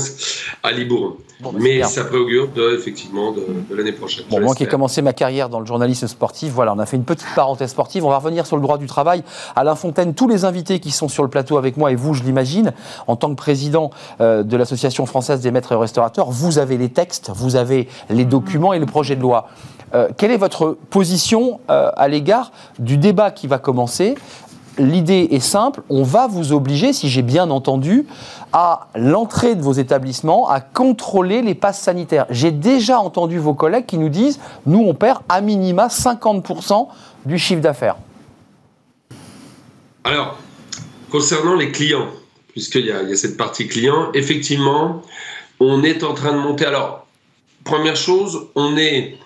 à 0.62 0.72
Libourne. 0.72 1.14
Bah, 1.40 1.50
Mais 1.58 1.82
ça 1.82 2.04
préaugure 2.04 2.48
de, 2.48 2.74
effectivement 2.76 3.32
de, 3.32 3.44
l'année 3.74 3.92
prochaine. 3.92 4.24
Bon, 4.30 4.40
moi 4.40 4.54
qui 4.54 4.62
ai 4.62 4.66
commencé 4.66 5.02
ma 5.02 5.12
carrière 5.12 5.48
dans 5.48 5.60
le 5.60 5.66
journalisme 5.66 6.06
sportif, 6.06 6.52
voilà, 6.52 6.72
on 6.74 6.78
a 6.78 6.86
fait 6.86 6.96
une 6.96 7.04
petite 7.04 7.28
parenthèse 7.34 7.70
sportive. 7.70 8.04
On 8.04 8.10
va 8.10 8.18
revenir 8.18 8.46
sur 8.46 8.56
le 8.56 8.62
droit 8.62 8.78
du 8.78 8.86
travail. 8.86 9.22
Alain 9.56 9.74
Fontaine, 9.74 10.14
tous 10.24 10.28
les 10.30 10.46
invités 10.46 10.80
qui 10.80 10.90
sont 10.90 11.08
sur 11.08 11.22
le 11.22 11.28
plateau 11.28 11.58
avec 11.58 11.76
moi 11.76 11.92
et 11.92 11.96
vous, 11.96 12.14
je 12.14 12.22
l'imagine, 12.22 12.72
en 13.06 13.14
tant 13.14 13.28
que 13.28 13.34
président 13.34 13.90
euh, 14.22 14.42
de 14.42 14.56
l'Association 14.56 15.04
française 15.04 15.42
des 15.42 15.50
maîtres 15.50 15.72
et 15.72 15.76
restaurateurs, 15.76 16.30
vous 16.30 16.56
avez 16.58 16.78
les 16.78 16.88
textes, 16.88 17.30
vous 17.34 17.56
avez 17.56 17.88
les 18.08 18.24
documents 18.24 18.72
et 18.72 18.78
le 18.78 18.86
projet 18.86 19.16
de 19.16 19.20
loi. 19.20 19.48
Euh, 19.94 20.08
quelle 20.16 20.30
est 20.30 20.38
votre 20.38 20.78
position 20.88 21.60
euh, 21.68 21.90
à 21.94 22.08
l'égard 22.08 22.52
du 22.78 22.96
débat 22.96 23.32
qui 23.32 23.48
va 23.48 23.58
commencer? 23.58 24.14
L'idée 24.78 25.28
est 25.32 25.40
simple, 25.40 25.82
on 25.90 26.04
va 26.04 26.26
vous 26.26 26.54
obliger, 26.54 26.94
si 26.94 27.10
j'ai 27.10 27.20
bien 27.20 27.50
entendu, 27.50 28.06
à 28.54 28.86
l'entrée 28.94 29.56
de 29.56 29.62
vos 29.62 29.74
établissements 29.74 30.48
à 30.48 30.62
contrôler 30.62 31.42
les 31.42 31.54
passes 31.54 31.80
sanitaires. 31.80 32.24
J'ai 32.30 32.50
déjà 32.50 32.98
entendu 32.98 33.38
vos 33.38 33.52
collègues 33.52 33.84
qui 33.84 33.98
nous 33.98 34.08
disent, 34.08 34.40
nous 34.64 34.80
on 34.80 34.94
perd 34.94 35.20
à 35.28 35.42
minima 35.42 35.88
50% 35.88 36.86
du 37.26 37.38
chiffre 37.38 37.60
d'affaires. 37.60 37.96
Alors, 40.06 40.38
concernant 41.10 41.54
les 41.54 41.72
clients, 41.72 42.10
puisqu'il 42.52 42.84
y, 42.84 42.92
a 42.92 43.16
cette 43.16 43.38
partie 43.38 43.66
client, 43.66 44.10
effectivement, 44.12 45.02
on 45.60 45.82
est 45.82 46.04
en 46.04 46.12
train 46.12 46.32
de 46.32 46.38
monter. 46.38 46.66
Alors, 46.66 47.06
première 47.64 47.96
chose, 47.96 48.48
on 48.54 48.76
est. 48.76 49.16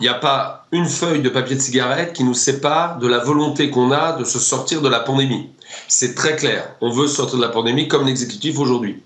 Il 0.00 0.04
n'y 0.04 0.08
a 0.08 0.14
pas 0.14 0.66
une 0.72 0.86
feuille 0.86 1.20
de 1.20 1.28
papier 1.28 1.54
de 1.54 1.60
cigarette 1.60 2.14
qui 2.14 2.24
nous 2.24 2.34
sépare 2.34 2.98
de 2.98 3.06
la 3.06 3.18
volonté 3.18 3.70
qu'on 3.70 3.92
a 3.92 4.14
de 4.14 4.24
se 4.24 4.38
sortir 4.38 4.80
de 4.80 4.88
la 4.88 5.00
pandémie. 5.00 5.50
C'est 5.86 6.14
très 6.14 6.34
clair. 6.34 6.74
On 6.80 6.90
veut 6.90 7.06
sortir 7.06 7.36
de 7.36 7.42
la 7.42 7.50
pandémie 7.50 7.86
comme 7.86 8.06
l'exécutif 8.06 8.58
aujourd'hui. 8.58 9.02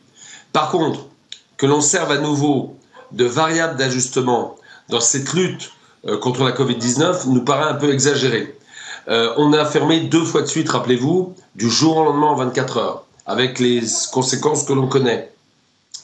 Par 0.53 0.71
contre, 0.71 1.07
que 1.59 1.67
l'on 1.67 1.81
serve 1.81 2.13
à 2.13 2.19
nouveau 2.19 2.79
de 3.13 3.25
variable 3.25 3.77
d'ajustement 3.77 4.57
dans 4.89 5.01
cette 5.01 5.33
lutte 5.35 5.73
euh, 6.07 6.19
contre 6.19 6.45
la 6.45 6.53
Covid-19 6.53 7.29
nous 7.29 7.43
paraît 7.43 7.69
un 7.69 7.75
peu 7.75 7.93
exagéré. 7.93 8.56
Euh, 9.09 9.33
on 9.37 9.53
a 9.53 9.65
fermé 9.65 10.01
deux 10.01 10.25
fois 10.25 10.43
de 10.43 10.47
suite, 10.47 10.69
rappelez-vous, 10.69 11.35
du 11.55 11.71
jour 11.71 11.97
au 11.99 12.05
lendemain 12.05 12.29
en 12.29 12.37
24 12.37 12.77
heures 12.79 13.05
avec 13.27 13.59
les 13.59 13.83
conséquences 14.13 14.65
que 14.65 14.73
l'on 14.73 14.87
connaît. 14.87 15.31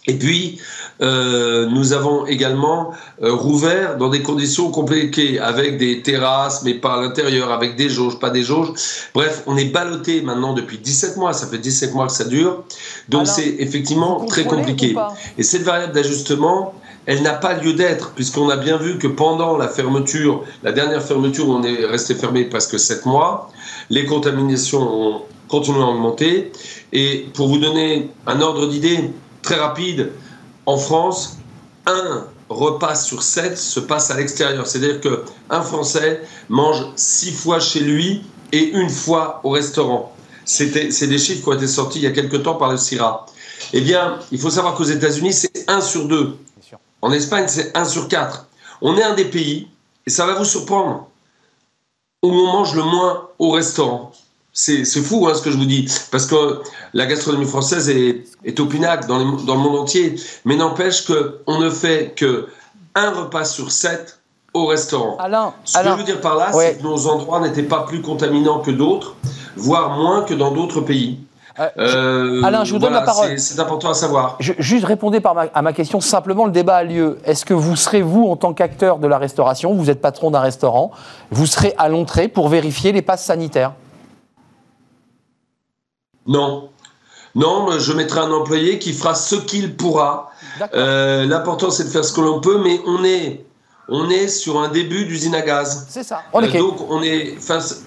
Et 0.08 0.18
puis, 0.18 0.58
euh, 1.00 1.66
nous 1.66 1.92
avons 1.92 2.26
également 2.26 2.92
euh, 3.22 3.32
rouvert 3.32 3.96
dans 3.96 4.08
des 4.08 4.22
conditions 4.22 4.72
compliquées, 4.72 5.38
avec 5.38 5.78
des 5.78 6.02
terrasses, 6.02 6.64
mais 6.64 6.74
pas 6.74 6.94
à 6.94 7.00
l'intérieur, 7.00 7.52
avec 7.52 7.76
des 7.76 7.88
jauges, 7.88 8.18
pas 8.18 8.30
des 8.30 8.42
jauges. 8.42 8.72
Bref, 9.14 9.44
on 9.46 9.56
est 9.56 9.66
ballotté 9.66 10.22
maintenant 10.22 10.54
depuis 10.54 10.78
17 10.78 11.16
mois, 11.16 11.32
ça 11.32 11.46
fait 11.46 11.58
17 11.58 11.94
mois 11.94 12.06
que 12.06 12.12
ça 12.12 12.24
dure. 12.24 12.64
Donc 13.08 13.28
c'est 13.28 13.56
effectivement 13.60 14.26
très 14.26 14.44
compliqué. 14.44 14.96
Et 15.38 15.44
cette 15.44 15.62
variable 15.62 15.92
d'ajustement, 15.92 16.74
elle 17.06 17.22
n'a 17.22 17.34
pas 17.34 17.54
lieu 17.54 17.72
d'être, 17.72 18.12
puisqu'on 18.12 18.48
a 18.48 18.56
bien 18.56 18.76
vu 18.76 18.98
que 18.98 19.08
pendant 19.08 19.56
la 19.56 19.68
fermeture, 19.68 20.44
la 20.62 20.72
dernière 20.72 21.02
fermeture 21.02 21.48
on 21.48 21.62
est 21.62 21.84
resté 21.84 22.14
fermé 22.14 22.44
presque 22.44 22.78
7 22.78 23.06
mois, 23.06 23.50
les 23.90 24.06
contaminations 24.06 24.80
ont 24.80 25.22
continué 25.48 25.82
à 25.82 25.86
augmenter. 25.86 26.50
Et 26.92 27.26
pour 27.34 27.48
vous 27.48 27.58
donner 27.58 28.10
un 28.26 28.40
ordre 28.40 28.66
d'idée 28.66 29.10
très 29.42 29.56
rapide, 29.56 30.12
en 30.66 30.78
France, 30.78 31.38
un 31.86 32.24
repas 32.48 32.94
sur 32.94 33.22
sept 33.22 33.58
se 33.58 33.80
passe 33.80 34.10
à 34.10 34.16
l'extérieur. 34.16 34.66
C'est-à-dire 34.66 35.00
qu'un 35.00 35.62
Français 35.62 36.22
mange 36.48 36.86
six 36.96 37.32
fois 37.32 37.60
chez 37.60 37.80
lui 37.80 38.22
et 38.52 38.70
une 38.70 38.90
fois 38.90 39.40
au 39.44 39.50
restaurant. 39.50 40.14
C'est 40.44 40.66
des 40.66 41.18
chiffres 41.18 41.42
qui 41.42 41.48
ont 41.48 41.54
été 41.54 41.66
sortis 41.66 41.98
il 41.98 42.04
y 42.04 42.06
a 42.06 42.10
quelques 42.10 42.42
temps 42.42 42.54
par 42.54 42.70
le 42.70 42.76
CIRA. 42.76 43.26
Eh 43.72 43.80
bien, 43.80 44.18
il 44.32 44.38
faut 44.38 44.50
savoir 44.50 44.74
qu'aux 44.74 44.84
États-Unis, 44.84 45.32
c'est 45.32 45.64
1 45.68 45.80
sur 45.80 46.06
2. 46.06 46.36
En 47.02 47.10
Espagne, 47.12 47.44
c'est 47.48 47.76
1 47.76 47.84
sur 47.84 48.08
4. 48.08 48.46
On 48.80 48.96
est 48.96 49.02
un 49.02 49.14
des 49.14 49.24
pays, 49.24 49.68
et 50.06 50.10
ça 50.10 50.24
va 50.24 50.34
vous 50.34 50.44
surprendre, 50.44 51.08
où 52.22 52.30
on 52.30 52.52
mange 52.52 52.74
le 52.74 52.84
moins 52.84 53.28
au 53.38 53.50
restaurant. 53.50 54.12
C'est 54.52 54.84
fou 54.84 55.26
hein, 55.26 55.34
ce 55.34 55.42
que 55.42 55.50
je 55.50 55.56
vous 55.56 55.64
dis, 55.64 55.88
parce 56.10 56.26
que 56.26 56.60
la 56.92 57.06
gastronomie 57.06 57.46
française 57.46 57.88
est, 57.88 58.24
est 58.44 58.60
au 58.60 58.66
pinacle 58.66 59.08
dans, 59.08 59.18
dans, 59.36 59.54
le 59.54 59.60
monde 59.60 59.78
entier, 59.78 60.16
mais 60.44 60.56
n'empêche 60.56 61.06
qu'on 61.06 61.58
ne 61.58 61.70
fait 61.70 62.12
que 62.14 62.48
un 62.94 63.10
repas 63.10 63.46
sur 63.46 63.72
sept 63.72 64.18
au 64.52 64.66
restaurant. 64.66 65.16
ce 65.64 65.78
que 65.78 65.84
je 65.84 65.94
veux 65.94 66.04
dire 66.04 66.20
par 66.20 66.36
là, 66.36 66.52
c'est 66.52 66.78
que 66.78 66.82
nos 66.82 67.06
endroits 67.06 67.40
n'étaient 67.40 67.62
pas 67.62 67.86
plus 67.86 68.02
contaminants 68.02 68.60
que 68.60 68.70
d'autres, 68.70 69.14
voire 69.56 69.96
moins 69.96 70.22
que 70.22 70.34
dans 70.34 70.50
d'autres 70.50 70.82
pays. 70.82 71.18
Euh, 71.58 71.68
euh, 71.78 72.42
Alain, 72.44 72.64
je 72.64 72.72
vous 72.72 72.78
donne 72.78 72.92
la 72.92 73.02
parole. 73.02 73.38
C'est 73.38 73.60
important 73.60 73.90
à 73.90 73.94
savoir. 73.94 74.36
juste 74.40 74.84
répondez 74.84 75.20
par 75.20 75.36
à 75.52 75.62
ma 75.62 75.72
question. 75.72 76.00
Simplement, 76.00 76.46
le 76.46 76.52
débat 76.52 76.76
a 76.76 76.84
lieu. 76.84 77.18
Est-ce 77.24 77.44
que 77.44 77.54
vous 77.54 77.76
serez, 77.76 78.02
vous, 78.02 78.24
en 78.24 78.36
tant 78.36 78.54
qu'acteur 78.54 78.98
de 78.98 79.06
la 79.06 79.18
restauration, 79.18 79.74
vous 79.74 79.90
êtes 79.90 80.00
patron 80.00 80.30
d'un 80.30 80.40
restaurant, 80.40 80.92
vous 81.30 81.46
serez 81.46 81.74
à 81.78 81.88
l'entrée 81.88 82.28
pour 82.28 82.48
vérifier 82.48 82.92
les 82.92 83.02
passes 83.02 83.24
sanitaires? 83.24 83.72
Non. 86.26 86.68
Non, 87.34 87.78
je 87.78 87.92
mettrai 87.92 88.20
un 88.20 88.30
employé 88.30 88.78
qui 88.78 88.92
fera 88.92 89.14
ce 89.14 89.36
qu'il 89.36 89.76
pourra. 89.76 90.30
Euh, 90.74 91.24
l'important, 91.24 91.70
c'est 91.70 91.84
de 91.84 91.88
faire 91.88 92.04
ce 92.04 92.12
que 92.12 92.20
l'on 92.20 92.40
peut, 92.40 92.60
mais 92.62 92.80
on 92.86 93.02
est 93.04 93.44
on 93.94 94.08
est 94.08 94.26
sur 94.26 94.58
un 94.58 94.68
début 94.68 95.04
d'usine 95.04 95.34
à 95.34 95.42
gaz. 95.42 95.84
C'est 95.90 96.02
ça. 96.02 96.22
Euh, 96.34 96.58
donc 96.58 96.90
on 96.90 97.02
est 97.02 97.36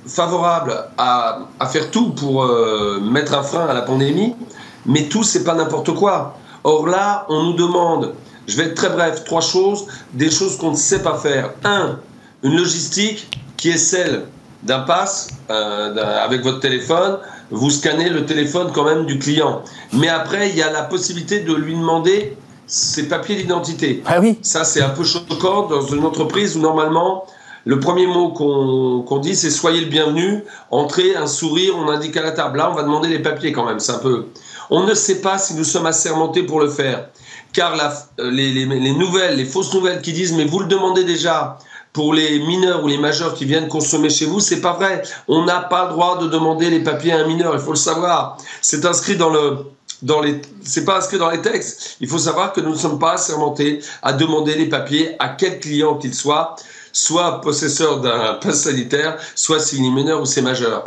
favorable 0.08 0.86
à, 1.00 1.48
faire 1.72 1.90
tout 1.90 2.12
pour 2.12 2.44
euh, 2.44 3.00
mettre 3.02 3.34
un 3.34 3.42
frein 3.42 3.66
à 3.66 3.74
la 3.74 3.82
pandémie, 3.82 4.36
mais 4.86 5.06
tout 5.06 5.24
c'est 5.24 5.44
pas 5.44 5.56
n'importe 5.56 5.96
quoi. 5.96 6.38
Or 6.64 6.88
là, 6.88 7.26
on 7.30 7.42
nous 7.44 7.54
demande, 7.54 8.14
je 8.48 8.56
vais 8.56 8.66
être 8.66 8.76
très 8.76 8.90
bref, 8.90 9.24
trois 9.24 9.42
choses, 9.42 9.88
des 10.14 10.30
choses 10.30 10.58
qu'on 10.58 10.72
ne 10.72 10.76
sait 10.76 11.02
pas 11.02 11.18
faire. 11.18 11.54
Un, 11.64 11.98
une 12.44 12.56
logistique 12.56 13.28
qui 13.58 13.72
est 13.72 13.78
celle 13.78 14.26
d'un 14.62 14.82
pass 14.82 15.30
euh, 15.50 16.24
avec 16.24 16.44
votre 16.44 16.60
téléphone, 16.60 17.18
vous 17.50 17.72
scannez 17.72 18.10
le 18.10 18.28
téléphone 18.28 18.72
quand 18.76 18.84
même 18.84 19.06
du 19.08 19.18
client. 19.18 19.64
Mais 19.92 20.10
après, 20.10 20.50
il 20.50 20.56
y 20.56 20.62
a 20.62 20.72
la 20.72 20.84
possibilité 20.84 21.40
de 21.40 21.54
lui 21.54 21.74
demander 21.74 22.38
ses 22.68 23.08
papiers 23.08 23.36
d'identité. 23.36 24.02
Ah 24.06 24.20
oui. 24.20 24.38
Ça, 24.42 24.64
c'est 24.64 24.82
un 24.82 24.90
peu 24.90 25.04
choquant 25.04 25.68
dans 25.68 25.82
une 25.82 26.04
entreprise 26.06 26.56
où 26.58 26.60
normalement, 26.60 27.26
le 27.66 27.80
premier 27.80 28.08
mot 28.08 28.30
qu'on 28.30 29.18
dit, 29.20 29.36
c'est 29.36 29.50
soyez 29.50 29.82
le 29.82 29.88
bienvenu, 29.88 30.44
entrez, 30.72 31.16
un 31.16 31.28
sourire, 31.28 31.74
on 31.78 31.90
indique 31.90 32.18
à 32.18 32.24
la 32.24 32.32
table. 32.32 32.58
Là, 32.58 32.70
on 32.72 32.76
va 32.76 32.84
demander 32.84 33.10
les 33.10 33.20
papiers 33.20 33.52
quand 33.52 33.66
même. 33.66 33.80
C'est 33.80 33.94
un 33.94 34.00
peu. 34.00 34.26
On 34.70 34.86
ne 34.86 34.94
sait 34.94 35.22
pas 35.22 35.38
si 35.38 35.56
nous 35.56 35.64
sommes 35.64 35.86
assermentés 35.86 36.44
pour 36.44 36.60
le 36.60 36.70
faire. 36.70 37.10
Car 37.54 37.76
la, 37.76 37.94
les, 38.18 38.52
les, 38.52 38.66
les 38.66 38.94
nouvelles, 38.94 39.38
les 39.38 39.46
fausses 39.46 39.74
nouvelles 39.74 40.02
qui 40.02 40.12
disent 40.12 40.34
mais 40.34 40.46
vous 40.46 40.60
le 40.60 40.68
demandez 40.68 41.04
déjà 41.04 41.58
pour 41.94 42.14
les 42.14 42.40
mineurs 42.40 42.84
ou 42.84 42.88
les 42.90 42.98
majeurs 42.98 43.34
qui 43.34 43.46
viennent 43.46 43.70
consommer 43.70 44.10
chez 44.10 44.26
vous, 44.26 44.42
c'est 44.42 44.60
pas 44.60 44.74
vrai. 44.74 45.02
On 45.30 45.46
n'a 45.46 45.62
pas 45.62 45.86
le 45.86 45.92
droit 45.92 46.18
de 46.18 46.28
demander 46.28 46.70
les 46.70 46.82
papiers 46.82 47.14
à 47.14 47.20
un 47.20 47.28
mineur, 47.28 47.54
il 47.54 47.62
faut 47.62 47.72
le 47.72 47.78
savoir. 47.78 48.38
C'est 48.62 48.86
inscrit 48.86 49.16
dans 49.16 49.30
le 49.30 49.60
dans 50.02 50.22
les 50.22 50.42
c'est 50.64 50.86
pas 50.86 51.00
dans 51.18 51.30
les 51.30 51.42
textes. 51.42 51.98
Il 52.02 52.08
faut 52.08 52.20
savoir 52.20 52.54
que 52.54 52.62
nous 52.62 52.72
ne 52.72 52.78
sommes 52.78 53.00
pas 53.00 53.14
assermentés 53.14 53.80
à 54.02 54.14
demander 54.14 54.56
les 54.56 54.68
papiers 54.68 55.16
à 55.20 55.30
quel 55.30 55.60
client 55.60 55.96
qu'il 55.96 56.14
soit 56.14 56.56
soit 56.98 57.42
possesseur 57.42 58.00
d'un 58.00 58.36
pass 58.42 58.62
sanitaire, 58.62 59.18
soit 59.36 59.60
s'il 59.60 59.84
est 59.86 59.90
mineur 59.90 60.22
ou 60.22 60.26
c'est 60.26 60.42
majeur. 60.42 60.82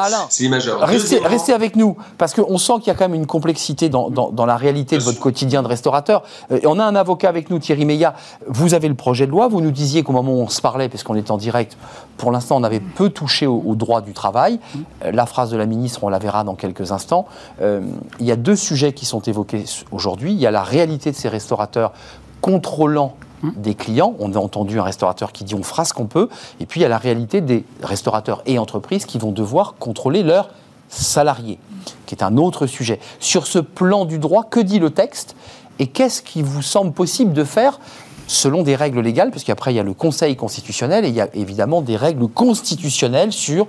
Est 0.47 0.49
majeur. 0.49 0.81
Restez, 0.81 1.53
avec 1.53 1.77
nous, 1.77 1.99
parce 2.17 2.33
qu'on 2.33 2.57
sent 2.57 2.73
qu'il 2.79 2.87
y 2.87 2.91
a 2.91 2.95
quand 2.95 3.05
même 3.05 3.15
une 3.15 3.27
complexité 3.27 3.91
dans, 3.91 4.09
dans- 4.09 4.31
dans 4.31 4.47
la 4.47 4.57
réalité 4.57 4.97
de 4.97 5.03
votre 5.03 5.21
quotidien 5.21 5.63
de 5.63 5.69
restaurateur. 5.69 6.23
Euh, 6.51 6.61
et 6.63 6.67
on 6.67 6.79
a 6.79 6.85
un 6.85 6.97
avocat 6.97 7.29
avec 7.29 7.51
nous, 7.51 7.59
Thierry 7.59 7.85
Meillat. 7.85 8.15
Vous 8.47 8.73
avez 8.73 8.89
le 8.89 8.95
projet 8.95 9.27
de 9.27 9.31
loi, 9.33 9.49
vous 9.49 9.61
nous 9.61 9.71
disiez 9.71 10.03
qu'au 10.03 10.13
moment 10.13 10.33
où 10.33 10.41
on 10.41 10.49
se 10.49 10.63
parlait, 10.63 10.89
parce 10.89 11.03
qu'on 11.03 11.15
est 11.15 11.31
en 11.31 11.37
direct, 11.37 11.77
pour 12.17 12.33
l'instant 12.33 12.57
on 12.57 12.65
avait 12.65 12.81
peu 12.81 13.11
touché 13.11 13.47
au, 13.47 13.63
au 13.67 13.75
droit 13.75 14.01
du 14.01 14.15
travail. 14.15 14.61
Euh, 15.05 15.13
La 15.13 15.27
phrase 15.27 15.51
de 15.51 15.59
la 15.59 15.67
ministre, 15.67 16.05
on 16.05 16.09
la 16.09 16.19
verra 16.19 16.43
dans 16.43 16.55
quelques 16.55 16.91
instants. 16.91 17.27
Euh, 17.61 17.83
il 18.19 18.25
y 18.25 18.33
a 18.33 18.37
deux 18.37 18.57
sujets 18.57 18.95
qui 18.95 19.05
sont 19.05 19.21
évoqués 19.21 19.65
aujourd'hui. 19.93 20.33
Il 20.33 20.39
y 20.41 20.47
a 20.47 20.51
la 20.51 20.63
réalité 20.63 21.11
de 21.11 21.17
ces 21.17 21.29
restaurateurs 21.29 21.93
contrôlant 22.41 23.15
des 23.43 23.75
clients. 23.75 24.15
On 24.19 24.33
a 24.35 24.39
entendu 24.39 24.79
un 24.79 24.83
restaurateur 24.83 25.33
qui 25.33 25.45
dit 25.45 25.55
on 25.55 25.63
fera 25.63 25.85
ce 25.85 25.93
qu'on 25.93 26.07
peut. 26.07 26.29
Et 26.61 26.67
puis 26.67 26.81
il 26.81 26.83
y 26.83 26.87
a 26.87 26.89
la 26.89 26.99
réalité 26.99 27.41
des 27.41 27.65
restaurateurs 27.83 28.43
et 28.47 28.59
entreprises 28.59 29.07
qui 29.07 29.19
vont 29.19 29.33
devoir 29.33 29.75
contrôler 29.79 30.23
leurs 30.23 30.51
salariés, 30.89 31.59
qui 32.07 32.15
est 32.15 32.23
un 32.23 32.37
autre 32.37 32.67
sujet. 32.67 32.99
Sur 33.21 33.47
ce 33.47 33.59
plan 33.59 34.05
du 34.05 34.19
droit, 34.19 34.45
que 34.45 34.61
dit 34.61 34.79
le 34.79 34.91
texte? 34.91 35.37
Et 35.79 35.87
qu'est-ce 35.87 36.23
qui 36.23 36.43
vous 36.43 36.63
semble 36.63 36.93
possible 36.93 37.33
de 37.33 37.45
faire 37.45 37.79
selon 38.29 38.63
des 38.63 38.77
règles 38.77 39.01
légales, 39.01 39.31
parce 39.31 39.43
qu'après 39.43 39.73
il 39.73 39.77
y 39.77 39.81
a 39.81 39.83
le 39.83 39.95
Conseil 39.95 40.37
constitutionnel 40.37 41.05
et 41.05 41.09
il 41.09 41.15
y 41.15 41.21
a 41.21 41.29
évidemment 41.35 41.83
des 41.83 41.97
règles 41.97 42.29
constitutionnelles 42.29 43.33
sur 43.33 43.67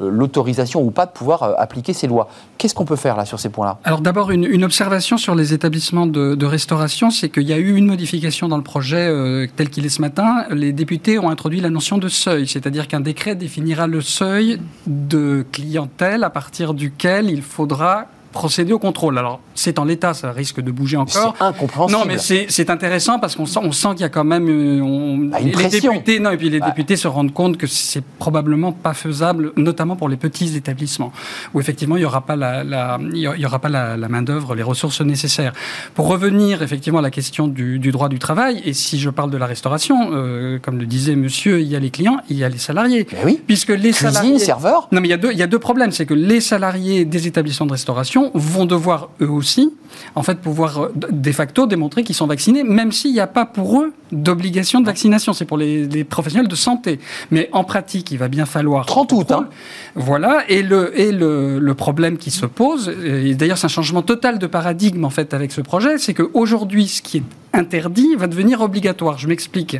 euh, 0.00 0.10
l'autorisation 0.10 0.82
ou 0.82 0.90
pas 0.90 1.06
de 1.06 1.12
pouvoir 1.12 1.42
euh, 1.42 1.54
appliquer 1.56 1.92
ces 1.94 2.08
lois. 2.08 2.28
Qu'est-ce 2.58 2.74
qu'on 2.74 2.84
peut 2.84 2.96
faire 2.96 3.16
là 3.16 3.24
sur 3.24 3.40
ces 3.40 3.48
points-là? 3.48 3.78
Alors 3.84 4.00
d'abord, 4.00 4.30
une, 4.30 4.64
observation 4.64 5.16
sur 5.16 5.34
les 5.34 5.54
établissements 5.54 6.06
de, 6.06 6.34
de 6.34 6.46
restauration, 6.46 7.10
c'est 7.10 7.30
qu'il 7.30 7.44
y 7.44 7.52
a 7.52 7.58
eu 7.58 7.76
une 7.76 7.86
modification 7.86 8.48
dans 8.48 8.58
le 8.58 8.62
projet 8.62 9.08
euh, 9.08 9.46
tel 9.56 9.70
qu'il 9.70 9.86
est 9.86 9.90
ce 9.90 10.02
matin. 10.02 10.44
Les 10.50 10.72
députés 10.72 11.18
ont 11.18 11.30
introduit 11.30 11.60
la 11.60 11.70
notion 11.70 11.96
de 11.96 12.08
seuil, 12.08 12.46
c'est-à-dire 12.46 12.88
qu'un 12.88 13.00
décret 13.00 13.36
définira 13.36 13.86
le 13.86 14.00
seuil 14.00 14.60
de 14.86 15.46
clientèle 15.52 16.24
à 16.24 16.30
partir 16.30 16.74
duquel 16.74 17.30
il 17.30 17.42
faudra 17.42 18.06
procéder 18.32 18.72
au 18.72 18.78
contrôle. 18.78 19.18
Alors, 19.18 19.40
c'est 19.54 19.78
en 19.78 19.84
l'état, 19.84 20.14
ça 20.14 20.30
risque 20.32 20.60
de 20.60 20.70
bouger 20.70 20.96
encore. 20.96 21.34
C'est 21.38 21.44
incompréhensible. 21.44 21.98
Non, 21.98 22.04
mais 22.06 22.18
c'est 22.18 22.70
intéressant 22.70 23.18
parce 23.18 23.34
qu'on 23.36 23.46
sent, 23.46 23.60
on 23.62 23.72
sent 23.72 23.88
qu'il 23.92 24.00
y 24.00 24.04
a 24.04 24.08
quand 24.08 24.24
même 24.24 24.48
euh, 24.48 24.80
on- 24.82 25.18
Bah, 25.18 25.40
une 25.40 25.46
les 25.46 25.52
pression. 25.52 25.92
députés, 25.92 26.20
non, 26.20 26.30
et 26.30 26.36
puis 26.36 26.50
les 26.50 26.60
Bah. 26.60 26.66
députés 26.66 26.96
se 26.96 27.08
rendent 27.08 27.32
compte 27.32 27.56
que 27.56 27.66
c'est 27.66 28.04
probablement 28.18 28.72
pas 28.72 28.94
faisable, 28.94 29.52
notamment 29.56 29.96
pour 29.96 30.08
les 30.08 30.16
petits 30.16 30.56
établissements 30.56 31.12
où 31.54 31.60
effectivement 31.60 31.96
il 31.96 32.02
y 32.02 32.04
aura 32.04 32.20
pas 32.22 32.36
la, 32.36 32.64
la- 32.64 32.98
il 33.12 33.18
y 33.18 33.26
aura- 33.26 33.36
il 33.36 33.42
y 33.42 33.46
aura 33.46 33.58
pas 33.58 33.68
la, 33.68 33.96
la 33.96 34.08
main 34.08 34.22
d'œuvre, 34.22 34.54
les 34.54 34.62
ressources 34.62 35.00
nécessaires. 35.00 35.52
Pour 35.94 36.06
revenir 36.08 36.62
effectivement 36.62 36.98
à 37.00 37.02
la 37.02 37.10
question 37.10 37.48
du, 37.48 37.78
du 37.78 37.90
droit 37.90 38.08
du 38.08 38.18
travail, 38.18 38.62
et 38.64 38.72
si 38.74 38.98
je 38.98 39.10
parle 39.10 39.30
de 39.30 39.36
la 39.36 39.46
restauration, 39.46 40.10
euh, 40.12 40.58
comme 40.60 40.78
le 40.78 40.86
disait 40.86 41.16
Monsieur, 41.16 41.60
il 41.60 41.66
y 41.68 41.76
a 41.76 41.80
les 41.80 41.90
clients, 41.90 42.18
il 42.28 42.36
y 42.38 42.44
a 42.44 42.48
les 42.48 42.58
salariés, 42.58 43.06
Mais 43.12 43.18
oui. 43.24 43.40
puisque 43.46 43.70
les 43.70 43.90
Cuisine, 43.90 43.92
salariés 44.10 44.38
serveur 44.38 44.88
non, 44.92 45.00
mais 45.00 45.08
il 45.08 45.10
y, 45.10 45.14
a 45.14 45.16
deux, 45.16 45.32
il 45.32 45.38
y 45.38 45.42
a 45.42 45.46
deux 45.46 45.58
problèmes. 45.58 45.90
C'est 45.92 46.06
que 46.06 46.14
les 46.14 46.40
salariés 46.40 47.04
des 47.04 47.26
établissements 47.26 47.66
de 47.66 47.72
restauration 47.72 48.19
vont 48.34 48.66
devoir, 48.66 49.10
eux 49.20 49.30
aussi, 49.30 49.72
en 50.14 50.22
fait, 50.22 50.40
pouvoir 50.40 50.78
euh, 50.78 50.92
de 50.94 51.32
facto 51.32 51.66
démontrer 51.66 52.04
qu'ils 52.04 52.14
sont 52.14 52.26
vaccinés, 52.26 52.64
même 52.64 52.92
s'il 52.92 53.12
n'y 53.12 53.20
a 53.20 53.26
pas 53.26 53.46
pour 53.46 53.80
eux 53.80 53.92
d'obligation 54.12 54.80
de 54.80 54.86
vaccination. 54.86 55.32
C'est 55.32 55.44
pour 55.44 55.56
les, 55.56 55.86
les 55.86 56.04
professionnels 56.04 56.48
de 56.48 56.54
santé. 56.54 57.00
Mais 57.30 57.48
en 57.52 57.64
pratique, 57.64 58.10
il 58.10 58.18
va 58.18 58.28
bien 58.28 58.46
falloir. 58.46 58.86
30 58.86 59.12
août, 59.12 59.30
hein. 59.30 59.48
Voilà. 59.94 60.44
Et 60.48 60.62
le, 60.62 60.98
et 60.98 61.12
le, 61.12 61.58
le 61.58 61.74
problème 61.74 62.18
qui 62.18 62.30
se 62.30 62.46
pose, 62.46 62.92
et 63.04 63.34
d'ailleurs, 63.34 63.58
c'est 63.58 63.66
un 63.66 63.68
changement 63.68 64.02
total 64.02 64.38
de 64.38 64.46
paradigme, 64.46 65.04
en 65.04 65.10
fait, 65.10 65.34
avec 65.34 65.52
ce 65.52 65.60
projet, 65.60 65.98
c'est 65.98 66.14
qu'aujourd'hui, 66.14 66.88
ce 66.88 67.02
qui 67.02 67.18
est 67.18 67.22
interdit 67.52 68.14
va 68.16 68.26
devenir 68.26 68.60
obligatoire. 68.60 69.18
Je 69.18 69.26
m'explique. 69.28 69.78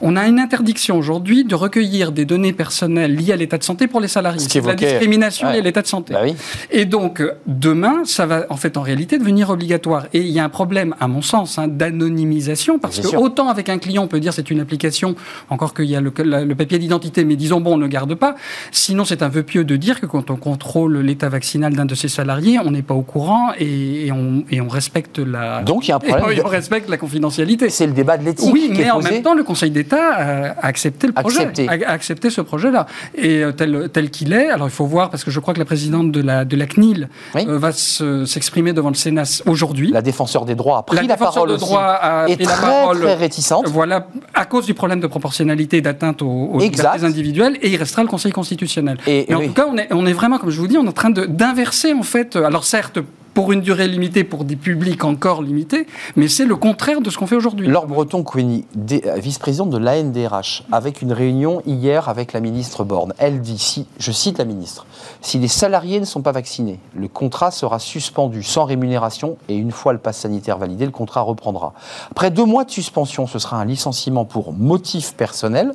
On 0.00 0.16
a 0.16 0.26
une 0.26 0.38
interdiction 0.38 0.96
aujourd'hui 0.98 1.44
de 1.44 1.54
recueillir 1.54 2.12
des 2.12 2.24
données 2.24 2.52
personnelles 2.52 3.14
liées 3.14 3.32
à 3.32 3.36
l'état 3.36 3.58
de 3.58 3.64
santé 3.64 3.86
pour 3.86 4.00
les 4.00 4.08
salariés. 4.08 4.40
Ce 4.40 4.48
C'est 4.48 4.60
la 4.60 4.74
discrimination 4.74 5.46
Ouais. 5.46 5.54
liée 5.54 5.58
à 5.60 5.62
l'état 5.62 5.82
de 5.82 5.86
santé. 5.86 6.14
Bah 6.14 6.20
oui. 6.22 6.34
Et 6.70 6.84
donc, 6.84 7.22
demain, 7.46 8.02
ça 8.04 8.26
va 8.26 8.46
en 8.50 8.56
fait 8.56 8.76
en 8.76 8.82
réalité 8.82 9.18
devenir 9.18 9.50
obligatoire. 9.50 10.06
Et 10.12 10.20
il 10.20 10.28
y 10.30 10.38
a 10.38 10.44
un 10.44 10.48
problème, 10.48 10.94
à 11.00 11.08
mon 11.08 11.22
sens, 11.22 11.58
hein, 11.58 11.68
d'anonymisation, 11.68 12.78
parce 12.78 13.00
que 13.00 13.08
sûr. 13.08 13.20
autant 13.20 13.48
avec 13.48 13.68
un 13.68 13.78
client, 13.78 14.04
on 14.04 14.06
peut 14.08 14.20
dire 14.20 14.32
c'est 14.32 14.50
une 14.50 14.60
application, 14.60 15.14
encore 15.50 15.74
qu'il 15.74 15.86
y 15.86 15.96
a 15.96 16.00
le, 16.00 16.10
papier 16.54 16.78
d'identité, 16.78 17.24
mais 17.24 17.36
disons, 17.36 17.60
bon, 17.60 17.74
on 17.74 17.76
ne 17.76 17.82
le 17.82 17.88
garde 17.88 18.14
pas. 18.14 18.36
Sinon, 18.70 19.04
c'est 19.04 19.22
un 19.22 19.28
vœu 19.28 19.42
pieux 19.42 19.64
de 19.64 19.76
dire 19.76 20.00
que 20.00 20.06
quand 20.06 20.30
on 20.30 20.36
contrôle 20.36 20.98
l'état 20.98 21.28
vaccinal 21.28 21.74
d'un 21.74 21.84
de 21.84 21.94
ses 21.94 22.08
salariés, 22.08 22.58
on 22.64 22.70
n'est 22.70 22.82
pas 22.82 22.94
au 22.94 23.02
courant 23.02 23.52
et, 23.58 24.06
et 24.06 24.12
on, 24.12 24.44
et 24.50 24.60
on 24.60 24.68
respecte 24.68 25.18
la... 25.18 25.62
Donc 25.62 25.86
il 25.86 25.90
y 25.90 25.92
a 25.92 25.96
un 25.96 25.98
et 26.04 26.08
problème. 26.08 26.40
on 26.44 26.48
respecte 26.48 26.88
la 26.88 26.96
confidentialité. 27.04 27.68
C'est 27.70 27.86
le 27.86 27.92
débat 27.92 28.16
de 28.16 28.24
l'éthique 28.24 28.50
Oui, 28.52 28.70
qui 28.74 28.80
est 28.80 28.84
mais 28.84 28.90
en 28.90 28.96
posé. 28.96 29.10
même 29.10 29.22
temps, 29.22 29.34
le 29.34 29.44
Conseil 29.44 29.70
d'État 29.70 30.04
a 30.14 30.24
a 30.64 30.66
accepté 30.66 31.06
le 31.06 31.12
projet, 31.12 31.40
Accepté. 31.40 31.68
a, 31.68 31.90
accepté 31.90 32.30
ce 32.30 32.40
projet-là, 32.40 32.86
et 33.16 33.42
euh, 33.44 33.52
tel 33.52 33.88
tel 33.92 34.10
qu'il 34.10 34.32
est. 34.32 34.48
Alors 34.50 34.66
il 34.68 34.76
faut 34.80 34.86
voir 34.86 35.10
parce 35.10 35.22
que 35.24 35.30
je 35.30 35.40
crois 35.40 35.52
que 35.54 35.58
la 35.58 35.64
présidente 35.72 36.10
de 36.12 36.20
la 36.22 36.44
de 36.44 36.56
la 36.56 36.66
CNIL 36.66 37.08
Oui. 37.34 37.42
euh, 37.48 37.58
va 37.58 37.72
se- 37.72 38.24
s'exprimer 38.24 38.72
devant 38.72 38.88
le 38.88 38.94
Sénat 38.94 39.24
aujourd'hui. 39.46 39.90
la 39.92 40.02
défenseur 40.02 40.44
des 40.44 40.54
droits 40.54 40.78
a 40.78 40.82
pris 40.82 41.06
la, 41.06 41.16
parole 41.16 41.48
de 41.50 41.54
aussi. 41.54 41.64
droit 41.64 41.82
a 41.82 42.28
est 42.28 42.36
pris 42.36 42.44
la 42.46 42.52
très, 42.52 42.66
parole. 42.66 43.00
très 43.00 43.14
réticente. 43.14 43.68
Voilà, 43.68 44.06
à 44.34 44.44
cause 44.46 44.66
du 44.66 44.74
problème 44.74 45.00
de 45.00 45.06
proportionnalité 45.06 45.78
et 45.78 45.80
d'atteinte 45.82 46.22
aux, 46.22 46.50
aux 46.54 46.60
libertés 46.60 47.04
individuelles, 47.04 47.56
et 47.62 47.68
il 47.72 47.76
restera 47.76 48.02
le 48.02 48.08
Conseil 48.08 48.32
constitutionnel. 48.32 48.96
Et- 49.06 49.26
Mais 49.28 49.34
en 49.34 49.40
tout 49.42 49.52
cas, 49.52 49.66
on 49.72 49.76
est, 49.76 49.88
on 49.92 50.06
est 50.06 50.12
vraiment, 50.12 50.38
comme 50.38 50.50
je 50.50 50.60
vous 50.60 50.68
dis, 50.68 50.78
on 50.78 50.84
est 50.84 50.88
en 50.88 50.92
train 50.92 51.10
d'inverser, 51.10 51.92
en 51.92 52.02
fait, 52.02 52.36
euh, 52.36 52.44
alors 52.44 52.64
certes, 52.64 52.98
pour 53.34 53.52
une 53.52 53.60
durée 53.60 53.88
limitée, 53.88 54.22
pour 54.24 54.44
des 54.44 54.56
publics 54.56 55.04
encore 55.04 55.42
limités, 55.42 55.86
mais 56.16 56.28
c'est 56.28 56.44
le 56.46 56.56
contraire 56.56 57.00
de 57.00 57.10
ce 57.10 57.18
qu'on 57.18 57.26
fait 57.26 57.34
aujourd'hui. 57.36 57.66
Laure 57.66 57.86
Breton-Cougny, 57.86 58.64
dé- 58.74 59.02
euh, 59.06 59.16
vice-présidente 59.16 59.70
de 59.70 59.76
l'ANDRH, 59.76 60.62
avec 60.72 61.02
une 61.02 61.12
réunion 61.12 61.60
hier 61.66 62.08
avec 62.08 62.32
la 62.32 62.40
ministre 62.40 62.84
Borne. 62.84 63.12
Elle 63.18 63.40
dit, 63.40 63.58
si, 63.58 63.86
je 63.98 64.12
cite 64.12 64.38
la 64.38 64.44
ministre, 64.44 64.86
si 65.20 65.38
les 65.38 65.48
salariés 65.48 65.98
ne 66.00 66.04
sont 66.04 66.22
pas 66.22 66.32
vaccinés, 66.32 66.78
le 66.94 67.08
contrat 67.08 67.50
sera 67.50 67.78
suspendu 67.78 68.42
sans 68.42 68.64
rémunération 68.64 69.36
et 69.48 69.56
une 69.56 69.72
fois 69.72 69.92
le 69.92 69.98
pass 69.98 70.18
sanitaire 70.18 70.58
validé, 70.58 70.84
le 70.84 70.92
contrat 70.92 71.20
reprendra. 71.22 71.72
Après 72.12 72.30
deux 72.30 72.44
mois 72.44 72.64
de 72.64 72.70
suspension, 72.70 73.26
ce 73.26 73.38
sera 73.40 73.60
un 73.60 73.64
licenciement 73.64 74.24
pour 74.24 74.52
motif 74.52 75.14
personnel, 75.14 75.72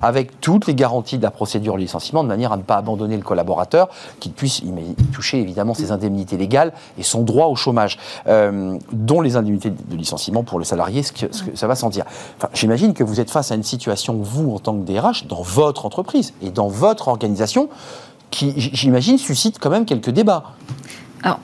avec 0.00 0.40
toutes 0.40 0.66
les 0.66 0.74
garanties 0.74 1.18
de 1.18 1.22
la 1.22 1.30
procédure 1.30 1.76
licenciement, 1.76 2.22
de 2.22 2.28
manière 2.28 2.52
à 2.52 2.56
ne 2.56 2.62
pas 2.62 2.76
abandonner 2.76 3.16
le 3.16 3.22
collaborateur, 3.22 3.88
qu'il 4.18 4.32
puisse 4.32 4.62
toucher 5.12 5.40
évidemment 5.40 5.74
ses 5.74 5.92
indemnités 5.92 6.36
légales 6.36 6.72
et 6.98 7.01
son 7.02 7.22
droit 7.22 7.46
au 7.46 7.56
chômage, 7.56 7.98
euh, 8.26 8.78
dont 8.92 9.20
les 9.20 9.36
indemnités 9.36 9.70
de 9.70 9.96
licenciement 9.96 10.42
pour 10.42 10.58
le 10.58 10.64
salarié, 10.64 11.02
ce 11.02 11.12
que, 11.12 11.34
ce 11.34 11.42
que 11.44 11.56
ça 11.56 11.66
va 11.66 11.74
sans 11.74 11.90
dire. 11.90 12.04
Enfin, 12.38 12.48
J'imagine 12.54 12.94
que 12.94 13.04
vous 13.04 13.20
êtes 13.20 13.30
face 13.30 13.50
à 13.52 13.54
une 13.54 13.62
situation, 13.62 14.18
vous, 14.20 14.52
en 14.54 14.58
tant 14.58 14.76
que 14.76 14.84
DRH, 14.84 15.26
dans 15.26 15.42
votre 15.42 15.86
entreprise 15.86 16.32
et 16.42 16.50
dans 16.50 16.68
votre 16.68 17.08
organisation, 17.08 17.68
qui, 18.30 18.54
j'imagine, 18.56 19.18
suscite 19.18 19.58
quand 19.58 19.70
même 19.70 19.84
quelques 19.84 20.10
débats. 20.10 20.44
Alors, 21.22 21.38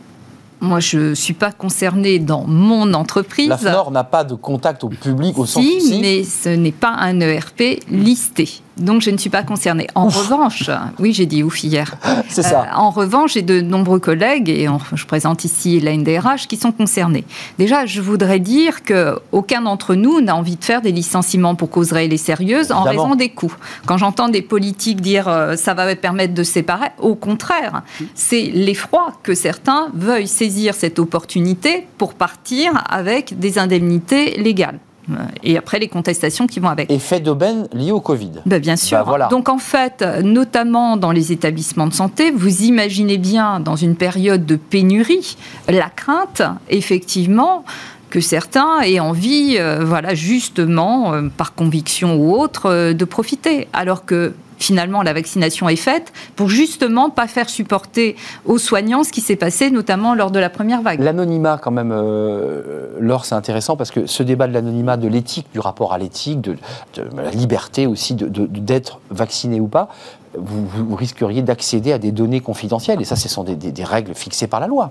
moi, 0.60 0.80
je 0.80 1.10
ne 1.10 1.14
suis 1.14 1.34
pas 1.34 1.52
concernée 1.52 2.18
dans 2.18 2.44
mon 2.44 2.94
entreprise. 2.94 3.48
La 3.48 3.58
FNOR 3.58 3.90
n'a 3.90 4.04
pas 4.04 4.24
de 4.24 4.34
contact 4.34 4.82
au 4.84 4.88
public 4.88 5.38
au 5.38 5.46
sens 5.46 5.62
Si, 5.62 6.00
mais 6.00 6.24
ce 6.24 6.48
n'est 6.48 6.72
pas 6.72 6.94
un 6.98 7.20
ERP 7.20 7.80
listé. 7.90 8.48
Donc, 8.78 9.02
je 9.02 9.10
ne 9.10 9.16
suis 9.16 9.30
pas 9.30 9.42
concernée. 9.42 9.86
En 9.94 10.08
revanche, 10.08 10.70
oui, 10.98 11.12
j'ai 11.12 11.26
dit 11.26 11.42
ouf 11.42 11.62
hier. 11.62 11.96
C'est 12.28 12.42
ça. 12.42 12.62
Euh, 12.62 12.76
en 12.76 12.90
revanche, 12.90 13.34
j'ai 13.34 13.42
de 13.42 13.60
nombreux 13.60 13.98
collègues, 13.98 14.48
et 14.48 14.66
je 14.94 15.06
présente 15.06 15.44
ici 15.44 15.80
la 15.80 15.96
NDRH, 15.96 16.46
qui 16.48 16.56
sont 16.56 16.72
concernés. 16.72 17.24
Déjà, 17.58 17.86
je 17.86 18.00
voudrais 18.00 18.40
dire 18.40 18.82
qu'aucun 18.84 19.62
d'entre 19.62 19.94
nous 19.94 20.20
n'a 20.20 20.36
envie 20.36 20.56
de 20.56 20.64
faire 20.64 20.82
des 20.82 20.92
licenciements 20.92 21.54
pour 21.54 21.70
cause 21.70 21.92
réelle 21.92 22.12
et 22.12 22.18
sérieuse 22.18 22.72
en 22.72 22.84
Évidemment. 22.84 23.04
raison 23.04 23.14
des 23.16 23.28
coûts. 23.30 23.54
Quand 23.86 23.98
j'entends 23.98 24.28
des 24.28 24.42
politiques 24.42 25.00
dire 25.00 25.28
euh, 25.28 25.56
ça 25.56 25.74
va 25.74 25.94
permettre 25.96 26.34
de 26.34 26.42
séparer, 26.42 26.88
au 26.98 27.14
contraire, 27.14 27.82
c'est 28.14 28.50
l'effroi 28.54 29.12
que 29.22 29.34
certains 29.34 29.88
veuillent 29.94 30.28
saisir 30.28 30.74
cette 30.74 30.98
opportunité 30.98 31.86
pour 31.98 32.14
partir 32.14 32.72
avec 32.88 33.38
des 33.38 33.58
indemnités 33.58 34.36
légales. 34.38 34.78
Et 35.42 35.56
après, 35.56 35.78
les 35.78 35.88
contestations 35.88 36.46
qui 36.46 36.60
vont 36.60 36.68
avec. 36.68 36.90
Effet 36.90 37.20
d'aubaine 37.20 37.68
lié 37.72 37.92
au 37.92 38.00
Covid. 38.00 38.32
Ben, 38.46 38.60
bien 38.60 38.76
sûr. 38.76 38.98
Bah, 38.98 39.04
voilà. 39.06 39.28
Donc 39.28 39.48
en 39.48 39.58
fait, 39.58 40.04
notamment 40.22 40.96
dans 40.96 41.12
les 41.12 41.32
établissements 41.32 41.86
de 41.86 41.94
santé, 41.94 42.30
vous 42.30 42.62
imaginez 42.62 43.18
bien 43.18 43.60
dans 43.60 43.76
une 43.76 43.96
période 43.96 44.46
de 44.46 44.56
pénurie 44.56 45.36
la 45.68 45.90
crainte, 45.90 46.42
effectivement, 46.68 47.64
que 48.10 48.20
certains 48.20 48.80
aient 48.80 49.00
envie, 49.00 49.56
euh, 49.58 49.84
voilà, 49.84 50.14
justement, 50.14 51.12
euh, 51.12 51.28
par 51.34 51.54
conviction 51.54 52.16
ou 52.16 52.34
autre, 52.34 52.66
euh, 52.66 52.94
de 52.94 53.04
profiter. 53.04 53.68
Alors 53.72 54.04
que 54.04 54.34
finalement 54.58 55.02
la 55.02 55.12
vaccination 55.12 55.68
est 55.68 55.76
faite 55.76 56.12
pour 56.36 56.48
justement 56.48 57.10
pas 57.10 57.26
faire 57.26 57.48
supporter 57.48 58.16
aux 58.44 58.58
soignants 58.58 59.04
ce 59.04 59.12
qui 59.12 59.20
s'est 59.20 59.36
passé 59.36 59.70
notamment 59.70 60.14
lors 60.14 60.30
de 60.30 60.38
la 60.38 60.50
première 60.50 60.82
vague. 60.82 61.00
L'anonymat 61.00 61.58
quand 61.62 61.70
même, 61.70 61.92
euh, 61.92 62.96
Laure, 63.00 63.24
c'est 63.24 63.34
intéressant 63.34 63.76
parce 63.76 63.90
que 63.90 64.06
ce 64.06 64.22
débat 64.22 64.46
de 64.46 64.52
l'anonymat, 64.52 64.96
de 64.96 65.08
l'éthique, 65.08 65.46
du 65.52 65.60
rapport 65.60 65.92
à 65.92 65.98
l'éthique, 65.98 66.40
de, 66.40 66.56
la 67.16 67.30
liberté 67.30 67.86
aussi 67.86 68.14
d'être 68.14 69.00
vacciné 69.10 69.60
ou 69.60 69.68
pas, 69.68 69.88
vous, 70.36 70.94
risqueriez 70.94 71.42
d'accéder 71.42 71.92
à 71.92 71.98
des 71.98 72.12
données 72.12 72.40
confidentielles. 72.40 73.00
Et 73.00 73.04
ça, 73.04 73.16
ce 73.16 73.28
sont 73.28 73.44
des, 73.44 73.84
règles 73.84 74.14
fixées 74.14 74.46
par 74.46 74.60
la 74.60 74.66
loi. 74.66 74.90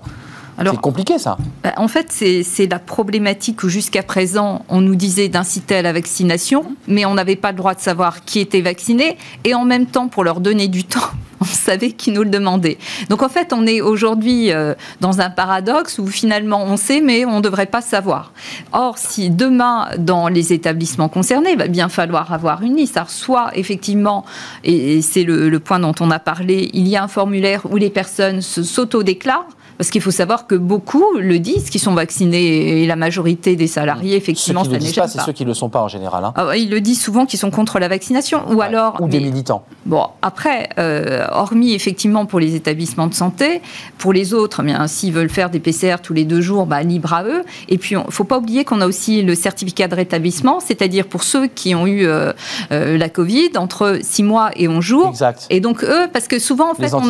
C'est 0.58 0.80
compliqué 0.80 1.18
ça. 1.18 1.38
Bah, 1.62 1.72
en 1.76 1.88
fait, 1.88 2.10
c'est 2.10 2.66
la 2.66 2.78
problématique 2.78 3.62
où 3.62 3.68
jusqu'à 3.68 4.02
présent, 4.02 4.64
on 4.68 4.80
nous 4.80 4.96
disait 4.96 5.28
d'inciter 5.28 5.76
à 5.76 5.82
la 5.82 5.92
vaccination, 5.92 6.72
mais 6.86 7.04
on 7.04 7.14
n'avait 7.14 7.36
pas 7.36 7.52
le 7.52 7.56
droit 7.58 7.74
de 7.74 7.80
savoir 7.80 8.24
qui 8.24 8.40
était 8.40 8.60
vacciné, 8.60 9.16
et 9.44 9.54
en 9.54 9.64
même 9.64 9.86
temps, 9.86 10.08
pour 10.08 10.24
leur 10.24 10.40
donner 10.40 10.68
du 10.68 10.84
temps, 10.84 11.10
on 11.40 11.44
savait 11.44 11.92
qui 11.92 12.10
nous 12.10 12.24
le 12.24 12.30
demandait. 12.30 12.78
Donc 13.08 13.22
en 13.22 13.28
fait, 13.28 13.52
on 13.52 13.66
est 13.66 13.80
aujourd'hui 13.80 14.50
euh, 14.50 14.74
dans 15.00 15.20
un 15.20 15.30
paradoxe 15.30 15.98
où 15.98 16.06
finalement 16.06 16.64
on 16.64 16.76
sait, 16.76 17.00
mais 17.00 17.24
on 17.24 17.36
ne 17.36 17.40
devrait 17.40 17.66
pas 17.66 17.80
savoir. 17.80 18.32
Or, 18.72 18.98
si 18.98 19.30
demain, 19.30 19.88
dans 19.98 20.28
les 20.28 20.52
établissements 20.52 21.08
concernés, 21.08 21.52
il 21.52 21.58
va 21.58 21.68
bien 21.68 21.88
falloir 21.88 22.32
avoir 22.32 22.62
une 22.62 22.76
liste. 22.76 22.96
Alors, 22.96 23.10
soit 23.10 23.50
effectivement, 23.54 24.24
et 24.64 25.00
c'est 25.02 25.22
le, 25.22 25.48
le 25.48 25.60
point 25.60 25.78
dont 25.78 25.94
on 26.00 26.10
a 26.10 26.18
parlé, 26.18 26.70
il 26.72 26.88
y 26.88 26.96
a 26.96 27.04
un 27.04 27.08
formulaire 27.08 27.66
où 27.70 27.76
les 27.76 27.90
personnes 27.90 28.40
s'auto-déclarent 28.40 29.46
parce 29.78 29.90
qu'il 29.90 30.02
faut 30.02 30.10
savoir 30.10 30.48
que 30.48 30.56
beaucoup 30.56 31.04
le 31.16 31.38
disent, 31.38 31.70
qui 31.70 31.78
sont 31.78 31.94
vaccinés, 31.94 32.82
et 32.82 32.86
la 32.86 32.96
majorité 32.96 33.54
des 33.54 33.68
salariés, 33.68 34.16
effectivement, 34.16 34.64
ceux 34.64 34.76
qui 34.76 34.86
ça 34.86 35.02
n'est 35.02 35.06
pas. 35.06 35.08
C'est 35.08 35.20
ceux 35.20 35.32
qui 35.32 35.44
ne 35.44 35.48
le 35.48 35.54
sont 35.54 35.68
pas 35.68 35.80
en 35.80 35.88
général. 35.88 36.24
Hein. 36.24 36.32
Ah, 36.34 36.56
ils 36.56 36.68
le 36.68 36.80
disent 36.80 37.00
souvent 37.00 37.26
qu'ils 37.26 37.38
sont 37.38 37.52
contre 37.52 37.78
la 37.78 37.86
vaccination. 37.86 38.42
Ou 38.50 38.60
alors. 38.60 39.00
Ou 39.00 39.06
des 39.06 39.20
militants. 39.20 39.62
Bon, 39.86 40.08
après, 40.20 40.68
euh, 40.78 41.26
hormis 41.30 41.74
effectivement 41.74 42.26
pour 42.26 42.40
les 42.40 42.56
établissements 42.56 43.06
de 43.06 43.14
santé, 43.14 43.62
pour 43.98 44.12
les 44.12 44.34
autres, 44.34 44.64
bien, 44.64 44.84
s'ils 44.88 45.12
veulent 45.12 45.30
faire 45.30 45.48
des 45.48 45.60
PCR 45.60 45.96
tous 46.02 46.12
les 46.12 46.24
deux 46.24 46.40
jours, 46.40 46.66
bah, 46.66 46.82
libre 46.82 47.12
à 47.12 47.22
eux. 47.22 47.44
Et 47.68 47.78
puis, 47.78 47.94
il 47.94 47.98
ne 47.98 48.10
faut 48.10 48.24
pas 48.24 48.38
oublier 48.38 48.64
qu'on 48.64 48.80
a 48.80 48.86
aussi 48.86 49.22
le 49.22 49.36
certificat 49.36 49.86
de 49.86 49.94
rétablissement, 49.94 50.58
c'est-à-dire 50.58 51.06
pour 51.06 51.22
ceux 51.22 51.46
qui 51.46 51.76
ont 51.76 51.86
eu 51.86 52.04
euh, 52.04 52.32
euh, 52.72 52.98
la 52.98 53.08
Covid 53.08 53.50
entre 53.56 54.00
6 54.02 54.24
mois 54.24 54.50
et 54.56 54.66
11 54.66 54.84
jours. 54.84 55.08
Exact. 55.10 55.46
Et 55.50 55.60
donc, 55.60 55.84
eux, 55.84 56.08
parce 56.12 56.26
que 56.26 56.40
souvent, 56.40 56.72
en 56.72 56.74
fait, 56.74 56.92
on, 56.94 57.02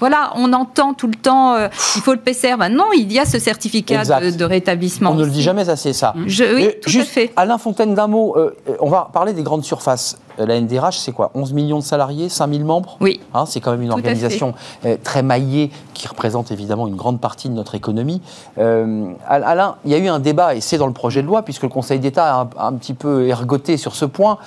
voilà, 0.00 0.32
on 0.34 0.52
entend 0.52 0.92
tout 0.92 1.06
le 1.06 1.14
temps, 1.14 1.56
il 1.94 2.02
faut 2.02 2.15
le 2.16 2.22
PCR. 2.22 2.56
Maintenant, 2.56 2.90
il 2.92 3.12
y 3.12 3.18
a 3.18 3.24
ce 3.24 3.38
certificat 3.38 4.04
de, 4.04 4.44
rétablissement. 4.44 5.10
On 5.10 5.14
ne 5.14 5.24
le 5.24 5.30
dit 5.30 5.42
jamais 5.42 5.68
assez, 5.68 5.92
ça. 5.92 6.14
Je, 6.26 6.44
oui, 6.54 6.70
tout 6.82 6.98
à 6.98 7.04
fait. 7.04 7.32
Alain 7.36 7.58
Fontaine, 7.58 7.94
d'un 7.94 8.06
mot, 8.06 8.36
euh, 8.36 8.56
on 8.80 8.88
va 8.88 9.08
parler 9.12 9.32
des 9.32 9.42
grandes 9.42 9.64
surfaces. 9.64 10.18
Euh, 10.40 10.46
la 10.46 10.60
NDRH, 10.60 10.98
c'est 10.98 11.12
quoi? 11.12 11.30
11 11.34 11.52
millions 11.52 11.78
de 11.78 11.84
salariés, 11.84 12.28
5 12.28 12.50
000 12.52 12.64
membres? 12.64 12.96
Oui. 13.00 13.20
Hein, 13.34 13.44
c'est 13.46 13.60
quand 13.60 13.70
même 13.70 13.82
une 13.82 13.92
organisation 13.92 14.54
euh, 14.84 14.96
très 15.02 15.22
maillée 15.22 15.70
qui 15.94 16.08
représente 16.08 16.50
évidemment 16.50 16.86
une 16.86 16.96
grande 16.96 17.20
partie 17.20 17.48
de 17.48 17.54
notre 17.54 17.74
économie. 17.74 18.20
Euh, 18.58 19.12
Alain, 19.26 19.76
il 19.84 19.90
y 19.90 19.94
a 19.94 19.98
eu 19.98 20.08
un 20.08 20.18
débat, 20.18 20.54
et 20.54 20.60
c'est 20.60 20.78
dans 20.78 20.86
le 20.86 20.92
projet 20.92 21.22
de 21.22 21.26
loi, 21.26 21.42
puisque 21.42 21.62
le 21.62 21.68
Conseil 21.68 21.98
d'État 21.98 22.48
a 22.58 22.66
un, 22.66 22.72
petit 22.74 22.94
peu 22.94 23.28
ergoté 23.28 23.76
sur 23.76 23.94
ce 23.94 24.04
point. 24.04 24.38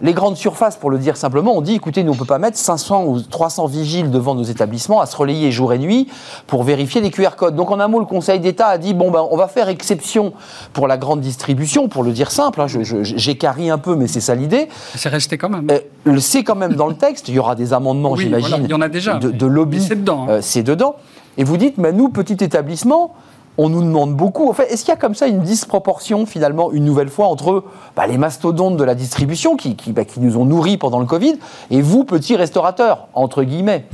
les 0.00 0.12
grandes 0.12 0.36
surfaces, 0.36 0.76
pour 0.76 0.90
le 0.90 0.98
dire 0.98 1.16
simplement, 1.16 1.52
on 1.56 1.60
dit 1.60 1.74
écoutez, 1.74 2.04
nous, 2.04 2.12
on 2.12 2.14
ne 2.14 2.18
peut 2.18 2.24
pas 2.24 2.38
mettre 2.38 2.56
500 2.56 3.04
ou 3.04 3.20
300 3.20 3.66
vigiles 3.66 4.10
devant 4.10 4.34
nos 4.34 4.44
établissements 4.44 5.00
à 5.00 5.06
se 5.06 5.16
relayer 5.16 5.50
jour 5.50 5.72
et 5.72 5.78
nuit 5.78 6.08
pour 6.46 6.62
vérifier 6.62 7.00
les 7.00 7.10
QR 7.10 7.30
codes. 7.36 7.56
Donc, 7.56 7.70
en 7.70 7.80
un 7.80 7.88
mot, 7.88 7.98
le 7.98 8.06
Conseil 8.06 8.38
d'État 8.38 8.68
a 8.68 8.78
dit 8.78 8.94
bon, 8.94 9.10
ben, 9.10 9.26
on 9.30 9.36
va 9.36 9.48
faire 9.48 9.68
exception 9.68 10.32
pour 10.72 10.86
la 10.86 10.96
grande 10.96 11.20
distribution, 11.20 11.88
pour 11.88 12.02
le 12.02 12.12
dire 12.12 12.30
simple. 12.30 12.60
Hein, 12.60 12.66
J'écarrie 13.02 13.70
un 13.70 13.78
peu, 13.78 13.96
mais 13.96 14.06
c'est 14.06 14.20
ça 14.20 14.34
l'idée. 14.34 14.68
C'est 14.94 15.08
resté 15.08 15.38
quand 15.38 15.48
même. 15.48 15.68
Euh, 15.70 16.18
c'est 16.18 16.44
quand 16.44 16.54
même 16.54 16.74
dans 16.74 16.86
le 16.86 16.94
texte. 16.94 17.28
Il 17.28 17.34
y 17.34 17.38
aura 17.38 17.54
des 17.54 17.72
amendements, 17.72 18.16
j'imagine. 18.16 18.64
il 18.64 18.70
y 18.70 18.74
en 18.74 18.80
a 18.80 18.88
déjà. 18.88 19.14
De, 19.14 19.46
lobby. 19.46 19.82
C'est 19.82 19.96
dedans. 19.96 20.26
Hein. 20.28 20.32
Euh, 20.32 20.38
c'est 20.42 20.62
dedans. 20.62 20.96
Et 21.38 21.44
vous 21.44 21.56
dites, 21.56 21.78
mais 21.78 21.92
nous, 21.92 22.10
petit 22.10 22.44
établissement, 22.44 23.14
on 23.58 23.68
nous 23.68 23.82
demande 23.82 24.14
beaucoup. 24.14 24.48
En 24.48 24.52
fait, 24.52 24.64
est-ce 24.64 24.84
qu'il 24.84 24.90
y 24.90 24.96
a 24.96 25.00
comme 25.00 25.14
ça 25.14 25.26
une 25.26 25.40
disproportion, 25.40 26.26
finalement, 26.26 26.72
une 26.72 26.84
nouvelle 26.84 27.08
fois, 27.08 27.26
entre 27.26 27.64
bah, 27.96 28.06
les 28.06 28.18
mastodontes 28.18 28.76
de 28.76 28.84
la 28.84 28.94
distribution 28.94 29.56
qui, 29.56 29.76
qui, 29.76 29.92
bah, 29.92 30.04
qui 30.04 30.20
nous 30.20 30.36
ont 30.36 30.44
nourris 30.44 30.76
pendant 30.76 31.00
le 31.00 31.06
Covid 31.06 31.34
et 31.70 31.82
vous, 31.82 32.04
petits 32.04 32.36
restaurateurs, 32.36 33.08
entre 33.14 33.42
guillemets? 33.42 33.86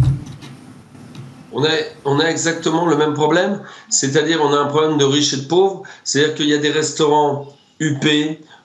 On 1.52 1.64
a, 1.64 1.68
on 2.04 2.20
a 2.20 2.24
exactement 2.24 2.86
le 2.86 2.96
même 2.96 3.14
problème, 3.14 3.62
c'est-à-dire 3.88 4.40
on 4.42 4.52
a 4.52 4.58
un 4.58 4.66
problème 4.66 4.98
de 4.98 5.04
riches 5.04 5.32
et 5.32 5.38
de 5.38 5.46
pauvres, 5.46 5.82
c'est-à-dire 6.04 6.34
qu'il 6.34 6.48
y 6.48 6.54
a 6.54 6.58
des 6.58 6.70
restaurants 6.70 7.46
UP, 7.80 8.04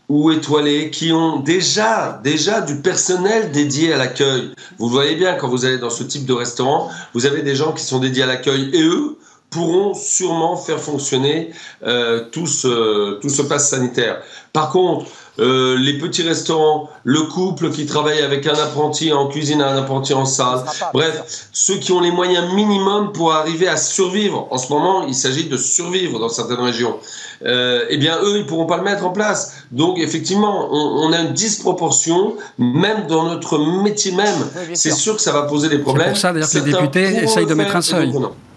ou 0.10 0.32
étoilés 0.32 0.90
qui 0.90 1.12
ont 1.12 1.40
déjà, 1.40 2.20
déjà 2.24 2.62
du 2.62 2.78
personnel 2.78 3.52
dédié 3.52 3.94
à 3.94 3.98
l'accueil. 3.98 4.54
Vous 4.78 4.90
voyez 4.90 5.16
bien, 5.16 5.36
quand 5.36 5.48
vous 5.48 5.66
allez 5.66 5.78
dans 5.78 5.90
ce 5.90 6.04
type 6.04 6.26
de 6.26 6.34
restaurant, 6.34 6.90
vous 7.14 7.26
avez 7.26 7.42
des 7.42 7.56
gens 7.56 7.72
qui 7.72 7.84
sont 7.84 8.00
dédiés 8.00 8.24
à 8.24 8.28
l'accueil 8.28 8.70
et 8.74 8.84
eux 8.84 9.18
pourront 9.50 9.94
sûrement 9.94 10.58
faire 10.58 10.80
fonctionner 10.80 11.52
euh, 11.84 12.26
tout, 12.32 12.48
ce, 12.48 13.20
tout 13.20 13.30
ce 13.30 13.44
pass 13.44 13.70
sanitaire. 13.70 14.22
Par 14.52 14.72
contre, 14.72 15.06
euh, 15.40 15.76
les 15.78 15.98
petits 15.98 16.22
restaurants, 16.22 16.90
le 17.04 17.24
couple 17.24 17.72
qui 17.72 17.88
travaille 17.88 18.22
avec 18.22 18.46
un 18.46 18.54
apprenti 18.54 19.12
en 19.12 19.28
cuisine 19.28 19.62
et 19.62 19.64
un 19.64 19.78
apprenti 19.78 20.14
en 20.14 20.26
salle. 20.26 20.64
Bref, 20.94 21.48
ceux 21.52 21.78
qui 21.78 21.92
ont 21.92 22.02
les 22.02 22.12
moyens 22.12 22.54
minimums 22.54 23.12
pour 23.14 23.34
arriver 23.34 23.68
à 23.68 23.78
survivre. 23.78 24.48
En 24.52 24.58
ce 24.60 24.72
moment, 24.72 25.08
il 25.08 25.16
s'agit 25.16 25.46
de 25.50 25.58
survivre 25.58 26.20
dans 26.20 26.30
certaines 26.30 26.60
régions. 26.60 26.98
Euh, 27.46 27.86
eh 27.90 27.98
bien, 27.98 28.20
eux, 28.22 28.38
ils 28.38 28.46
pourront 28.46 28.68
pas 28.68 28.78
le 28.78 28.84
mettre 28.84 29.06
en 29.06 29.10
place. 29.10 29.64
Donc, 29.72 29.98
effectivement, 29.98 30.70
on, 30.72 31.12
a 31.12 31.20
une 31.20 31.34
disproportion, 31.34 32.36
même 32.60 33.08
dans 33.08 33.24
notre 33.24 33.58
métier 33.58 34.12
même. 34.12 34.50
C'est 34.74 34.94
sûr 34.94 35.16
que 35.16 35.22
ça 35.22 35.32
va 35.32 35.44
poser 35.44 35.68
des 35.68 35.80
problèmes. 35.80 36.08
C'est 36.08 36.12
pour 36.12 36.20
ça, 36.20 36.34
d'ailleurs, 36.34 36.50
que 36.50 36.58
les 36.58 36.72
députés 36.72 37.24
essayent 37.24 37.48
de 37.48 37.54
mettre 37.56 37.76
un 37.76 37.82
seuil. 37.82 38.14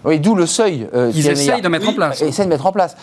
Oui, 0.07 0.21
d'où 0.21 0.35
le 0.35 0.45
seuil. 0.45 0.87
Euh, 0.93 1.11
Ils 1.13 1.27
essayent 1.27 1.61
de 1.61 1.67
mettre 1.67 1.89
en 1.89 1.93
place. 1.93 2.21
Essayent 2.21 2.45
de 2.45 2.49
mettre 2.49 2.65
en 2.65 2.71
place. 2.71 2.95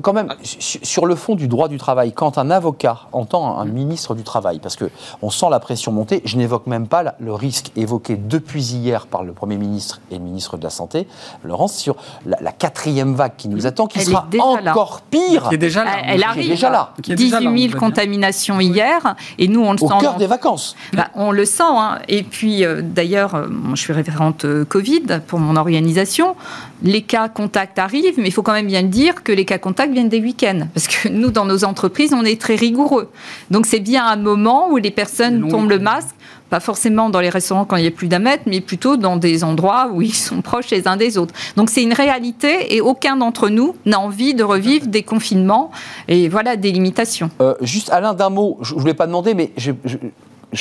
Quand 0.00 0.12
même, 0.12 0.28
sur 0.42 1.06
le 1.06 1.16
fond 1.16 1.34
du 1.34 1.48
droit 1.48 1.66
du 1.66 1.76
travail, 1.76 2.12
quand 2.12 2.38
un 2.38 2.52
avocat 2.52 3.00
entend 3.10 3.58
un 3.58 3.64
ministre 3.64 4.14
du 4.14 4.22
Travail, 4.22 4.60
parce 4.60 4.76
qu'on 4.76 5.30
sent 5.30 5.46
la 5.50 5.58
pression 5.58 5.90
monter, 5.90 6.22
je 6.24 6.36
n'évoque 6.36 6.68
même 6.68 6.86
pas 6.86 7.16
le 7.18 7.34
risque 7.34 7.72
évoqué 7.74 8.16
depuis 8.16 8.62
hier 8.62 9.08
par 9.08 9.24
le 9.24 9.32
Premier 9.32 9.56
ministre 9.56 10.00
et 10.12 10.14
le 10.14 10.20
ministre 10.20 10.56
de 10.56 10.62
la 10.62 10.70
Santé, 10.70 11.08
Laurence, 11.42 11.74
sur 11.74 11.96
la, 12.24 12.52
quatrième 12.52 13.14
vague 13.14 13.32
qui 13.36 13.48
nous 13.48 13.66
attend, 13.66 13.88
qui 13.88 14.00
sera 14.00 14.28
encore 14.38 15.02
pire. 15.10 15.48
Qui 15.48 15.56
est 15.56 15.58
déjà 15.58 15.82
là. 15.82 15.96
Elle, 16.06 16.22
arrive. 16.22 16.48
déjà 16.48 16.70
là. 16.70 16.94
18 17.02 17.70
000 17.70 17.78
contaminations 17.78 18.60
hier, 18.60 19.16
et 19.38 19.48
nous, 19.48 19.64
on 19.64 19.72
le 19.72 19.82
Au 19.82 19.88
sent. 19.88 19.94
Au 19.94 19.98
cœur 19.98 20.16
des 20.16 20.28
vacances. 20.28 20.76
Bah, 20.92 21.08
on 21.16 21.32
le 21.32 21.44
sent. 21.44 21.64
Hein. 21.66 21.98
Et 22.06 22.22
puis, 22.22 22.64
euh, 22.64 22.82
d'ailleurs, 22.82 23.34
euh, 23.34 23.48
je 23.74 23.80
suis 23.80 23.92
référente 23.92 24.46
Covid 24.68 25.20
pour 25.26 25.40
mon 25.40 25.56
organisation 25.56 26.36
les 26.82 27.02
cas 27.02 27.28
contacts 27.28 27.78
arrivent, 27.78 28.18
mais 28.18 28.28
il 28.28 28.32
faut 28.32 28.42
quand 28.42 28.52
même 28.52 28.66
bien 28.66 28.82
dire 28.82 29.22
que 29.22 29.32
les 29.32 29.44
cas 29.44 29.58
contacts 29.58 29.92
viennent 29.92 30.08
des 30.08 30.20
week-ends. 30.20 30.66
Parce 30.74 30.88
que 30.88 31.08
nous, 31.10 31.30
dans 31.30 31.44
nos 31.44 31.64
entreprises, 31.64 32.12
on 32.12 32.24
est 32.24 32.40
très 32.40 32.56
rigoureux. 32.56 33.10
Donc 33.50 33.66
c'est 33.66 33.80
bien 33.80 34.06
un 34.06 34.16
moment 34.16 34.70
où 34.70 34.76
les 34.76 34.90
personnes 34.90 35.48
tombent 35.48 35.70
le 35.70 35.78
masque, 35.78 36.14
pas 36.50 36.60
forcément 36.60 37.08
dans 37.08 37.20
les 37.20 37.30
restaurants 37.30 37.64
quand 37.64 37.76
il 37.76 37.84
y 37.84 37.86
a 37.86 37.90
plus 37.90 38.08
d'un 38.08 38.18
mètre, 38.18 38.42
mais 38.46 38.60
plutôt 38.60 38.98
dans 38.98 39.16
des 39.16 39.42
endroits 39.42 39.88
où 39.90 40.02
ils 40.02 40.14
sont 40.14 40.42
proches 40.42 40.70
les 40.70 40.86
uns 40.86 40.98
des 40.98 41.16
autres. 41.16 41.32
Donc 41.56 41.70
c'est 41.70 41.82
une 41.82 41.94
réalité 41.94 42.74
et 42.76 42.82
aucun 42.82 43.16
d'entre 43.16 43.48
nous 43.48 43.74
n'a 43.86 43.98
envie 43.98 44.34
de 44.34 44.44
revivre 44.44 44.86
des 44.86 45.02
confinements 45.02 45.70
et 46.08 46.28
voilà 46.28 46.56
des 46.56 46.70
limitations. 46.70 47.30
Euh, 47.40 47.54
juste 47.62 47.88
Alain, 47.90 48.12
d'un 48.12 48.28
mot, 48.28 48.58
je 48.60 48.74
ne 48.74 48.80
voulais 48.80 48.92
pas 48.92 49.06
demander, 49.06 49.32
mais 49.32 49.50
je, 49.56 49.72
je 49.86 49.96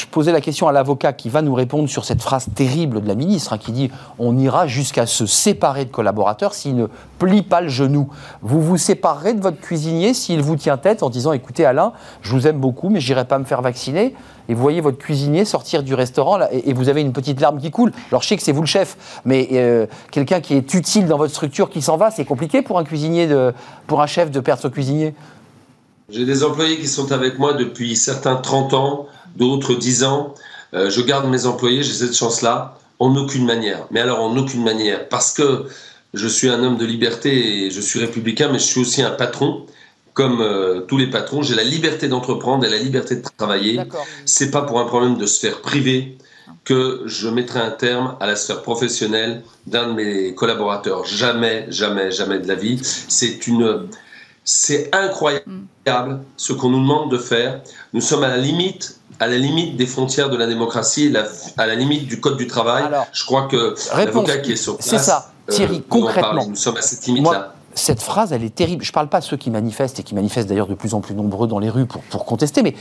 posais 0.08 0.32
la 0.32 0.42
question 0.42 0.68
à 0.68 0.72
l'avocat 0.72 1.12
qui 1.12 1.30
va 1.30 1.42
nous 1.42 1.54
répondre 1.54 1.90
sur 1.90 2.06
cette 2.06 2.22
phrase 2.22 2.48
terrible 2.56 3.02
de 3.02 3.08
la 3.08 3.16
ministre 3.16 3.54
hein, 3.54 3.58
qui 3.58 3.72
dit 3.72 3.92
on 4.20 4.38
ira 4.38 4.66
jusqu'à 4.68 5.06
se 5.06 5.26
séparer 5.26 5.86
de 5.86 5.90
collaborateurs 5.90 6.54
s'il 6.54 6.76
ne 6.76 6.88
plie 7.20 7.42
pas 7.42 7.62
le 7.62 7.68
genou. 7.68 8.10
Vous 8.42 8.62
vous 8.62 8.78
séparerez 8.78 9.34
de 9.34 9.42
votre 9.42 9.60
cuisinier 9.60 10.14
s'il 10.14 10.42
vous 10.42 10.56
tient 10.56 10.78
tête 10.78 11.04
en 11.04 11.10
disant 11.10 11.34
écoutez 11.34 11.66
Alain, 11.66 11.92
je 12.22 12.32
vous 12.32 12.48
aime 12.48 12.60
beaucoup 12.60 12.90
mais 12.90 13.02
j'irai 13.02 13.26
pas 13.26 13.38
me 13.38 13.44
faire 13.44 13.62
vacciner. 13.62 14.16
Et 14.50 14.54
vous 14.54 14.62
voyez 14.62 14.82
votre 14.82 14.98
cuisinier 14.98 15.46
sortir 15.46 15.84
du 15.84 15.94
restaurant 15.94 16.40
et, 16.52 16.74
vous 16.74 16.90
avez 16.90 17.02
une 17.02 17.14
petite 17.14 17.40
larme 17.40 17.60
qui 17.60 17.70
coule. 17.70 17.92
Alors 18.10 18.22
je 18.22 18.28
sais 18.28 18.38
que 18.38 18.44
c'est 18.44 18.52
vous 18.52 18.62
le 18.62 18.68
chef, 18.68 19.22
mais 19.24 19.50
euh, 19.54 19.86
quelqu'un 20.10 20.42
qui 20.42 20.56
est 20.56 20.74
utile 20.74 21.06
dans 21.06 21.18
votre 21.18 21.32
structure 21.32 21.70
qui 21.70 21.82
s'en 21.82 21.96
va, 21.96 22.12
c'est 22.12 22.26
compliqué 22.26 22.62
pour 22.62 22.80
un 22.80 22.84
cuisinier, 22.84 23.28
de, 23.28 23.54
pour 23.88 24.02
un 24.02 24.08
chef 24.08 24.32
de 24.32 24.40
perdre 24.40 24.62
son 24.62 24.70
cuisinier? 24.70 25.14
J'ai 26.10 26.26
des 26.26 26.44
employés 26.44 26.78
qui 26.78 26.88
sont 26.88 27.12
avec 27.14 27.40
moi 27.40 27.54
depuis 27.54 27.96
certains 27.96 28.36
30 28.36 28.74
ans 28.74 29.08
d'autres 29.36 29.76
10 29.76 30.04
ans. 30.04 30.36
Euh, 30.74 30.90
je 30.90 31.02
garde 31.02 31.30
mes 31.30 31.46
employés, 31.46 31.84
j'ai 31.84 31.94
cette 31.94 32.16
chance-là, 32.16 32.78
en 33.00 33.16
aucune 33.16 33.46
manière. 33.46 33.88
Mais 33.92 34.00
alors 34.00 34.22
en 34.22 34.36
aucune 34.38 34.64
manière, 34.64 35.10
parce 35.10 35.34
que 35.34 35.66
je 36.14 36.28
suis 36.28 36.50
un 36.50 36.64
homme 36.64 36.78
de 36.78 36.86
liberté 36.86 37.66
et 37.66 37.72
je 37.72 37.82
suis 37.82 38.00
républicain, 38.00 38.50
mais 38.52 38.60
je 38.60 38.66
suis 38.66 38.82
aussi 38.82 39.02
un 39.02 39.12
patron. 39.12 39.66
Comme 40.14 40.42
euh, 40.42 40.82
tous 40.82 40.98
les 40.98 41.08
patrons, 41.10 41.42
j'ai 41.42 41.56
la 41.56 41.64
liberté 41.64 42.10
d'entreprendre 42.10 42.66
et 42.66 42.70
la 42.70 42.78
liberté 42.78 43.16
de 43.16 43.24
travailler. 43.38 43.80
C'est 44.26 44.52
pas 44.52 44.62
pour 44.62 44.80
un 44.80 44.86
problème 44.86 45.18
de 45.18 45.26
sphère 45.26 45.62
privée 45.62 46.18
que 46.66 47.04
je 47.06 47.30
mettrai 47.30 47.60
un 47.60 47.72
terme 47.72 48.18
à 48.20 48.28
la 48.28 48.36
sphère 48.36 48.62
professionnelle 48.62 49.42
d'un 49.68 49.88
de 49.88 49.94
mes 49.94 50.36
collaborateurs. 50.36 51.06
Jamais, 51.06 51.66
jamais, 51.70 52.12
jamais 52.12 52.40
de 52.40 52.48
la 52.48 52.56
vie. 52.56 52.80
C'est 52.84 53.48
une, 53.48 53.88
c'est 54.44 54.94
incroyable 54.94 56.24
ce 56.38 56.54
qu'on 56.54 56.70
nous 56.70 56.82
demande 56.82 57.10
de 57.10 57.18
faire. 57.18 57.62
Nous 57.94 58.02
sommes 58.02 58.24
à 58.24 58.28
la 58.28 58.38
limite 58.38 59.00
à 59.22 59.28
la 59.28 59.38
limite 59.38 59.78
des 59.78 59.86
frontières 59.86 60.30
de 60.32 60.36
la 60.36 60.48
démocratie, 60.48 61.10
la- 61.10 61.28
à 61.58 61.68
la 61.68 61.76
limite 61.76 62.08
du 62.08 62.20
code 62.20 62.38
du 62.38 62.48
travail. 62.48 62.84
Alors, 62.84 63.06
je 63.14 63.24
crois 63.24 63.44
que 63.48 63.76
l'avocat 63.96 64.40
qui 64.40 64.54
est 64.54 64.56
sur 64.56 64.78
place, 64.78 64.90
C'est 64.90 64.98
ça. 64.98 65.32
Thierry, 65.48 65.78
euh, 65.78 65.84
concrètement. 65.88 66.48
Nous 66.48 66.56
sommes 66.56 66.78
à 66.78 66.82
cette 66.82 67.06
limite-là. 67.06 67.54
Cette 67.76 68.02
phrase, 68.02 68.34
elle 68.34 68.44
est 68.44 68.54
terrible. 68.54 68.84
Je 68.84 68.90
ne 68.90 68.94
parle 68.94 69.08
pas 69.08 69.20
de 69.20 69.26
ceux 69.26 69.38
qui 69.38 69.50
manifestent 69.52 70.00
et 70.00 70.04
qui 70.04 70.16
manifestent 70.16 70.50
d'ailleurs 70.50 70.68
de 70.68 70.74
plus 70.76 70.94
en 70.94 71.00
plus 71.02 71.16
nombreux 71.16 71.48
dans 71.48 71.60
les 71.60 71.70
rues 71.70 71.86
pour, 71.86 72.02
pour 72.04 72.26
contester, 72.26 72.62
mais 72.64 72.76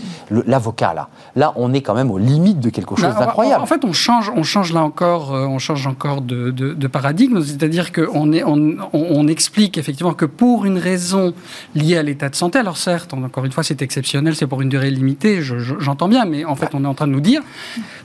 l'avocat, 0.47 0.95
là, 0.95 1.09
là, 1.37 1.53
on 1.57 1.73
est 1.73 1.81
quand 1.81 1.95
même 1.95 2.11
aux 2.11 2.19
limites 2.19 2.61
de 2.61 2.71
quelque 2.71 2.95
chose 2.97 3.13
Bah, 3.15 3.21
d'incroyable. 3.27 3.63
En 3.63 3.67
fait, 3.67 3.85
on 3.85 3.93
change, 3.93 4.31
on 4.35 4.43
change 4.43 4.73
là 4.73 4.83
encore, 4.83 5.35
euh, 5.35 5.47
on 5.47 5.59
change 5.59 5.87
encore 5.87 6.21
de, 6.21 6.51
de- 6.51 6.73
de 6.75 6.87
paradigme. 6.87 7.41
C'est-à-dire 7.43 7.93
qu'on 7.93 8.33
est, 8.33 8.43
on, 8.45 8.77
on- 8.93 9.07
on 9.11 9.27
explique 9.29 9.79
effectivement 9.79 10.13
que 10.15 10.25
pour 10.27 10.65
une 10.65 10.79
raison 10.79 11.35
liée 11.75 11.97
à 11.97 12.03
l'état 12.03 12.29
de 12.29 12.35
santé, 12.35 12.59
alors 12.59 12.77
certes, 12.77 13.13
on- 13.15 13.23
encore 13.25 13.45
une 13.45 13.53
fois, 13.53 13.63
c'est 13.63 13.83
exceptionnel, 13.83 14.35
c'est 14.37 14.47
pour 14.47 14.63
une 14.63 14.69
durée 14.69 14.91
limitée, 14.91 15.43
je- 15.43 15.59
je- 15.59 15.75
j'entends 15.79 16.09
bien, 16.09 16.25
mais 16.25 16.45
en 16.45 16.57
fait, 16.57 16.69
on 16.75 16.85
est 16.85 16.89
en 16.89 16.95
train 16.95 17.07
de 17.07 17.13
nous 17.13 17.21
dire, 17.21 17.43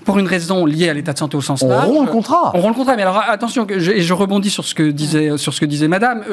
pour 0.04 0.20
une 0.20 0.28
raison 0.28 0.66
liée 0.66 0.90
à 0.90 0.94
l'état 0.94 1.14
de 1.14 1.18
santé 1.18 1.36
au 1.38 1.42
sens 1.42 1.62
on 1.64 1.70
large, 1.70 1.88
rompt 1.88 2.06
le 2.06 2.12
contrat. 2.12 2.52
on 2.54 2.62
rend 2.62 2.70
le 2.70 2.76
contrat, 2.76 2.96
mais 2.96 3.02
alors 3.02 3.18
attention, 3.28 3.66
que 3.66 3.80
je, 3.80 3.92
et 3.92 4.02
je 4.02 4.14
rebondis 4.14 4.50
sur 4.50 4.66
ce 4.66 4.76
que 4.76 4.84
disait, 4.92 5.38
sur 5.38 5.54
ce 5.54 5.60
que 5.62 5.66
disait 5.66 5.88
Madame. 5.88 6.24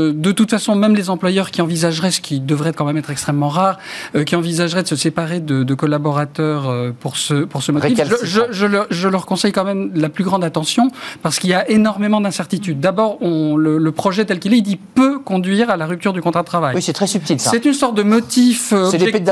Euh, 0.00 0.12
de 0.14 0.32
toute 0.32 0.50
façon, 0.50 0.74
même 0.76 0.94
les 0.94 1.10
employeurs 1.10 1.50
qui 1.50 1.62
envisageraient, 1.62 2.10
ce 2.10 2.20
qui 2.20 2.40
devrait 2.40 2.72
quand 2.72 2.84
même 2.84 2.96
être 2.96 3.10
extrêmement 3.10 3.48
rare, 3.48 3.78
euh, 4.14 4.24
qui 4.24 4.36
envisageraient 4.36 4.82
de 4.82 4.88
se 4.88 4.96
séparer 4.96 5.40
de, 5.40 5.62
de 5.62 5.74
collaborateurs 5.74 6.68
euh, 6.68 6.90
pour 6.98 7.16
ce 7.16 7.44
pour 7.44 7.62
ce 7.62 7.72
motif, 7.72 7.90
je, 7.96 8.02
Récalcitrants. 8.02 8.46
je- 8.50 8.52
je 8.52 8.66
leur, 8.66 8.86
je 8.90 9.08
leur 9.08 9.26
conseille 9.26 9.52
quand 9.52 9.64
même 9.64 9.90
la 9.94 10.08
plus 10.08 10.24
grande 10.24 10.44
attention 10.44 10.90
parce 11.22 11.38
qu'il 11.38 11.50
y 11.50 11.54
a 11.54 11.68
énormément 11.70 12.20
d'incertitudes. 12.20 12.80
D'abord, 12.80 13.18
le, 13.20 13.78
le 13.78 13.92
projet 13.92 14.24
tel 14.24 14.38
qu'il 14.38 14.52
est, 14.54 14.58
il 14.58 14.62
dit 14.62 14.76
peut 14.76 15.18
conduire 15.18 15.70
à 15.70 15.76
la 15.76 15.86
rupture 15.86 16.12
du 16.12 16.20
contrat 16.22 16.40
de 16.42 16.46
travail. 16.46 16.74
Oui, 16.74 16.82
c'est 16.82 16.92
très 16.92 17.06
subtil, 17.06 17.38
ça. 17.40 17.50
C'est 17.50 17.64
une 17.64 17.74
sorte 17.74 17.96
de 17.96 18.02
motif 18.02 18.72
euh, 18.72 18.90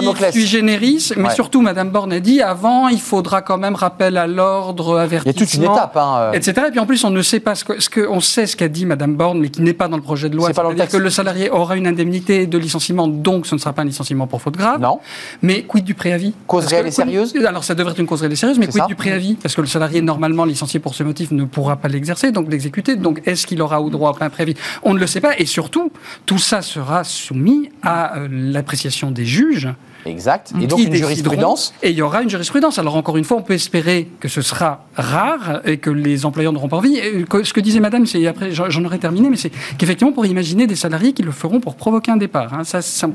objectif 0.09 0.33
sui 0.33 0.47
generis, 0.47 1.11
mais 1.17 1.25
Ouais. 1.29 1.35
surtout, 1.35 1.61
Madame 1.61 1.91
Borne 1.91 2.13
a 2.13 2.21
dit 2.21 2.41
avant, 2.43 2.89
il 2.89 3.01
faudra 3.01 3.43
quand 3.43 3.59
même 3.59 3.75
rappel 3.75 4.17
à 4.17 4.27
l'ordre, 4.27 4.93
Il 4.93 4.97
y 4.97 4.99
a 4.99 5.03
avertissement 5.03 5.47
toute 5.47 5.55
une 5.55 5.63
étape. 5.65 5.97
Hein, 5.97 6.17
euh. 6.19 6.33
etc. 6.33 6.63
Et 6.69 6.71
puis 6.71 6.81
en 6.81 6.87
plus, 6.87 7.05
on 7.05 7.11
ne 7.11 7.23
sait 7.23 7.41
pas 7.41 7.55
ce 7.55 7.65
que, 7.65 7.81
ce 7.81 7.89
que 7.89 8.07
on 8.09 8.21
sait 8.21 8.47
ce 8.47 8.57
qu'a 8.57 8.69
dit 8.69 8.87
Madame 8.87 9.15
Borne, 9.17 9.39
mais 9.41 9.49
qui 9.51 9.63
n'est 9.63 9.73
pas 9.73 9.89
dans 9.89 9.97
le 9.97 10.03
projet 10.03 10.29
de 10.29 10.37
loi. 10.37 10.49
Pas 10.59 10.65
dans 10.65 10.71
le 10.71 10.77
texte. 10.77 10.97
que 10.97 11.03
le 11.03 11.11
salarié 11.11 11.51
aura 11.51 11.77
une 11.77 11.87
indemnité 11.87 12.47
de 12.47 12.59
licenciement, 12.59 13.07
donc 13.07 13.47
ce 13.47 13.55
ne 13.55 13.61
sera 13.61 13.73
pas 13.73 13.83
un 13.83 13.85
licenciement 13.85 14.27
pour 14.27 14.43
faute 14.43 14.57
grave. 14.57 14.81
Non. 14.81 14.99
Mais 15.41 15.63
quid 15.63 15.85
du 15.85 15.95
préavis? 15.95 16.35
Cause 16.47 16.67
réelle 16.67 16.89
et 16.89 16.91
sérieuse? 16.91 17.35
Alors 17.47 17.63
ça 17.63 17.75
devrait 17.75 17.93
être 17.93 18.01
une 18.01 18.07
cause 18.07 18.21
réelle 18.21 18.33
et 18.33 18.37
sérieuse, 18.37 18.59
mais 18.59 18.67
quid 18.67 18.83
ça 18.83 18.87
du 18.87 18.97
préavis? 18.97 19.35
Parce 19.37 19.55
que 19.55 19.61
le 19.61 19.69
salarié 19.69 20.03
normalement 20.03 20.45
licencié 20.45 20.81
pour 20.81 20.95
ce 20.95 21.05
motif 21.05 21.31
ne 21.31 21.45
pourra 21.45 21.77
pas 21.77 21.89
l'exercer, 21.89 22.33
donc 22.33 22.51
l'exécuter. 22.51 22.97
Donc 22.97 23.23
est-ce 23.27 23.47
qu'il 23.47 23.63
aura 23.63 23.81
au 23.81 23.91
droit 23.91 24.17
à 24.19 24.25
un 24.25 24.31
préavis? 24.31 24.55
On 24.83 24.95
ne 24.95 24.99
le 24.99 25.07
sait 25.07 25.21
pas. 25.21 25.39
Et 25.39 25.47
surtout, 25.47 25.93
tout 26.27 26.39
ça 26.39 26.61
sera 26.61 27.05
soumis 27.05 27.71
à 27.83 28.19
euh, 28.19 28.29
l'appréciation 28.31 29.11
des 29.11 29.25
juges. 29.25 29.69
Exact. 30.09 30.53
Et 30.61 30.67
donc 30.67 30.81
une 30.81 30.95
jurisprudence. 30.95 31.75
Et 31.83 31.91
il 31.91 31.97
y 31.97 32.03
aura 32.03 32.23
une 32.23 32.31
jurisprudence. 32.31 32.79
Alors 32.79 32.97
encore 32.97 33.17
une 33.17 33.25
fois, 33.25 33.37
on 33.37 33.43
peut 33.43 33.55
espérer 33.55 34.09
que 34.21 34.29
ce 34.29 34.43
sera 34.43 34.85
rare 34.97 35.61
et 35.65 35.77
que 35.79 35.91
les 35.91 36.25
employeurs 36.27 36.53
n'auront 36.53 36.69
pas 36.69 36.77
envie. 36.79 36.97
Et 36.97 37.25
que- 37.25 37.43
ce 37.45 37.53
que 37.53 37.61
disait 37.61 37.81
Madame, 37.81 38.07
c'est 38.07 38.27
après 38.27 38.51
j'en 38.53 38.85
aurais 38.85 38.99
terminé, 38.99 39.29
mais 39.31 39.37
c'est 39.37 39.51
qu'effectivement, 39.79 40.13
pour 40.13 40.27
imaginer 40.27 40.67
des 40.67 40.77
salariés 40.77 41.13
qui 41.13 41.23
le 41.23 41.31
feront 41.33 41.61
pour 41.61 41.75
provoquer 41.77 42.11
un 42.11 42.17
départ. 42.17 42.55
hein. 42.55 42.65
Ça, 42.65 42.83
ça- 42.83 43.09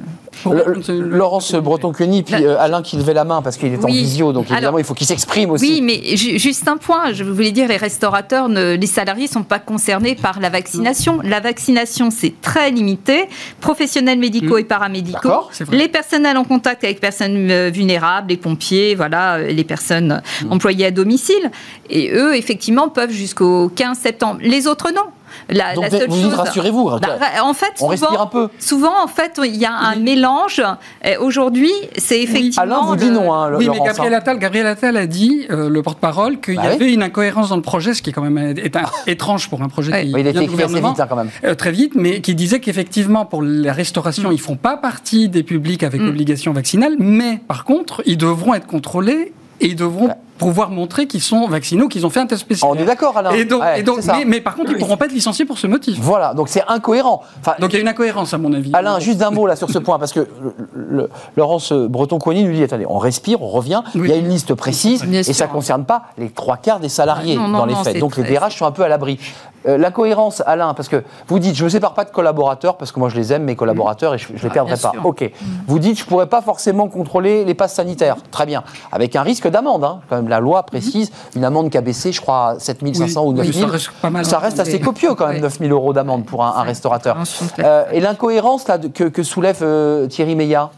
pour- 0.43 0.53
Le- 0.53 0.81
le- 0.87 0.99
Laurence 1.17 1.53
Breton-Cuny, 1.53 2.23
puis 2.23 2.35
euh, 2.45 2.59
Alain 2.59 2.81
qui 2.81 2.97
levait 2.97 3.13
la 3.13 3.23
main 3.23 3.41
parce 3.41 3.57
qu'il 3.57 3.73
est 3.73 3.83
en 3.83 3.87
visio, 3.87 4.33
donc 4.33 4.45
évidemment 4.45 4.67
Alors- 4.69 4.79
il 4.79 4.85
faut 4.85 4.93
qu'il 4.93 5.07
s'exprime 5.07 5.51
aussi. 5.51 5.65
Oui, 5.65 5.81
mais 5.81 6.15
ju- 6.15 6.37
juste 6.39 6.67
un 6.67 6.77
point, 6.77 7.11
je 7.13 7.23
voulais 7.23 7.51
dire, 7.51 7.67
les 7.67 7.77
restaurateurs, 7.77 8.49
ne- 8.49 8.75
les 8.75 8.87
salariés 8.87 9.25
ne 9.25 9.29
sont 9.31 9.43
pas 9.43 9.59
concernés 9.59 10.15
par 10.15 10.39
la 10.39 10.49
vaccination. 10.49 11.19
La 11.23 11.39
vaccination, 11.39 12.09
c'est 12.11 12.33
très 12.41 12.71
limité. 12.71 13.25
Professionnels 13.61 14.19
médicaux 14.19 14.55
Mm. 14.55 14.59
et 14.59 14.63
paramédicaux, 14.63 15.49
les 15.71 15.87
personnels 15.87 16.37
en 16.37 16.43
contact 16.43 16.82
avec 16.83 16.99
personnes 16.99 17.49
euh, 17.51 17.69
vulnérables, 17.69 18.29
les 18.29 18.37
pompiers, 18.37 18.95
voilà, 18.95 19.35
euh, 19.35 19.47
les 19.47 19.63
personnes 19.63 20.21
Mm. 20.43 20.51
employées 20.51 20.85
à 20.85 20.91
domicile. 20.91 21.51
Et 21.89 22.11
eux, 22.13 22.35
effectivement, 22.35 22.89
peuvent 22.89 23.11
jusqu'au 23.11 23.69
15 23.69 23.97
septembre. 23.97 24.39
Les 24.41 24.67
autres, 24.67 24.91
non. 24.91 25.05
La, 25.49 25.73
donc 25.75 25.85
la 25.85 25.89
seule 25.91 26.09
vous 26.09 26.15
dites 26.17 26.33
rassurez-vous. 26.33 26.89
Bah, 26.99 27.17
en 27.43 27.53
fait, 27.53 27.73
on 27.81 27.87
respire 27.87 28.09
souvent- 28.09 28.21
un 28.23 28.27
peu. 28.27 28.49
Souvent, 28.59 29.03
en 29.03 29.07
fait, 29.07 29.39
il 29.43 29.55
y 29.55 29.65
a 29.65 29.73
un 29.73 29.95
mélange. 29.95 30.61
Euh, 31.05 31.15
Aujourd'hui, 31.19 31.71
c'est 31.97 32.21
effectivement. 32.21 32.63
Alain 32.63 32.79
vous 32.85 32.95
dit 32.95 33.09
non, 33.09 33.33
hein, 33.33 33.51
Oui, 33.53 33.59
mais 33.69 33.77
Laurence, 33.77 33.87
Gabriel 33.87 34.13
hein. 34.13 34.17
Attal, 34.17 34.39
Gabriel 34.39 34.67
Attal 34.67 34.97
a 34.97 35.05
dit, 35.07 35.45
euh, 35.49 35.69
le 35.69 35.81
porte-parole, 35.83 36.39
qu'il 36.39 36.55
Bah 36.55 36.63
y 36.65 36.67
oui. 36.69 36.73
avait 36.75 36.93
une 36.93 37.03
incohérence 37.03 37.49
dans 37.49 37.55
le 37.55 37.61
projet, 37.61 37.93
ce 37.93 38.01
qui 38.01 38.09
est 38.09 38.13
quand 38.13 38.21
même 38.21 38.37
est 38.37 38.75
un- 38.75 38.81
étrange 39.07 39.49
pour 39.49 39.61
un 39.61 39.69
projet 39.69 39.91
qui 39.91 40.13
Oui, 40.13 40.21
il 40.21 40.27
a 40.27 40.31
vient 40.31 40.31
été 40.31 40.39
du 40.39 40.45
écrit 40.45 40.55
assez 40.55 40.65
gouvernement. 40.65 40.89
vite 40.93 40.99
hein, 41.01 41.07
quand 41.09 41.15
même. 41.15 41.29
Euh, 41.43 41.55
très 41.55 41.71
vite, 41.71 41.93
mais 41.95 42.21
qui 42.21 42.35
disait 42.35 42.59
qu'effectivement, 42.59 43.25
pour 43.25 43.41
la 43.43 43.73
restauration, 43.73 44.31
ils 44.31 44.39
font 44.39 44.55
pas 44.55 44.77
partie 44.77 45.29
des 45.29 45.43
publics 45.43 45.83
avec 45.83 46.01
Mm. 46.01 46.09
obligation 46.09 46.53
vaccinale, 46.53 46.95
mais 46.99 47.41
par 47.47 47.63
contre, 47.63 48.01
ils 48.05 48.17
devront 48.17 48.53
être 48.53 48.67
contrôlés 48.67 49.33
et 49.61 49.67
ils 49.67 49.75
devront 49.75 50.09
pouvoir 50.37 50.69
montrer 50.69 51.07
qu'ils 51.07 51.21
sont 51.21 51.47
vaccinés 51.47 51.83
ou 51.83 51.87
qu'ils 51.87 52.05
ont 52.05 52.09
fait 52.09 52.19
un 52.19 52.25
test 52.25 52.41
spécial. 52.41 52.69
On 52.71 52.75
est 52.75 52.85
d'accord, 52.85 53.17
Alain. 53.17 53.31
Et 53.31 53.45
donc, 53.45 53.61
Ouais, 53.61 53.79
et 53.79 53.83
donc- 53.83 53.97
c'est 53.97 54.07
ça. 54.07 54.15
mais, 54.17 54.25
mais 54.25 54.41
par 54.41 54.55
contre, 54.55 54.71
ils 54.71 54.75
ne 54.75 54.79
pourront 54.79 54.97
pas 54.97 55.05
être 55.05 55.11
licenciés 55.13 55.45
pour 55.45 55.57
ce 55.57 55.67
motif. 55.67 55.97
Voilà, 56.01 56.33
donc 56.33 56.49
c'est 56.49 56.63
incohérent. 56.67 57.21
Enfin, 57.39 57.53
Donc 57.59 57.71
il 57.71 57.75
y 57.75 57.77
a 57.77 57.81
une 57.81 57.87
incohérence, 57.87 58.33
à 58.33 58.37
mon 58.37 58.51
avis. 58.53 58.71
Alain, 58.73 58.99
juste 58.99 59.21
un 59.21 59.31
mot 59.31 59.45
là 59.47 59.55
sur 59.55 59.69
ce 59.69 59.77
point, 59.79 59.99
parce 59.99 60.11
que 60.13 60.21
le- 60.21 60.53
le- 60.75 61.09
Laurence 61.37 61.71
Breton-Coigny 61.71 62.43
nous 62.45 62.53
dit 62.53 62.63
attendez, 62.63 62.85
on 62.89 62.97
respire, 62.97 63.41
on 63.41 63.47
revient, 63.49 63.81
Oui. 63.95 64.01
il 64.05 64.09
y 64.09 64.13
a 64.13 64.17
une 64.17 64.29
liste 64.29 64.53
précise, 64.55 65.03
et 65.03 65.23
ça 65.33 65.47
ne 65.47 65.51
concerne 65.51 65.85
pas 65.85 66.03
les 66.17 66.29
trois 66.29 66.57
quarts 66.57 66.79
des 66.79 66.89
salariés 66.89 67.35
Non, 67.35 67.47
non, 67.47 67.59
dans 67.59 67.65
les 67.65 67.73
non, 67.73 67.83
faits. 67.83 67.99
Donc 67.99 68.17
les 68.17 68.23
DRH 68.23 68.57
sont 68.57 68.65
un 68.65 68.71
peu 68.71 68.83
à 68.83 68.87
l'abri. 68.87 69.19
Euh, 69.65 69.77
la 69.77 69.91
cohérence, 69.91 70.43
Alain, 70.45 70.73
parce 70.73 70.89
que 70.89 71.03
vous 71.29 71.39
dites 71.39 71.55
je 71.55 71.61
ne 71.61 71.65
me 71.65 71.69
sépare 71.69 71.93
pas 71.93 72.03
de 72.03 72.09
collaborateurs, 72.09 72.75
parce 72.75 72.91
que 72.91 72.99
moi 72.99 73.07
je 73.07 73.15
les 73.15 73.31
aime, 73.31 73.43
mes 73.43 73.55
collaborateurs, 73.55 74.13
et 74.13 74.17
je 74.17 74.27
ne 74.33 74.37
les 74.37 74.45
Ah, 74.47 74.49
perdrai 74.49 74.73
pas. 74.75 74.91
sûr. 74.91 75.05
Ok. 75.05 75.31
Vous 75.67 75.79
dites 75.79 75.97
je 75.97 76.03
ne 76.03 76.07
pourrais 76.09 76.27
pas 76.27 76.41
forcément 76.41 76.89
contrôler 76.89 77.45
les 77.45 77.53
passes 77.53 77.73
sanitaires. 77.73 78.17
Très 78.29 78.45
bien. 78.45 78.63
Avec 78.91 79.15
un 79.15 79.21
risque 79.21 79.47
d'amende. 79.47 79.85
hein. 79.85 79.99
Quand 80.09 80.17
même, 80.17 80.22
la 80.27 80.39
loi 80.39 80.63
précise 80.63 81.11
une 81.35 81.43
amende 81.45 81.69
qui 81.69 81.77
a 81.77 81.81
baissé, 81.81 82.11
je 82.11 82.21
crois, 82.21 82.49
à 82.51 82.59
7500 82.59 83.23
ou 83.23 83.29
Oui, 83.29 83.35
9000. 83.35 83.53
ça 83.61 83.67
reste 83.67 83.91
pas 84.01 84.09
mal. 84.09 84.25
Ça 84.25 84.39
reste 84.39 84.59
assez 84.59 84.79
copieux 84.79 85.15
quand 85.15 85.27
même, 85.27 85.35
Oui. 85.37 85.41
9000 85.41 85.71
euros 85.71 85.93
d'amende 85.93 86.25
pour 86.25 86.43
un, 86.43 86.63
restaurateur. 86.63 87.17
Euh, 87.59 87.83
et 87.91 87.99
l'incohérence 87.99 88.65
que, 88.93 89.03
que 89.05 89.23
soulève 89.23 89.59
euh, 89.61 90.07
Thierry 90.07 90.35
Meillat? 90.35 90.71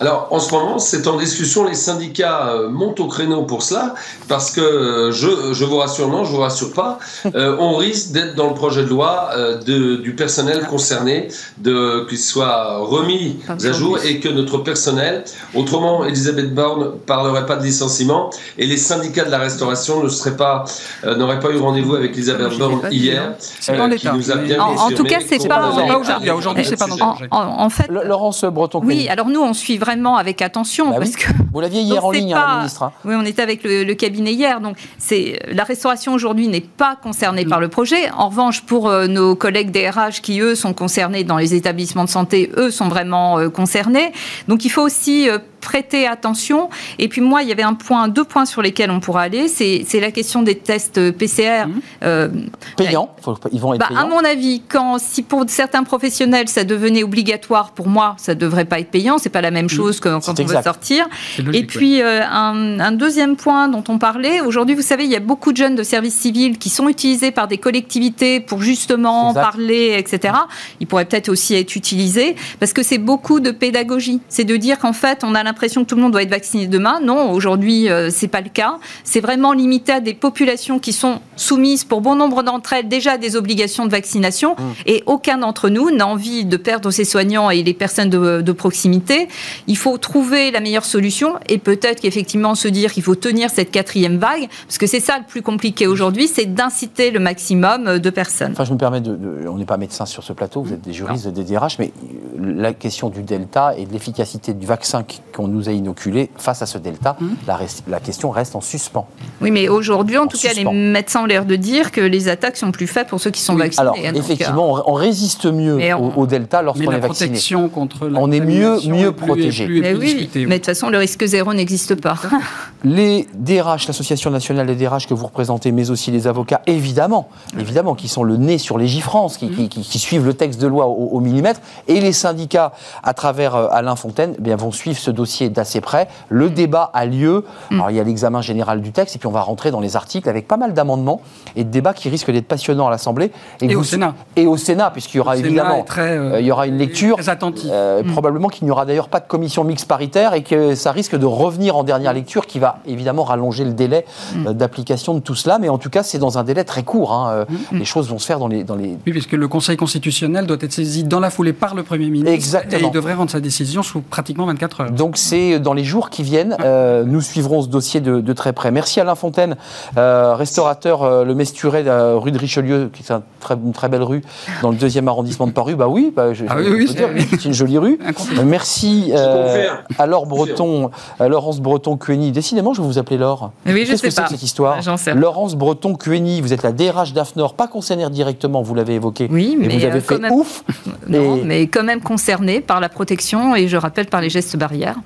Alors, 0.00 0.28
en 0.30 0.40
ce 0.40 0.52
moment, 0.52 0.78
c'est 0.78 1.06
en 1.06 1.16
discussion. 1.16 1.64
Les 1.64 1.74
syndicats 1.74 2.48
euh, 2.48 2.68
montent 2.68 2.98
au 2.98 3.06
créneau 3.06 3.42
pour 3.44 3.62
cela, 3.62 3.94
parce 4.28 4.50
que 4.50 4.60
euh, 4.60 5.12
je, 5.12 5.52
je 5.52 5.64
vous 5.64 5.76
rassure, 5.76 6.08
non, 6.08 6.24
je 6.24 6.30
vous 6.32 6.40
rassure 6.40 6.72
pas. 6.72 6.98
euh, 7.34 7.56
on 7.60 7.76
risque 7.76 8.10
d'être 8.10 8.34
dans 8.34 8.48
le 8.48 8.54
projet 8.54 8.82
de 8.82 8.88
loi 8.88 9.28
euh, 9.36 9.58
de, 9.58 9.96
du 9.96 10.14
personnel 10.16 10.66
concerné, 10.66 11.28
de 11.58 12.04
qu'il 12.08 12.18
soit 12.18 12.78
remis 12.78 13.38
à 13.48 13.72
jour 13.72 13.98
et 14.04 14.18
que 14.18 14.28
notre 14.28 14.58
personnel, 14.58 15.24
autrement, 15.54 16.04
Elisabeth 16.04 16.52
Borne 16.54 16.92
parlerait 17.06 17.46
pas 17.46 17.56
de 17.56 17.62
licenciement 17.64 18.30
et 18.58 18.66
les 18.66 18.76
syndicats 18.78 19.24
de 19.24 19.30
la 19.30 19.38
restauration 19.38 20.02
ne 20.02 20.08
seraient 20.08 20.36
pas, 20.36 20.64
euh, 21.04 21.14
n'auraient 21.16 21.40
pas 21.40 21.50
eu 21.50 21.58
rendez-vous 21.58 21.94
avec 21.94 22.12
Elisabeth 22.12 22.58
Borne 22.58 22.80
hier, 22.90 23.22
hein. 23.22 23.72
Euh, 23.72 23.96
qui 23.96 24.08
nous 24.12 24.30
a 24.32 24.36
bien 24.36 24.60
En- 24.60 24.90
tout 24.90 25.04
cas, 25.04 25.18
c'est 25.26 25.46
pas 25.46 25.68
aujourd'hui. 25.68 26.30
Aujourd'hui, 26.30 26.64
c'est 26.64 26.76
pas 26.76 26.86
dans 26.86 26.96
le 26.96 27.02
En, 27.02 27.10
projet. 27.14 27.28
en- 27.30 27.60
en 27.64 27.70
fait, 27.70 27.86
Laurence 27.88 28.44
breton 28.44 28.80
oui, 28.82 29.06
alors 29.08 29.28
nous, 29.28 29.40
on 29.40 29.52
suit 29.52 29.78
vraiment 29.82 30.16
avec 30.16 30.40
attention 30.42 30.86
Bah 30.90 30.96
oui. 30.98 31.10
parce 31.12 31.16
que 31.16 31.32
Vous 31.52 31.60
l'aviez 31.60 31.82
hier 31.82 32.04
en 32.04 32.10
ligne, 32.10 32.32
hein, 32.34 32.40
pas- 32.40 32.50
la 32.52 32.56
ministre. 32.58 32.82
hein. 32.84 32.92
Oui, 33.04 33.14
on 33.16 33.24
était 33.24 33.42
avec 33.42 33.62
le, 33.64 33.84
le 33.84 33.94
cabinet 33.94 34.32
hier. 34.32 34.60
Donc, 34.60 34.76
c'est 34.98 35.38
la 35.52 35.64
restauration 35.64 36.14
aujourd'hui 36.14 36.48
n'est 36.48 36.60
pas 36.60 36.96
concernée 36.96 37.44
par 37.44 37.60
le 37.60 37.68
projet. 37.68 38.10
En 38.16 38.28
revanche, 38.28 38.62
pour 38.62 38.88
euh, 38.88 39.06
nos 39.06 39.34
collègues 39.34 39.70
DRH 39.70 40.20
qui 40.22 40.40
eux 40.40 40.54
sont 40.54 40.72
concernés 40.74 41.24
dans 41.24 41.36
les 41.36 41.54
établissements 41.54 42.04
de 42.04 42.08
santé, 42.10 42.50
eux 42.56 42.70
sont 42.70 42.88
vraiment 42.88 43.38
euh, 43.38 43.48
concernés. 43.50 44.12
Donc, 44.48 44.64
il 44.64 44.68
faut 44.70 44.82
aussi 44.82 45.28
euh, 45.28 45.38
prêter 45.62 46.06
attention. 46.06 46.68
Et 46.98 47.08
puis 47.08 47.22
moi, 47.22 47.42
il 47.42 47.48
y 47.48 47.52
avait 47.52 47.62
un 47.62 47.72
point, 47.74 48.08
deux 48.08 48.24
points 48.24 48.44
sur 48.44 48.60
lesquels 48.60 48.90
on 48.90 49.00
pourra 49.00 49.22
aller. 49.22 49.48
C'est 49.48 50.00
la 50.00 50.10
question 50.10 50.42
des 50.42 50.56
tests 50.58 51.10
PCR. 51.12 51.64
Euh, 52.02 52.28
Payant, 52.76 53.14
faut- 53.22 53.36
ils 53.52 53.60
vont 53.60 53.72
être 53.74 53.80
bah, 53.80 53.86
à 53.86 53.94
payants. 54.04 54.08
mon 54.08 54.18
avis, 54.24 54.62
quand 54.68 54.98
si 54.98 55.22
pour 55.22 55.44
certains 55.48 55.84
professionnels 55.84 56.48
ça 56.48 56.64
devenait 56.64 57.02
obligatoire, 57.04 57.70
pour 57.72 57.88
moi 57.88 58.14
ça 58.18 58.34
devrait 58.34 58.64
pas 58.66 58.80
être 58.80 58.90
payant. 58.90 59.18
C'est 59.18 59.30
pas 59.30 59.40
la 59.40 59.50
même 59.50 59.68
chose 59.68 60.00
que 60.00 60.08
quand 60.08 60.28
on 60.28 60.32
veut 60.34 60.42
exact. 60.42 60.64
sortir. 60.64 61.06
C'est 61.36 61.44
Et 61.54 61.64
puis 61.64 62.02
euh, 62.02 62.22
un, 62.28 62.80
un 62.80 62.92
deuxième 62.92 63.36
point 63.36 63.68
dont 63.68 63.84
on 63.88 63.98
parlait 63.98 64.40
aujourd'hui, 64.40 64.74
vous 64.74 64.82
savez, 64.82 65.04
il 65.04 65.10
y 65.10 65.16
a 65.16 65.20
beaucoup 65.20 65.52
de 65.52 65.56
jeunes 65.56 65.76
de 65.76 65.82
service 65.82 66.14
civil 66.14 66.58
qui 66.58 66.68
sont 66.70 66.88
utilisés 66.88 67.30
par 67.30 67.46
des 67.48 67.58
collectivités 67.58 68.40
pour 68.40 68.60
justement 68.60 69.28
Exact. 69.30 69.40
parler, 69.42 69.94
etc. 69.96 70.34
Ils 70.80 70.86
pourraient 70.86 71.04
peut-être 71.04 71.28
aussi 71.28 71.54
être 71.54 71.76
utilisés 71.76 72.34
parce 72.58 72.72
que 72.72 72.82
c'est 72.82 72.98
beaucoup 72.98 73.38
de 73.40 73.50
pédagogie. 73.52 74.20
C'est 74.28 74.44
de 74.44 74.56
dire 74.56 74.78
qu'en 74.78 74.92
fait, 74.92 75.22
on 75.22 75.34
a 75.34 75.42
l'impression 75.42 75.51
que 75.54 75.84
tout 75.88 75.96
le 75.96 76.02
monde 76.02 76.12
doit 76.12 76.22
être 76.22 76.30
vacciné 76.30 76.66
demain. 76.66 77.00
Non, 77.02 77.30
aujourd'hui, 77.32 77.88
euh, 77.88 78.10
c'est 78.10 78.28
pas 78.28 78.40
le 78.40 78.48
cas. 78.48 78.78
C'est 79.04 79.20
vraiment 79.20 79.52
limité 79.52 79.92
à 79.92 80.00
des 80.00 80.14
populations 80.14 80.78
qui 80.78 80.92
sont 80.92 81.20
soumises, 81.36 81.84
pour 81.84 82.00
bon 82.00 82.14
nombre 82.14 82.42
d'entre 82.42 82.72
elles, 82.72 82.88
déjà 82.88 83.12
à 83.12 83.18
des 83.18 83.36
obligations 83.36 83.86
de 83.86 83.90
vaccination. 83.90 84.56
Et 84.86 85.02
aucun 85.06 85.38
d'entre 85.38 85.68
nous 85.68 85.90
n'a 85.90 86.06
envie 86.06 86.44
de 86.44 86.56
perdre 86.56 86.90
ses 86.90 87.04
soignants 87.04 87.50
et 87.50 87.62
les 87.62 87.74
personnes 87.74 88.10
de, 88.10 88.40
de 88.40 88.52
proximité. 88.52 89.28
Il 89.66 89.76
faut 89.76 89.98
trouver 89.98 90.50
la 90.50 90.60
meilleure 90.60 90.84
solution 90.84 91.34
et 91.48 91.58
peut-être 91.58 92.00
qu'effectivement 92.00 92.54
se 92.54 92.68
dire 92.68 92.92
qu'il 92.92 93.02
faut 93.02 93.14
tenir 93.14 93.50
cette 93.50 93.70
quatrième 93.70 94.18
vague, 94.18 94.48
parce 94.66 94.78
que 94.78 94.86
c'est 94.86 95.00
ça 95.00 95.18
le 95.18 95.24
plus 95.24 95.42
compliqué 95.42 95.86
aujourd'hui, 95.86 96.28
c'est 96.28 96.46
d'inciter 96.52 97.10
le 97.10 97.20
maximum 97.20 97.98
de 97.98 98.10
personnes. 98.10 98.52
Enfin, 98.52 98.64
je 98.64 98.72
me 98.72 98.78
permets 98.78 99.00
de, 99.00 99.14
de- 99.16 99.48
on 99.48 99.56
n'est 99.58 99.64
pas 99.64 99.76
médecin 99.76 100.06
sur 100.06 100.22
ce 100.22 100.32
plateau, 100.32 100.62
vous 100.62 100.72
êtes 100.72 100.82
des 100.82 100.92
juristes, 100.92 101.28
des 101.28 101.44
DRH, 101.44 101.78
mais 101.78 101.92
la 102.38 102.72
question 102.72 103.08
du 103.08 103.22
delta 103.22 103.74
et 103.76 103.86
de 103.86 103.92
l'efficacité 103.92 104.54
du 104.54 104.66
vaccin 104.66 105.02
qui- 105.02 105.20
qu'on 105.34 105.41
qu'on 105.42 105.48
nous 105.48 105.68
a 105.68 105.72
inoculés 105.72 106.30
face 106.36 106.62
à 106.62 106.66
ce 106.66 106.78
delta. 106.78 107.16
La, 107.46 107.56
res- 107.56 107.82
la 107.88 108.00
question 108.00 108.30
reste 108.30 108.54
en 108.56 108.60
suspens. 108.60 109.06
Oui, 109.40 109.50
mais 109.50 109.68
aujourd'hui, 109.68 110.16
en 110.18 110.24
En 110.24 110.26
tout 110.28 110.38
cas, 110.38 110.52
les 110.54 110.64
médecins 110.64 111.22
ont 111.22 111.26
l'air 111.26 111.44
de 111.44 111.56
dire 111.56 111.90
que 111.90 112.00
les 112.00 112.28
attaques 112.28 112.56
sont 112.56 112.70
plus 112.70 112.86
faibles 112.86 113.08
pour 113.10 113.20
ceux 113.20 113.30
qui 113.30 113.40
sont 113.40 113.56
vaccinés. 113.56 113.80
Alors, 113.82 113.96
hein, 113.98 114.12
donc, 114.12 114.22
effectivement, 114.22 114.72
on, 114.86 114.92
on 114.92 114.94
résiste 114.94 115.46
mieux 115.46 115.74
au, 115.76 115.80
on- 115.96 116.14
au 116.22 116.26
delta 116.26 116.62
lorsqu'on 116.62 116.90
est 116.92 116.98
vacciné. 117.00 117.28
protection 117.30 117.68
contre 117.68 118.06
la 118.08 118.20
On 118.20 118.30
est 118.30 118.40
mieux- 118.40 118.78
mieux 118.86 119.12
protégé. 119.12 119.66
Mais 119.66 119.94
plus 119.94 119.98
oui, 120.00 120.30
mais 120.34 120.44
de 120.46 120.54
toute 120.56 120.66
façon, 120.66 120.88
le 120.90 120.98
risque 120.98 121.24
zéro 121.26 121.52
n'existe 121.54 121.94
pas. 122.00 122.16
Les 122.84 123.28
DRH, 123.34 123.86
l'Association 123.86 124.30
nationale 124.30 124.66
des 124.66 124.74
DRH 124.74 125.06
que 125.06 125.14
vous 125.14 125.26
représentez, 125.26 125.70
mais 125.72 125.90
aussi 125.90 126.10
les 126.10 126.26
avocats, 126.26 126.62
évidemment, 126.66 127.28
évidemment, 127.58 127.94
qui 127.94 128.08
sont 128.08 128.24
le 128.24 128.36
nez 128.36 128.58
sur 128.58 128.76
légifrance, 128.76 129.36
qui, 129.38 129.50
qui- 129.50 129.68
qui- 129.68 129.82
qui 129.82 129.98
suivent 129.98 130.24
le 130.26 130.34
texte 130.34 130.60
de 130.60 130.66
loi 130.66 130.86
au, 130.86 131.10
au 131.12 131.20
millimètre, 131.20 131.60
et 131.88 132.00
les 132.00 132.12
syndicats, 132.12 132.72
à 133.02 133.14
travers 133.14 133.54
euh, 133.54 133.68
Alain 133.70 133.94
Fontaine, 133.96 134.34
eh 134.38 134.42
bien, 134.42 134.56
vont 134.56 134.72
suivre 134.72 134.98
ce 134.98 135.10
dossier 135.10 135.31
d'assez 135.40 135.80
près. 135.80 136.08
Le 136.28 136.50
débat 136.50 136.90
a 136.94 137.04
lieu. 137.06 137.44
Alors, 137.70 137.90
il 137.90 137.96
y 137.96 138.00
a 138.00 138.04
l'examen 138.04 138.40
général 138.42 138.80
du 138.80 138.92
texte, 138.92 139.16
et 139.16 139.18
puis 139.18 139.26
on 139.26 139.32
va 139.32 139.40
rentrer 139.42 139.70
dans 139.70 139.80
les 139.80 139.96
articles 139.96 140.28
avec 140.28 140.46
pas 140.48 140.56
mal 140.56 140.74
d'amendements 140.74 141.20
et 141.56 141.64
de 141.64 141.70
débats 141.70 141.94
qui 141.94 142.08
risquent 142.08 142.30
d'être 142.30 142.46
passionnants 142.48 142.86
à 142.86 142.90
l'Assemblée. 142.90 143.30
Et 143.60 143.74
au 143.76 143.82
Sénat. 143.84 144.14
Et 144.36 144.46
au 144.46 144.56
Sénat, 144.56 144.90
puisqu'il 144.90 145.18
y 145.18 145.20
aura 145.20 145.36
évidemment 145.36 145.82
très, 145.82 146.16
euh, 146.18 146.34
euh, 146.34 146.40
il 146.40 146.46
y 146.46 146.52
aura 146.52 146.66
une 146.66 146.78
lecture. 146.78 147.16
très 147.16 147.28
attentif. 147.28 147.68
Euh, 147.70 148.02
Probablement 148.12 148.48
qu'il 148.48 148.64
n'y 148.66 148.70
aura 148.70 148.84
d'ailleurs 148.84 149.08
pas 149.08 149.20
de 149.20 149.26
commission 149.26 149.64
mixte 149.64 149.86
paritaire 149.88 150.34
et 150.34 150.42
que 150.42 150.74
ça 150.74 150.92
risque 150.92 151.16
de 151.16 151.24
revenir 151.26 151.76
en 151.76 151.84
dernière 151.84 152.12
lecture 152.12 152.46
qui 152.46 152.58
va 152.58 152.78
évidemment 152.86 153.24
rallonger 153.24 153.64
le 153.64 153.72
délai 153.72 154.04
d'application 154.46 155.14
de 155.14 155.20
tout 155.20 155.34
cela. 155.34 155.58
Mais 155.58 155.68
en 155.68 155.78
tout 155.78 155.90
cas, 155.90 156.02
c'est 156.02 156.18
dans 156.18 156.38
un 156.38 156.44
délai 156.44 156.64
très 156.64 156.82
court. 156.82 157.12
hein. 157.12 157.46
Les 157.72 157.84
choses 157.84 158.08
vont 158.08 158.18
se 158.18 158.26
faire 158.26 158.38
dans 158.38 158.48
les, 158.48 158.64
dans 158.64 158.74
les... 158.76 158.98
Oui, 159.06 159.12
puisque 159.12 159.32
le 159.32 159.48
Conseil 159.48 159.76
constitutionnel 159.76 160.46
doit 160.46 160.56
être 160.60 160.72
saisi 160.72 161.04
dans 161.04 161.20
la 161.20 161.30
foulée 161.30 161.52
par 161.52 161.74
le 161.74 161.82
Premier 161.82 162.08
ministre. 162.08 162.30
Exactement. 162.32 162.80
Et 162.82 162.84
il 162.86 162.90
devrait 162.90 163.14
rendre 163.14 163.30
sa 163.30 163.40
décision 163.40 163.82
sous 163.82 164.00
pratiquement 164.00 164.46
24 164.46 164.80
heures. 164.80 164.90
Donc 164.90 165.16
c'est 165.22 165.58
dans 165.60 165.72
les 165.74 165.84
jours 165.84 166.10
qui 166.10 166.22
viennent. 166.22 166.56
Euh, 166.64 167.04
nous 167.06 167.20
suivrons 167.20 167.62
ce 167.62 167.68
dossier 167.68 168.00
de, 168.00 168.20
de 168.20 168.32
très 168.32 168.52
près. 168.52 168.70
Merci 168.70 169.00
Alain 169.00 169.14
Fontaine, 169.14 169.56
euh, 169.96 170.34
restaurateur 170.34 171.02
euh, 171.02 171.24
le 171.24 171.34
Mesturet, 171.34 171.84
euh, 171.86 172.16
rue 172.18 172.32
de 172.32 172.38
Richelieu, 172.38 172.90
qui 172.92 173.02
est 173.02 173.12
un 173.12 173.22
très- 173.40 173.54
une 173.54 173.72
très 173.72 173.88
belle 173.88 174.02
rue 174.02 174.22
dans 174.62 174.70
le 174.70 174.76
deuxième 174.76 175.08
arrondissement 175.08 175.46
de 175.46 175.52
Paris. 175.52 175.74
Bah 175.74 175.88
oui, 175.88 176.12
bah, 176.14 176.32
je- 176.34 176.44
Ah 176.48 176.54
oui, 176.58 176.66
oui, 176.70 176.88
c'est- 176.88 177.44
une 177.44 177.52
jolie 177.54 177.78
rue. 177.78 177.98
Merci 178.44 179.12
euh, 179.14 179.68
à 179.98 180.06
Laure 180.06 180.26
Breton, 180.26 180.90
à 181.18 181.28
Laurence 181.28 181.60
Breton 181.60 181.96
Cueny. 181.96 182.32
Décidément, 182.32 182.74
je 182.74 182.80
vais 182.82 182.86
vous 182.86 182.98
appeler 182.98 183.18
Laure. 183.18 183.52
Oui, 183.66 183.72
je 183.84 183.90
Qu'est-ce 183.92 183.96
sais 184.02 184.08
que 184.08 184.14
c'est 184.14 184.22
pas. 184.22 184.28
cette 184.28 184.42
histoire 184.42 184.78
sais. 184.98 185.14
Laurence 185.14 185.54
Breton 185.54 185.94
Cueny, 185.94 186.40
vous 186.40 186.52
êtes 186.52 186.62
la 186.62 186.72
DRH 186.72 187.12
d'AFNOR, 187.12 187.54
pas 187.54 187.66
concernée 187.68 188.08
directement, 188.10 188.62
vous 188.62 188.74
l'avez 188.74 188.94
évoqué. 188.94 189.28
Oui, 189.30 189.56
mais 189.58 189.68
vous 189.68 189.84
avez 189.84 189.98
euh, 189.98 190.00
fait 190.00 190.14
quand 190.16 190.20
même- 190.20 190.32
ouf. 190.32 190.64
Non, 191.08 191.36
Et- 191.36 191.42
mais 191.44 191.66
quand 191.66 191.82
même 191.84 192.00
concerné 192.00 192.60
par 192.60 192.80
la 192.80 192.88
protection 192.88 193.54
et 193.54 193.68
je 193.68 193.76
rappelle 193.76 194.06
par 194.06 194.20
les 194.20 194.30
gestes 194.30 194.56
barrières. 194.56 194.96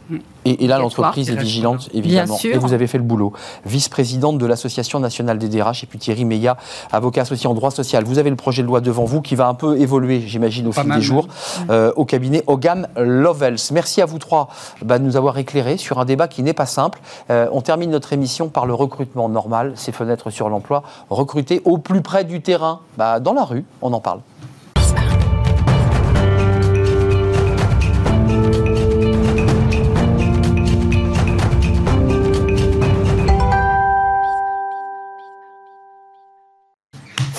Et, 0.44 0.64
et 0.64 0.66
là, 0.68 0.78
l'entreprise 0.78 1.30
est 1.30 1.36
vigilante, 1.36 1.88
évidemment. 1.92 2.36
sûr. 2.36 2.54
Et 2.54 2.58
vous 2.58 2.72
avez 2.72 2.86
fait 2.86 2.98
le 2.98 3.04
boulot. 3.04 3.32
Vice-présidente 3.64 4.38
de 4.38 4.46
l'Association 4.46 5.00
nationale 5.00 5.38
des 5.38 5.48
DRH, 5.48 5.84
et 5.84 5.86
puis 5.86 5.98
Thierry 5.98 6.24
Meillat, 6.24 6.56
avocat 6.92 7.22
associé 7.22 7.48
en 7.48 7.54
droit 7.54 7.70
social. 7.70 8.04
Vous 8.04 8.18
avez 8.18 8.30
le 8.30 8.36
projet 8.36 8.62
de 8.62 8.66
loi 8.66 8.80
devant 8.80 9.04
vous 9.04 9.20
qui 9.20 9.34
va 9.34 9.48
un 9.48 9.54
peu 9.54 9.78
évoluer, 9.78 10.20
j'imagine, 10.20 10.66
au 10.68 10.70
Pas 10.70 10.82
fil 10.82 10.88
mal, 10.88 10.98
des 10.98 11.04
jours, 11.04 11.28
euh, 11.70 11.92
au 11.96 12.04
cabinet 12.04 12.42
Hogan 12.46 12.88
Lovells. 12.96 13.58
Merci 13.72 14.02
à 14.02 14.06
vous 14.06 14.18
trois 14.18 14.48
bah, 14.82 14.98
de 14.98 15.04
nous 15.04 15.16
avoir 15.16 15.38
éclairés 15.38 15.76
sur 15.76 15.98
un 15.98 16.04
débat 16.04 16.28
qui 16.28 16.42
n'est 16.42 16.52
pas 16.52 16.66
simple. 16.66 17.00
Euh, 17.30 17.48
on 17.52 17.60
termine 17.60 17.90
notre 17.90 18.12
émission 18.12 18.48
par 18.48 18.66
le 18.66 18.74
recrutement 18.74 19.28
normal, 19.28 19.72
ces 19.74 19.92
fenêtres 19.92 20.30
sur 20.30 20.48
l'emploi. 20.48 20.82
Recruter 21.10 21.60
au 21.64 21.78
plus 21.78 22.02
près 22.02 22.24
du 22.24 22.40
terrain, 22.40 22.80
bah, 22.96 23.20
dans 23.20 23.32
la 23.32 23.44
rue, 23.44 23.64
on 23.82 23.92
en 23.92 24.00
parle. 24.00 24.20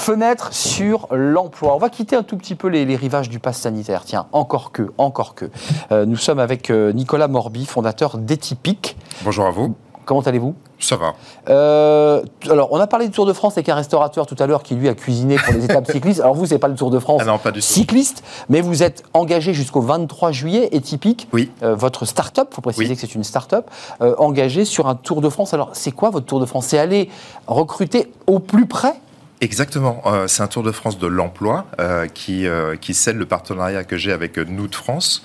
Fenêtre 0.07 0.53
sur 0.53 1.09
l'emploi. 1.11 1.75
On 1.75 1.79
va 1.79 1.89
quitter 1.89 2.15
un 2.15 2.23
tout 2.23 2.37
petit 2.37 2.55
peu 2.55 2.69
les, 2.69 2.85
les 2.85 2.95
rivages 2.95 3.27
du 3.27 3.39
pass 3.39 3.57
sanitaire. 3.57 4.03
Tiens, 4.05 4.27
encore 4.31 4.71
que, 4.71 4.93
encore 4.97 5.35
que. 5.35 5.49
Euh, 5.91 6.05
nous 6.05 6.15
sommes 6.15 6.39
avec 6.39 6.69
euh, 6.69 6.93
Nicolas 6.93 7.27
Morby, 7.27 7.65
fondateur 7.65 8.17
d'Etypique. 8.17 8.95
Bonjour 9.25 9.47
à 9.47 9.51
vous. 9.51 9.75
Comment 10.05 10.21
allez-vous? 10.21 10.55
Ça 10.79 10.95
va. 10.95 11.15
Euh, 11.49 12.21
alors, 12.49 12.69
on 12.71 12.79
a 12.79 12.87
parlé 12.87 13.07
du 13.07 13.11
Tour 13.11 13.25
de 13.25 13.33
France 13.33 13.57
avec 13.57 13.67
un 13.67 13.75
restaurateur 13.75 14.25
tout 14.25 14.37
à 14.39 14.47
l'heure 14.47 14.63
qui 14.63 14.75
lui 14.75 14.87
a 14.87 14.93
cuisiné 14.93 15.35
pour 15.43 15.53
les 15.53 15.65
étapes 15.65 15.87
cyclistes. 15.91 16.21
Alors 16.21 16.35
vous, 16.35 16.45
c'est 16.45 16.57
pas 16.57 16.69
le 16.69 16.75
Tour 16.75 16.89
de 16.89 16.99
France 16.99 17.19
Ah 17.25 17.27
non, 17.27 17.37
pas 17.37 17.51
du 17.51 17.59
tout. 17.59 17.65
cycliste, 17.65 18.23
mais 18.47 18.61
vous 18.61 18.83
êtes 18.83 19.03
engagé 19.13 19.53
jusqu'au 19.53 19.81
23 19.81 20.31
juillet 20.31 20.69
et 20.71 20.79
typique. 20.79 21.27
Oui. 21.33 21.51
Euh, 21.63 21.75
votre 21.75 22.05
start-up, 22.05 22.53
faut 22.53 22.61
préciser 22.61 22.87
Oui. 22.87 22.95
que 22.95 23.01
c'est 23.01 23.13
une 23.13 23.25
start-up, 23.25 23.69
euh, 24.01 24.15
engagée 24.19 24.63
sur 24.63 24.87
un 24.87 24.95
Tour 24.95 25.19
de 25.19 25.27
France. 25.27 25.53
Alors, 25.53 25.71
c'est 25.73 25.91
quoi 25.91 26.11
votre 26.11 26.27
Tour 26.27 26.39
de 26.39 26.45
France? 26.45 26.67
C'est 26.67 26.79
aller 26.79 27.09
recruter 27.47 28.09
au 28.25 28.39
plus 28.39 28.67
près 28.67 28.93
Exactement. 29.41 30.01
Euh, 30.05 30.27
c'est 30.27 30.41
un 30.41 30.47
Tour 30.47 30.63
de 30.63 30.71
France 30.71 30.97
de 30.97 31.07
l'emploi 31.07 31.67
euh, 31.79 32.07
qui, 32.07 32.47
euh, 32.47 32.75
qui 32.75 32.93
scelle 32.93 33.17
le 33.17 33.25
partenariat 33.25 33.83
que 33.83 33.97
j'ai 33.97 34.11
avec 34.11 34.37
euh, 34.39 34.45
Nous 34.47 34.67
de 34.67 34.75
France. 34.75 35.23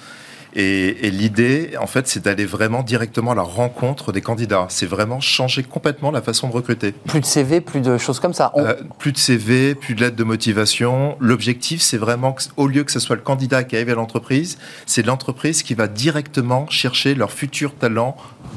Et, 0.55 1.07
et 1.07 1.11
l'idée, 1.11 1.71
en 1.81 1.87
fait, 1.87 2.07
c'est 2.07 2.23
d'aller 2.23 2.45
vraiment 2.45 2.83
directement 2.83 3.31
à 3.31 3.35
la 3.35 3.41
rencontre 3.41 4.13
des 4.13 4.21
candidats. 4.21 4.67
C'est 4.69 4.85
vraiment 4.85 5.19
changer 5.19 5.63
complètement 5.63 6.11
la 6.11 6.21
façon 6.21 6.47
de 6.49 6.53
recruter. 6.53 6.93
Plus 6.93 7.21
de 7.21 7.25
CV, 7.25 7.63
plus 7.63 7.81
de 7.81 7.97
choses 7.97 8.21
comme 8.21 8.35
ça. 8.35 8.51
On- 8.53 8.63
Euh, 8.63 8.75
plus 8.99 9.13
de 9.13 9.17
CV, 9.17 9.75
plus 9.75 9.95
de 9.95 10.03
lettres 10.03 10.17
de 10.17 10.25
motivation. 10.25 11.17
L'objectif, 11.21 11.81
c'est 11.81 11.97
vraiment 11.97 12.35
que, 12.35 12.43
au 12.59 12.67
lieu 12.67 12.85
que 12.85 12.93
ce 12.93 13.01
soit 13.01 13.17
le 13.17 13.23
candidat 13.23 13.65
qui 13.65 13.77
arrive 13.77 13.89
à 13.89 13.95
l'entreprise, 13.95 14.59
c'est 14.85 15.07
l'entreprise 15.07 15.63
qui 15.63 15.73
va 15.73 15.89
directement 15.89 16.69
chercher 16.69 17.15
leurs 17.15 17.33
futurs 17.33 17.75
talents 17.75 18.15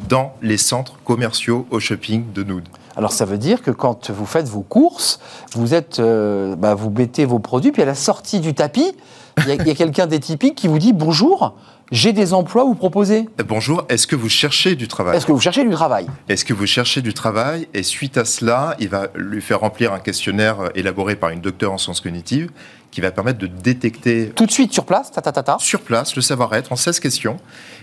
dans 0.10 0.36
les 0.42 0.58
centres 0.58 0.98
commerciaux 1.06 1.66
au 1.72 1.80
shopping 1.80 2.26
de 2.34 2.44
Nude. 2.44 2.68
Alors 2.98 3.12
ça 3.12 3.26
veut 3.26 3.38
dire 3.38 3.62
que 3.62 3.72
quand 3.72 4.10
vous 4.12 4.26
faites 4.26 4.48
vos 4.48 4.62
courses, 4.62 5.20
vous 5.54 5.74
êtes, 5.74 6.00
euh, 6.00 6.56
bah, 6.56 6.76
vous 6.76 6.90
mettez 6.90 7.26
vos 7.26 7.40
produits, 7.40 7.72
puis 7.72 7.82
à 7.82 7.86
la 7.86 7.96
sortie 7.96 8.40
du 8.40 8.54
tapis, 8.54 8.96
il 9.40 9.48
y 9.48 9.72
a, 9.72 9.76
quelqu'un 9.76 10.08
d'étypique 10.08 10.56
qui 10.56 10.68
vous 10.68 10.80
dit 10.80 10.94
bonjour, 10.94 11.56
j'ai 11.92 12.14
des 12.14 12.34
emplois 12.34 12.64
à 12.64 12.66
vous 12.66 12.76
proposer. 12.76 13.28
Euh, 13.40 13.44
Bonjour, 13.46 13.84
est-ce 13.90 14.08
que 14.08 14.16
vous 14.16 14.30
cherchez 14.30 14.76
du 14.76 14.88
travail? 14.88 15.18
Est-ce 15.18 15.26
que 15.26 15.32
vous 15.32 15.40
cherchez 15.40 15.64
du 15.64 15.70
travail? 15.70 16.08
Est-ce 16.30 16.46
que 16.46 16.54
vous 16.54 16.66
cherchez 16.66 17.02
du 17.02 17.14
travail? 17.14 17.68
Et 17.74 17.84
suite 17.84 18.18
à 18.18 18.26
cela, 18.26 18.76
il 18.80 18.90
va 18.90 19.08
lui 19.14 19.42
faire 19.42 19.60
remplir 19.60 19.94
un 19.94 20.00
questionnaire 20.00 20.60
euh, 20.62 20.70
élaboré 20.74 21.16
par 21.16 21.30
une 21.30 21.42
docteure 21.42 21.74
en 21.74 21.78
sciences 21.78 22.02
cognitives 22.02 22.50
qui 22.92 23.02
va 23.02 23.12
permettre 23.12 23.40
de 23.40 23.48
détecter 23.48 24.30
Tout 24.30 24.46
de 24.46 24.52
suite 24.52 24.72
sur 24.72 24.86
place, 24.86 25.12
ta 25.12 25.22
ta 25.22 25.34
ta 25.34 25.44
ta. 25.44 25.58
sur 25.60 25.82
place 25.82 26.16
le 26.16 26.22
savoir-être 26.22 26.72
en 26.72 26.78
16 26.78 27.02
questions. 27.02 27.38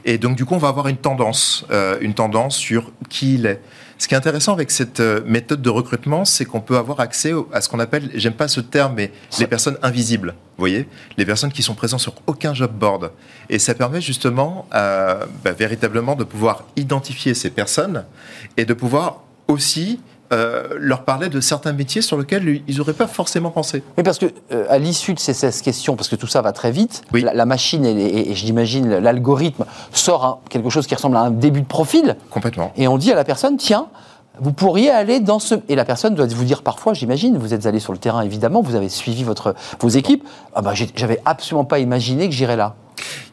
Et 0.06 0.16
donc, 0.16 0.36
du 0.36 0.46
coup, 0.46 0.54
on 0.54 0.58
va 0.58 0.68
avoir 0.68 0.88
une 0.88 0.96
tendance, 0.96 1.66
euh, 1.70 1.98
une 2.00 2.14
tendance 2.14 2.56
sur 2.56 2.90
qui 3.10 3.34
il 3.34 3.46
est. 3.46 3.60
Ce 4.02 4.08
qui 4.08 4.14
est 4.14 4.16
intéressant 4.16 4.52
avec 4.52 4.72
cette 4.72 4.98
euh, 4.98 5.20
méthode 5.24 5.62
de 5.62 5.70
recrutement, 5.70 6.24
c'est 6.24 6.44
qu'on 6.44 6.60
peut 6.60 6.76
avoir 6.76 6.98
accès 6.98 7.32
à 7.52 7.60
ce 7.60 7.68
qu'on 7.68 7.78
appelle, 7.78 8.10
j'aime 8.14 8.32
pas 8.32 8.48
ce 8.48 8.60
terme, 8.60 8.94
mais 8.96 9.12
les 9.38 9.46
personnes 9.46 9.78
invisibles. 9.80 10.34
Vous 10.56 10.62
voyez 10.62 10.88
Les 11.18 11.24
personnes 11.24 11.52
qui 11.52 11.62
sont 11.62 11.76
présentes 11.76 12.00
sur 12.00 12.14
aucun 12.26 12.52
job 12.52 12.72
board. 12.72 13.12
Et 13.48 13.60
ça 13.60 13.76
permet 13.76 14.00
justement, 14.00 14.66
euh, 14.74 15.24
bah, 15.44 15.52
véritablement, 15.52 16.16
de 16.16 16.24
pouvoir 16.24 16.64
identifier 16.74 17.32
ces 17.34 17.50
personnes 17.50 18.04
et 18.56 18.64
de 18.64 18.74
pouvoir 18.74 19.22
aussi 19.46 20.00
euh, 20.32 20.68
leur 20.78 21.04
parler 21.04 21.28
de 21.28 21.40
certains 21.40 21.72
métiers 21.72 22.02
sur 22.02 22.18
lesquels 22.18 22.62
ils 22.66 22.76
n'auraient 22.78 22.92
pas 22.92 23.06
forcément 23.06 23.50
pensé. 23.50 23.82
Oui, 23.98 24.02
parce 24.04 24.18
que 24.18 24.26
euh, 24.52 24.64
à 24.68 24.78
l'issue 24.78 25.14
de 25.14 25.18
ces 25.18 25.34
16 25.34 25.62
questions, 25.62 25.96
parce 25.96 26.08
que 26.08 26.16
tout 26.16 26.26
ça 26.26 26.40
va 26.42 26.52
très 26.52 26.70
vite, 26.70 27.02
Oui. 27.12 27.20
la, 27.22 27.34
la 27.34 27.44
machine 27.46 27.84
et, 27.84 27.90
et- 27.90 28.30
et 28.30 28.34
j'imagine 28.34 28.98
l'algorithme 28.98 29.64
sort 29.92 30.24
un- 30.24 30.38
quelque 30.48 30.70
chose 30.70 30.86
qui 30.86 30.94
ressemble 30.94 31.16
à 31.16 31.20
un 31.20 31.30
début 31.30 31.60
de 31.60 31.66
profil, 31.66 32.16
Complètement. 32.30 32.72
et 32.76 32.88
on 32.88 32.98
dit 32.98 33.12
à 33.12 33.14
la 33.14 33.24
personne, 33.24 33.56
tiens, 33.56 33.86
vous 34.40 34.52
pourriez 34.52 34.88
aller 34.90 35.20
dans 35.20 35.38
ce... 35.38 35.56
Et 35.68 35.74
la 35.74 35.84
personne 35.84 36.14
doit 36.14 36.26
vous 36.26 36.44
dire 36.44 36.62
parfois, 36.62 36.94
j'imagine, 36.94 37.36
vous 37.36 37.52
êtes 37.52 37.66
allé 37.66 37.80
sur 37.80 37.92
le 37.92 37.98
terrain 37.98 38.22
évidemment, 38.22 38.62
vous 38.62 38.74
avez 38.74 38.88
suivi 38.88 39.24
votre, 39.24 39.54
vos 39.80 39.90
équipes, 39.90 40.24
ah 40.54 40.62
j'ai- 40.72 40.88
j'avais 40.96 41.20
absolument 41.26 41.64
pas 41.66 41.78
imaginé 41.80 42.28
que 42.28 42.34
j'irais 42.34 42.56
là. 42.56 42.74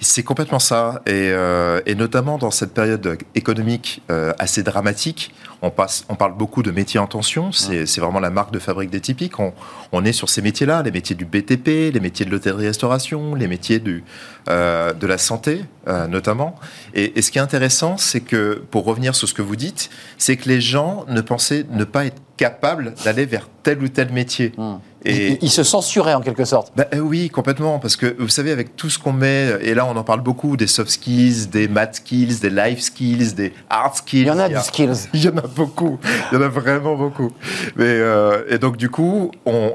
C'est 0.02 0.24
complètement 0.24 0.60
ça, 0.60 1.02
et, 1.06 1.12
euh, 1.32 1.80
et 1.86 1.94
notamment 1.96 2.38
dans 2.38 2.52
cette 2.52 2.74
période 2.74 3.18
économique 3.36 4.02
euh, 4.10 4.34
assez 4.40 4.64
dramatique, 4.64 5.32
on, 5.62 5.70
passe, 5.70 6.06
on 6.10 6.16
parle 6.16 6.36
beaucoup 6.36 6.64
de 6.64 6.72
métiers 6.72 7.00
en 7.00 7.08
tension, 7.08 7.52
c'est 7.52 7.98
vraiment 8.00 8.20
la 8.20 8.30
marque 8.30 8.52
de 8.52 8.60
fabrique 8.60 8.90
des 8.90 9.02
typiques. 9.02 9.40
On, 9.40 9.54
on 9.92 10.06
est 10.06 10.14
sur 10.14 10.30
ces 10.30 10.42
métiers-là, 10.42 10.84
les 10.84 10.92
métiers 10.92 11.16
du 11.16 11.26
BTP, 11.26 11.94
les 11.94 12.00
métiers 12.00 12.26
de 12.26 12.32
l'hôtellerie-restauration, 12.32 13.36
les 13.36 13.48
métiers 13.48 13.80
du, 13.80 14.04
euh, 14.50 14.94
de 14.94 15.08
la 15.08 15.18
santé 15.18 15.64
euh, 15.88 16.08
notamment. 16.08 16.56
Et, 16.94 17.18
et 17.18 17.22
ce 17.24 17.32
qui 17.32 17.40
est 17.40 17.42
intéressant, 17.42 17.98
c'est 17.98 18.22
que, 18.22 18.62
pour 18.70 18.86
revenir 18.86 19.16
sur 19.16 19.28
ce 19.28 19.34
que 19.34 19.42
vous 19.42 19.56
dites, 19.56 19.90
c'est 20.18 20.38
que 20.38 20.48
les 20.48 20.62
gens 20.62 21.06
ne 21.08 21.22
pensaient 21.22 21.66
ne 21.72 21.84
pas 21.84 22.06
être 22.06 22.22
capables 22.38 22.94
d'aller 23.04 23.26
vers 23.26 23.50
tel 23.64 23.82
ou 23.84 23.88
tel 23.90 24.12
métier. 24.12 24.54
Hmm. 24.56 24.76
Et 25.04 25.32
il, 25.32 25.38
il 25.42 25.50
se 25.50 25.64
censurait 25.64 26.14
en 26.14 26.22
quelque 26.22 26.46
sorte. 26.46 26.72
Bah, 26.76 26.88
euh, 26.94 27.00
oui, 27.00 27.30
complètement, 27.30 27.80
parce 27.80 27.96
que 27.96 28.16
vous 28.20 28.30
savez, 28.30 28.52
avec 28.52 28.76
tout 28.76 28.90
ce 28.90 29.00
qu'on 29.00 29.14
met, 29.14 29.56
et 29.62 29.74
là 29.74 29.86
on 29.86 29.96
en 29.96 30.04
parle 30.04 30.22
beaucoup, 30.22 30.58
des 30.58 30.68
soft 30.68 30.92
skills, 30.92 31.48
des 31.48 31.68
math 31.68 31.96
skills, 31.96 32.40
des 32.40 32.50
life 32.50 32.82
skills, 32.82 33.34
des 33.34 33.54
hard 33.70 33.96
skills. 33.96 34.22
Il 34.22 34.28
y 34.28 34.32
en 34.32 34.40
a 34.40 34.48
des 34.48 34.60
skills. 34.60 34.94
Il 35.14 35.24
y 35.24 35.28
en 35.28 35.38
a 35.38 35.48
beaucoup, 35.56 36.00
il 36.32 36.36
y 36.36 36.38
en 36.38 36.42
a 36.44 36.48
vraiment 36.48 36.96
beaucoup. 36.96 37.32
Mais, 37.76 37.86
euh, 37.88 38.44
et 38.50 38.58
donc 38.58 38.78
du 38.78 38.90
coup, 38.90 39.32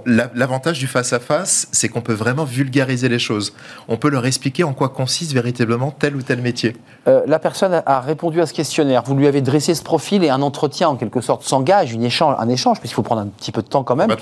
l'avantage 0.06 0.78
du 0.78 0.86
face-à-face, 0.86 1.68
c'est 1.72 1.88
qu'on 1.88 2.00
peut 2.00 2.12
vraiment 2.14 2.44
vulgariser 2.44 3.08
les 3.08 3.18
choses. 3.18 3.52
On 3.88 3.96
peut 3.96 4.08
leur 4.10 4.26
expliquer 4.26 4.64
en 4.64 4.72
quoi 4.72 4.88
consiste 4.88 5.32
véritablement 5.32 5.90
tel 5.90 6.16
ou 6.16 6.22
tel 6.22 6.40
métier. 6.40 6.76
Euh, 7.08 7.22
la 7.26 7.38
personne 7.38 7.82
a- 7.86 8.00
répondu 8.00 8.40
à 8.40 8.46
ce 8.46 8.52
questionnaire. 8.52 9.02
Vous 9.06 9.14
lui 9.14 9.26
avez 9.26 9.40
dressé 9.40 9.74
ce 9.74 9.82
profil 9.82 10.24
et 10.24 10.30
un 10.30 10.42
entretien 10.42 10.88
en 10.88 10.96
quelque 10.96 11.20
sorte 11.20 11.42
s'engage, 11.44 11.92
une 11.92 12.02
échange, 12.02 12.36
un 12.38 12.48
échange, 12.48 12.80
puisqu'il 12.80 12.96
faut 12.96 13.02
prendre 13.02 13.22
un 13.22 13.26
petit 13.26 13.52
peu 13.52 13.62
de 13.62 13.68
temps 13.68 13.82
quand 13.84 13.96
même. 13.96 14.14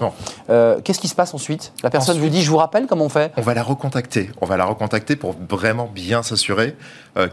Euh, 0.51 0.81
Qu'est-ce 0.83 1.01
qui 1.01 1.09
se 1.09 1.15
passe 1.15 1.35
ensuite? 1.35 1.73
La 1.83 1.91
personne 1.91 2.17
Ensuite- 2.17 2.31
vous 2.31 2.37
dit, 2.37 2.43
je 2.43 2.51
vous 2.51 2.57
rappelle 2.57 2.87
comment 2.87 3.05
on 3.07 3.09
fait 3.09 3.33
On 3.37 3.43
va 3.43 3.55
la 3.55 3.63
recontacter. 3.63 4.31
On 4.41 4.47
va 4.47 4.57
la 4.57 4.65
recontacter 4.65 5.17
pour 5.17 5.35
vraiment 5.49 5.91
bien 5.93 6.23
s'assurer 6.23 6.77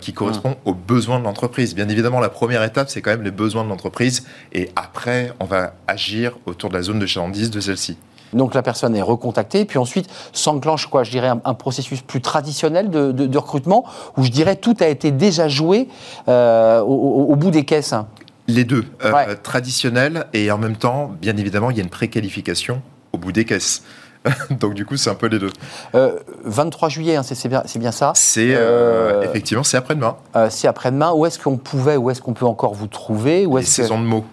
qu'il 0.01 0.13
correspond 0.13 0.55
aux 0.65 0.73
besoins 0.73 1.19
de 1.19 1.23
l'entreprise. 1.23 1.73
Bien 1.73 1.87
évidemment, 1.87 2.19
la 2.19 2.29
première 2.29 2.63
étape, 2.63 2.89
c'est 2.89 3.01
quand 3.01 3.11
même 3.11 3.23
les 3.23 3.31
besoins 3.31 3.63
de 3.63 3.69
l'entreprise. 3.69 4.08
Et 4.53 4.69
après, 4.75 5.33
on 5.39 5.45
va 5.45 5.73
agir 5.87 6.37
autour 6.45 6.69
de 6.69 6.75
la 6.75 6.81
zone 6.81 6.99
de 6.99 7.05
chalandise 7.05 7.49
de 7.51 7.59
celle-ci. 7.59 7.97
Donc 8.31 8.53
la 8.53 8.61
personne 8.61 8.95
est 8.95 9.01
recontactée, 9.01 9.65
puis 9.65 9.79
ensuite 9.79 10.07
s'enclenche 10.33 10.85
quoi 10.85 11.03
Je 11.03 11.09
dirais 11.09 11.29
un, 11.29 11.41
un 11.45 11.53
processus 11.55 12.01
plus 12.01 12.21
traditionnel 12.21 12.91
de, 12.91 13.11
de- 13.11 13.25
de 13.25 13.37
recrutement, 13.39 13.85
où 14.17 14.23
je 14.23 14.29
dirais 14.29 14.55
tout 14.55 14.75
a 14.81 14.87
été 14.87 15.09
déjà 15.11 15.47
joué 15.47 15.87
euh, 16.27 16.79
au, 16.81 17.35
bout 17.35 17.49
des 17.49 17.65
caisses. 17.65 17.95
Les 18.47 18.65
deux, 18.65 18.85
euh, 19.03 19.11
Ouais. 19.11 19.35
traditionnels 19.35 20.25
et 20.33 20.51
en 20.51 20.57
même 20.59 20.75
temps, 20.75 21.11
bien 21.19 21.35
évidemment, 21.37 21.71
il 21.71 21.77
y 21.77 21.79
a 21.79 21.83
une 21.83 21.89
préqualification 21.89 22.81
au 23.13 23.17
bout 23.17 23.31
des 23.31 23.45
caisses. 23.45 23.83
Donc 24.59 24.73
du 24.73 24.85
coup, 24.85 24.97
c'est 24.97 25.09
un 25.09 25.15
peu 25.15 25.27
les 25.27 25.39
deux. 25.39 25.51
Euh, 25.95 26.17
23 26.43 26.89
juillet, 26.89 27.15
hein, 27.15 27.23
c'est 27.23 27.35
c'est 27.35 27.49
bien, 27.49 27.63
c'est 27.65 27.79
bien 27.79 27.91
ça. 27.91 28.11
C'est 28.15 28.53
euh, 28.55 29.21
Euh, 29.21 29.23
effectivement, 29.23 29.63
c'est 29.63 29.77
après-demain. 29.77 30.15
Euh, 30.35 30.47
c'est 30.49 30.67
après-demain. 30.67 31.11
Où 31.13 31.25
est-ce 31.25 31.39
qu'on 31.39 31.57
pouvait, 31.57 31.97
où 31.97 32.09
est-ce 32.09 32.21
qu'on 32.21 32.33
peut 32.33 32.45
encore 32.45 32.73
vous 32.73 32.87
trouver? 32.87 33.45
Où 33.45 33.57
Les 33.57 33.63
que- 33.63 33.69
saisons 33.69 33.99
de 33.99 34.05
mots. 34.05 34.25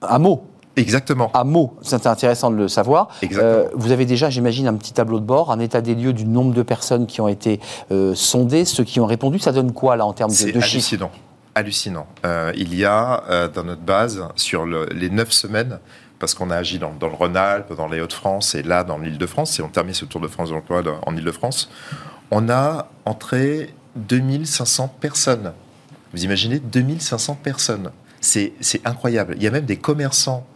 À 0.00 0.18
Meaux. 0.18 0.44
Exactement. 0.76 1.30
À 1.34 1.44
Meaux, 1.44 1.74
c'est 1.82 2.06
intéressant 2.06 2.50
de 2.50 2.56
le 2.56 2.66
savoir. 2.66 3.08
Euh, 3.34 3.68
vous 3.74 3.92
avez 3.92 4.06
déjà, 4.06 4.30
j'imagine, 4.30 4.66
un 4.66 4.74
petit 4.74 4.94
tableau 4.94 5.20
de 5.20 5.24
bord, 5.24 5.50
un 5.52 5.58
état 5.60 5.82
des 5.82 5.94
lieux 5.94 6.14
du 6.14 6.24
nombre 6.24 6.54
de 6.54 6.62
personnes 6.62 7.06
qui 7.06 7.20
ont 7.20 7.28
été 7.28 7.60
euh, 7.90 8.14
sondées, 8.14 8.64
ceux 8.64 8.82
qui 8.84 8.98
ont 8.98 9.04
répondu. 9.06 9.38
Ça 9.38 9.52
donne 9.52 9.72
quoi 9.72 9.96
là 9.96 10.06
en 10.06 10.14
termes 10.14 10.30
de, 10.30 10.34
C'est 10.36 10.46
de 10.52 10.60
chiffres? 10.60 10.72
hallucinant. 10.76 11.10
Hallucinant. 11.54 12.06
Euh, 12.24 12.52
il 12.56 12.74
y 12.74 12.86
a 12.86 13.48
dans 13.54 13.64
notre 13.64 13.82
base, 13.82 14.22
sur 14.36 14.64
le- 14.64 14.86
les 14.94 15.10
neuf 15.10 15.30
semaines, 15.32 15.78
parce 16.22 16.34
qu'on 16.34 16.50
a 16.50 16.56
agi 16.56 16.78
dans, 16.78 16.92
dans 17.00 17.08
le 17.08 17.14
Rhône-Alpes, 17.14 17.74
dans 17.76 17.88
les 17.88 18.00
Hauts-de-France 18.00 18.54
et 18.54 18.62
là 18.62 18.84
dans 18.84 18.96
l'Île-de-France, 18.98 19.58
et 19.58 19.62
on 19.62 19.68
termine 19.68 19.92
ce 19.92 20.04
Tour 20.04 20.20
de 20.20 20.28
France 20.28 20.50
de 20.50 20.54
l'emploi 20.54 20.80
en 21.04 21.16
Île-de-France, 21.16 21.68
on 22.30 22.48
a 22.48 22.86
entré 23.04 23.74
2500 23.96 24.86
personnes. 25.00 25.52
Vous 26.14 26.22
imaginez 26.24 26.60
2500 26.60 27.38
personnes. 27.42 27.90
C'est 28.20 28.52
c'est 28.60 28.86
incroyable. 28.86 29.34
Il 29.36 29.42
y 29.42 29.48
a 29.48 29.50
même 29.50 29.64
des 29.64 29.78
commerçants, 29.78 30.46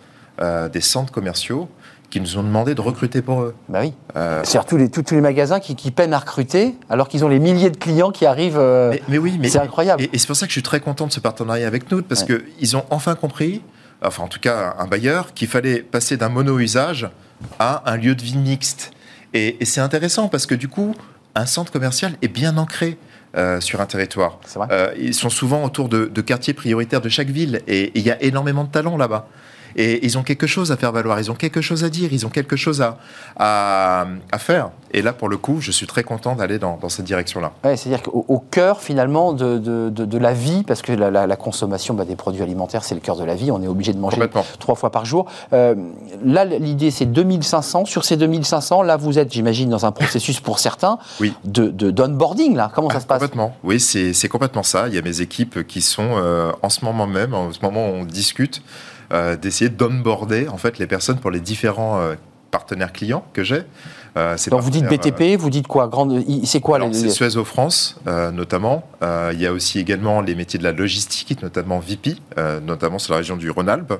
euh, 0.40 0.68
des 0.68 0.80
centres 0.80 1.12
commerciaux, 1.12 1.68
qui 2.10 2.20
nous 2.20 2.38
ont 2.38 2.44
demandé 2.44 2.76
de 2.76 2.80
recruter 2.80 3.20
pour 3.20 3.42
eux. 3.42 3.56
Bah 3.68 3.80
oui. 3.82 3.92
Euh, 4.14 4.42
C'est-à-dire 4.44 4.66
tous 4.66 4.76
les, 4.76 4.88
tous, 4.88 5.02
tous 5.02 5.14
les 5.16 5.20
magasins 5.20 5.58
qui, 5.58 5.74
qui 5.74 5.90
peinent 5.90 6.14
à 6.14 6.18
recruter, 6.20 6.76
alors 6.88 7.08
qu'ils 7.08 7.24
ont 7.24 7.28
les 7.28 7.40
milliers 7.40 7.70
de 7.70 7.76
clients 7.76 8.12
qui 8.12 8.24
arrivent. 8.24 8.56
euh, 8.60 8.90
mais, 8.92 9.02
mais 9.08 9.18
oui, 9.18 9.36
mais 9.40 9.48
c'est 9.48 9.58
incroyable. 9.58 10.00
Et, 10.04 10.10
et 10.12 10.18
c'est 10.18 10.28
pour 10.28 10.36
ça 10.36 10.46
que 10.46 10.50
je 10.50 10.54
suis 10.54 10.62
très 10.62 10.78
content 10.78 11.08
de 11.08 11.12
ce 11.12 11.18
partenariat 11.18 11.66
avec 11.66 11.90
nous, 11.90 12.02
parce 12.04 12.22
Ouais. 12.22 12.38
qu'ils 12.58 12.76
ont 12.76 12.84
enfin 12.90 13.16
compris, 13.16 13.60
enfin 14.02 14.22
en 14.24 14.28
tout 14.28 14.40
cas 14.40 14.74
un 14.78 14.86
bailleur, 14.86 15.34
qu'il 15.34 15.48
fallait 15.48 15.82
passer 15.82 16.16
d'un 16.16 16.28
mono-usage 16.28 17.08
à 17.58 17.90
un 17.90 17.96
lieu 17.96 18.14
de 18.14 18.22
vie 18.22 18.38
mixte. 18.38 18.92
Et, 19.34 19.56
et 19.60 19.64
c'est 19.64 19.80
intéressant 19.80 20.28
parce 20.28 20.46
que 20.46 20.54
du 20.54 20.68
coup, 20.68 20.94
un 21.34 21.46
centre 21.46 21.72
commercial 21.72 22.16
est 22.22 22.28
bien 22.28 22.56
ancré. 22.56 22.98
euh, 23.36 23.60
sur 23.60 23.80
un 23.80 23.86
territoire. 23.86 24.38
Vrai. 24.54 24.68
Euh, 24.70 24.94
ils 24.98 25.14
sont 25.14 25.30
souvent 25.30 25.64
autour 25.64 25.88
de, 25.88 26.06
de 26.06 26.20
quartiers 26.20 26.54
prioritaires 26.54 27.00
de 27.00 27.08
chaque 27.08 27.28
ville 27.28 27.62
et 27.66 27.76
et 27.76 27.92
il 27.98 28.06
y 28.06 28.10
a 28.10 28.20
énormément 28.22 28.64
de 28.64 28.70
talents 28.70 28.96
là-bas. 28.96 29.28
Et 29.78 30.04
ils 30.06 30.16
ont 30.16 30.22
quelque 30.22 30.46
chose 30.46 30.72
à 30.72 30.76
faire 30.78 30.90
valoir, 30.90 31.20
ils 31.20 31.30
ont 31.30 31.34
quelque 31.34 31.60
chose 31.60 31.84
à 31.84 31.90
dire, 31.90 32.08
ils 32.12 32.24
ont 32.24 32.30
quelque 32.30 32.56
chose 32.56 32.80
à, 32.80 32.96
à, 33.36 34.06
à 34.32 34.38
faire. 34.38 34.70
Et 34.92 35.02
là, 35.02 35.12
pour 35.12 35.28
le 35.28 35.36
coup, 35.36 35.60
je 35.60 35.70
suis 35.70 35.86
très 35.86 36.02
content 36.02 36.34
d'aller 36.34 36.58
dans, 36.58 36.78
dans 36.78 36.88
cette 36.88 37.04
direction-là. 37.04 37.52
Ouais, 37.64 37.76
C'est-à-dire 37.76 38.02
qu'au 38.02 38.24
au 38.28 38.38
cœur 38.38 38.80
finalement 38.80 39.32
de, 39.34 39.58
de- 39.58 39.90
de- 39.90 40.04
de 40.06 40.18
la 40.18 40.32
vie, 40.32 40.62
parce 40.62 40.80
que 40.80 40.92
la, 40.92 41.10
la- 41.10 41.26
la 41.26 41.36
consommation 41.36 41.92
bah, 41.92 42.04
des 42.06 42.16
produits 42.16 42.42
alimentaires, 42.42 42.84
c'est 42.84 42.94
le 42.94 43.00
cœur 43.02 43.16
de 43.16 43.24
la 43.24 43.34
vie, 43.34 43.50
on 43.50 43.62
est 43.62 43.66
obligé 43.68 43.92
de 43.92 43.98
manger 43.98 44.20
trois 44.58 44.74
fois 44.76 44.90
par 44.90 45.04
jour. 45.04 45.26
Euh, 45.52 45.74
là, 46.24 46.44
l'idée, 46.46 46.90
c'est 46.90 47.06
2500. 47.06 47.84
Sur 47.84 48.04
ces 48.04 48.16
2500, 48.16 48.82
là, 48.82 48.96
vous 48.96 49.18
êtes, 49.18 49.32
j'imagine, 49.32 49.68
dans 49.68 49.84
un 49.84 49.92
processus 49.92 50.40
pour 50.40 50.58
certains 50.58 50.98
Oui. 51.20 51.34
de, 51.44 51.68
de 51.68 51.90
d'onboarding. 51.90 52.56
Là, 52.56 52.70
comment 52.74 52.88
ça 52.90 53.00
se 53.00 53.06
passe? 53.06 53.18
Complètement. 53.20 53.54
Oui, 53.62 53.78
c'est 53.78 54.12
c'est 54.14 54.28
complètement 54.28 54.62
ça. 54.62 54.88
Il 54.88 54.94
y 54.94 54.98
a 54.98 55.02
mes 55.02 55.20
équipes 55.20 55.66
qui 55.66 55.82
sont 55.82 56.08
euh, 56.16 56.50
en 56.62 56.70
ce 56.70 56.84
moment 56.84 57.06
même, 57.06 57.34
en 57.34 57.52
ce 57.52 57.58
moment 57.62 57.88
où 57.90 57.92
on 57.92 58.04
discute, 58.04 58.62
d'essayer 59.10 59.70
d'onboarder 59.70 60.48
en 60.48 60.56
fait 60.56 60.78
les 60.78 60.86
personnes 60.86 61.18
pour 61.18 61.30
les 61.30 61.40
différents 61.40 62.00
euh, 62.00 62.14
partenaires 62.50 62.92
clients 62.92 63.24
que 63.32 63.44
j'ai. 63.44 63.62
Euh, 64.16 64.36
Donc 64.50 64.62
vous 64.62 64.70
dites 64.70 64.86
BTP, 64.86 65.36
vous 65.38 65.50
dites 65.50 65.66
quoi? 65.66 65.88
Grande, 65.88 66.24
c'est 66.44 66.60
quoi 66.60 66.76
Alors, 66.76 66.88
les- 66.88 66.94
c'est 66.94 67.10
Suez 67.10 67.28
France, 67.44 67.96
euh, 68.06 68.30
notamment. 68.30 68.82
Euh, 69.02 69.30
il 69.34 69.40
y 69.40 69.46
a 69.46 69.52
aussi 69.52 69.78
également 69.78 70.22
les 70.22 70.34
métiers 70.34 70.58
de 70.58 70.64
la 70.64 70.72
logistique, 70.72 71.42
notamment 71.42 71.78
VP, 71.80 72.16
euh, 72.38 72.58
notamment 72.60 72.98
sur 72.98 73.12
la 73.12 73.18
région 73.18 73.36
du 73.36 73.50
Rhône-Alpes. 73.50 73.92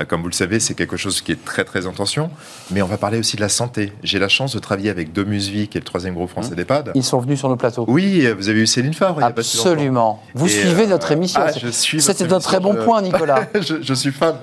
Euh, 0.00 0.04
comme 0.06 0.22
vous 0.22 0.28
le 0.28 0.32
savez, 0.32 0.58
c'est 0.58 0.74
quelque 0.74 0.96
chose 0.96 1.20
qui 1.20 1.32
est 1.32 1.44
très 1.44 1.64
très 1.64 1.86
en 1.86 1.92
tension. 1.92 2.30
Mais 2.70 2.80
on 2.80 2.86
va 2.86 2.96
parler 2.96 3.18
aussi 3.18 3.36
de 3.36 3.42
la 3.42 3.48
santé. 3.50 3.92
J'ai 4.02 4.18
la 4.18 4.28
chance 4.28 4.54
de 4.54 4.58
travailler 4.58 4.88
avec 4.90 5.12
Domus 5.12 5.48
Vie, 5.50 5.68
qui 5.68 5.76
est 5.76 5.80
le 5.82 5.84
troisième 5.84 6.14
groupe 6.14 6.30
français 6.30 6.54
d'EHPAD. 6.54 6.92
Ils 6.94 7.04
sont 7.04 7.18
venus 7.18 7.38
sur 7.38 7.48
nos 7.50 7.56
plateaux. 7.56 7.84
Oui, 7.88 8.26
vous 8.38 8.48
avez 8.48 8.60
eu 8.60 8.66
Céline 8.66 8.94
Favre. 8.94 9.16
il 9.18 9.22
y 9.22 9.24
a 9.26 9.30
pas 9.30 9.42
si 9.42 9.58
longtemps. 9.58 9.70
Absolument. 9.72 10.22
Vous 10.34 10.46
Et, 10.46 10.50
suivez 10.50 10.84
euh, 10.84 10.86
notre 10.86 11.12
émission. 11.12 11.40
ah, 11.44 11.52
C'est- 11.52 11.60
je 11.60 11.68
suis 11.68 12.00
C'était 12.00 12.32
un 12.32 12.40
très 12.40 12.60
bon 12.60 12.74
point, 12.74 13.02
Nicolas. 13.02 13.46
je, 13.60 13.82
je 13.82 13.94
suis 13.94 14.12
fan. 14.12 14.34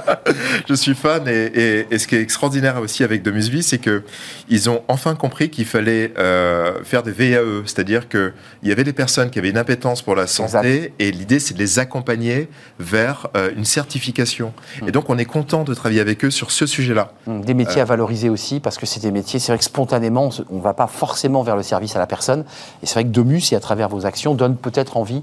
je 0.68 0.74
suis 0.74 0.94
fan. 0.94 1.26
Et, 1.28 1.32
et- 1.46 1.86
et 1.90 1.98
ce 1.98 2.06
qui 2.06 2.16
est 2.16 2.20
extraordinaire 2.22 2.80
aussi 2.80 3.04
avec 3.04 3.22
Domusvie, 3.22 3.62
c'est 3.62 3.78
que 3.78 4.02
ils 4.48 4.61
ont 4.68 4.82
enfin 4.88 5.14
compris 5.14 5.50
qu'il 5.50 5.64
fallait 5.64 6.12
euh, 6.18 6.82
faire 6.84 7.02
des 7.02 7.12
VAE, 7.12 7.62
c'est-à-dire 7.64 8.08
que 8.08 8.32
il 8.62 8.68
y 8.68 8.72
avait 8.72 8.84
des 8.84 8.92
personnes 8.92 9.30
qui 9.30 9.38
avaient 9.38 9.50
une 9.50 9.56
appétence 9.56 10.02
pour 10.02 10.14
la 10.14 10.26
santé, 10.26 10.92
et 10.98 11.10
l'idée 11.10 11.38
c'est 11.38 11.54
de 11.54 11.58
les 11.58 11.78
accompagner 11.78 12.48
vers 12.78 13.28
euh, 13.36 13.50
une 13.56 13.64
certification. 13.64 14.52
Hmm. 14.80 14.88
Et 14.88 14.92
donc 14.92 15.10
on 15.10 15.18
est 15.18 15.24
content 15.24 15.64
de 15.64 15.74
travailler 15.74 16.00
avec 16.00 16.24
eux 16.24 16.30
sur 16.30 16.50
ce 16.50 16.66
sujet-là. 16.66 17.12
Hum, 17.26 17.44
Des 17.44 17.54
métiers 17.54 17.80
à 17.80 17.84
valoriser 17.84 18.28
aussi, 18.28 18.60
parce 18.60 18.78
que 18.78 18.86
c'est 18.86 19.00
des 19.00 19.10
métiers, 19.10 19.38
c'est 19.38 19.52
vrai 19.52 19.58
que 19.58 19.64
spontanément, 19.64 20.30
on 20.50 20.56
ne 20.56 20.62
va 20.62 20.74
pas 20.74 20.86
forcément 20.86 21.42
vers 21.42 21.56
le 21.56 21.62
service 21.62 21.96
à 21.96 21.98
la 21.98 22.06
personne. 22.06 22.44
Et 22.82 22.86
c'est 22.86 22.94
vrai 22.94 23.04
que 23.04 23.10
Domus, 23.10 23.52
et 23.52 23.56
à 23.56 23.60
travers 23.60 23.88
vos 23.88 24.06
actions, 24.06 24.34
donne 24.34 24.56
peut-être 24.56 24.96
envie 24.96 25.22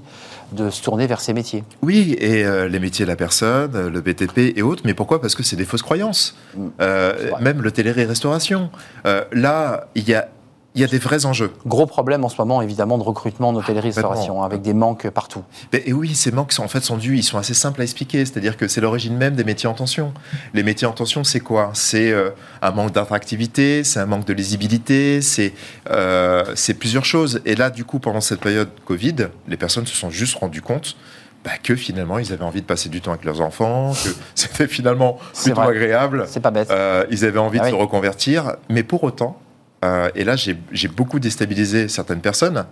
de 0.52 0.70
se 0.70 0.82
tourner 0.82 1.06
vers 1.06 1.20
ces 1.20 1.32
métiers. 1.32 1.64
Oui, 1.82 2.16
et 2.18 2.44
euh, 2.44 2.68
les 2.68 2.78
métiers 2.78 3.04
de 3.04 3.10
la 3.10 3.16
personne, 3.16 3.72
euh, 3.74 3.90
le 3.90 4.00
BTP 4.00 4.56
et 4.56 4.62
autres, 4.62 4.82
mais 4.84 4.94
pourquoi? 4.94 5.20
Parce 5.20 5.34
que 5.34 5.42
c'est 5.42 5.56
des 5.56 5.64
fausses 5.64 5.82
croyances. 5.82 6.36
Mm. 6.56 6.66
Euh, 6.80 7.30
même 7.40 7.62
l'hôtellerie-restauration. 7.62 8.70
Euh, 9.06 9.24
là, 9.32 9.88
il 9.94 10.08
y 10.08 10.14
a, 10.14 10.28
il 10.74 10.80
y 10.80 10.84
a 10.84 10.86
des 10.86 10.98
vrais 10.98 11.26
enjeux. 11.26 11.52
Gros 11.66 11.86
problème 11.86 12.24
en 12.24 12.28
ce 12.28 12.36
moment, 12.38 12.62
évidemment, 12.62 12.96
de 12.96 13.02
recrutement 13.02 13.48
en 13.48 13.54
hôtellerie-restauration, 13.56 14.42
avec 14.42 14.62
des 14.62 14.74
manques 14.74 15.08
partout. 15.10 15.42
Et 15.72 15.92
oui, 15.92 16.14
ces 16.14 16.30
manques 16.30 16.52
sont 16.52 16.62
en 16.62 16.68
fait 16.68 16.80
sont 16.80 16.96
dus, 16.96 17.16
ils 17.18 17.22
sont 17.22 17.38
assez 17.38 17.54
simples 17.54 17.80
à 17.80 17.84
expliquer, 17.84 18.24
c'est-à-dire 18.24 18.56
que 18.56 18.68
c'est 18.68 18.80
l'origine 18.80 19.16
même 19.16 19.34
des 19.34 19.44
métiers 19.44 19.68
en 19.68 19.74
tension. 19.74 20.12
Les 20.54 20.62
métiers 20.62 20.86
en 20.86 20.92
tension, 20.92 21.24
c'est 21.24 21.40
quoi? 21.40 21.70
C'est 21.74 22.12
euh, 22.12 22.30
un 22.62 22.70
manque 22.70 22.92
d'attractivité, 22.92 23.82
c'est 23.82 23.98
un 23.98 24.06
manque 24.06 24.26
de 24.26 24.32
lisibilité, 24.32 25.22
c'est 25.22 25.54
euh, 25.90 26.44
c'est 26.54 26.74
plusieurs 26.74 27.04
choses. 27.04 27.40
Et 27.44 27.56
là, 27.56 27.70
du 27.70 27.84
coup, 27.84 27.98
pendant 27.98 28.20
cette 28.20 28.40
période 28.40 28.70
Covid, 28.84 29.16
les 29.48 29.56
personnes 29.56 29.86
se 29.86 29.96
sont 29.96 30.10
juste 30.10 30.36
rendues 30.36 30.62
compte 30.62 30.96
bah, 31.44 31.52
que 31.62 31.74
finalement, 31.74 32.18
ils 32.18 32.32
avaient 32.32 32.44
envie 32.44 32.60
de 32.60 32.66
passer 32.66 32.88
du 32.88 33.00
temps 33.00 33.12
avec 33.12 33.24
leurs 33.24 33.40
enfants, 33.40 33.92
que 33.92 34.10
c'était 34.34 34.68
finalement 34.68 35.18
plutôt 35.42 35.60
vrai. 35.60 35.68
agréable. 35.68 36.24
C'est 36.28 36.40
pas 36.40 36.50
bête. 36.50 36.70
Euh, 36.70 37.04
ils 37.10 37.24
avaient 37.24 37.38
envie 37.38 37.58
Ah 37.60 37.66
de 37.66 37.70
se 37.70 37.74
reconvertir, 37.74 38.56
mais 38.68 38.82
pour 38.82 39.02
autant, 39.04 39.40
euh, 39.84 40.10
et 40.14 40.24
là 40.24 40.36
j'ai 40.36 40.56
j'ai 40.72 40.88
beaucoup 40.88 41.18
déstabilisé 41.18 41.88
certaines 41.88 42.20
personnes, 42.20 42.66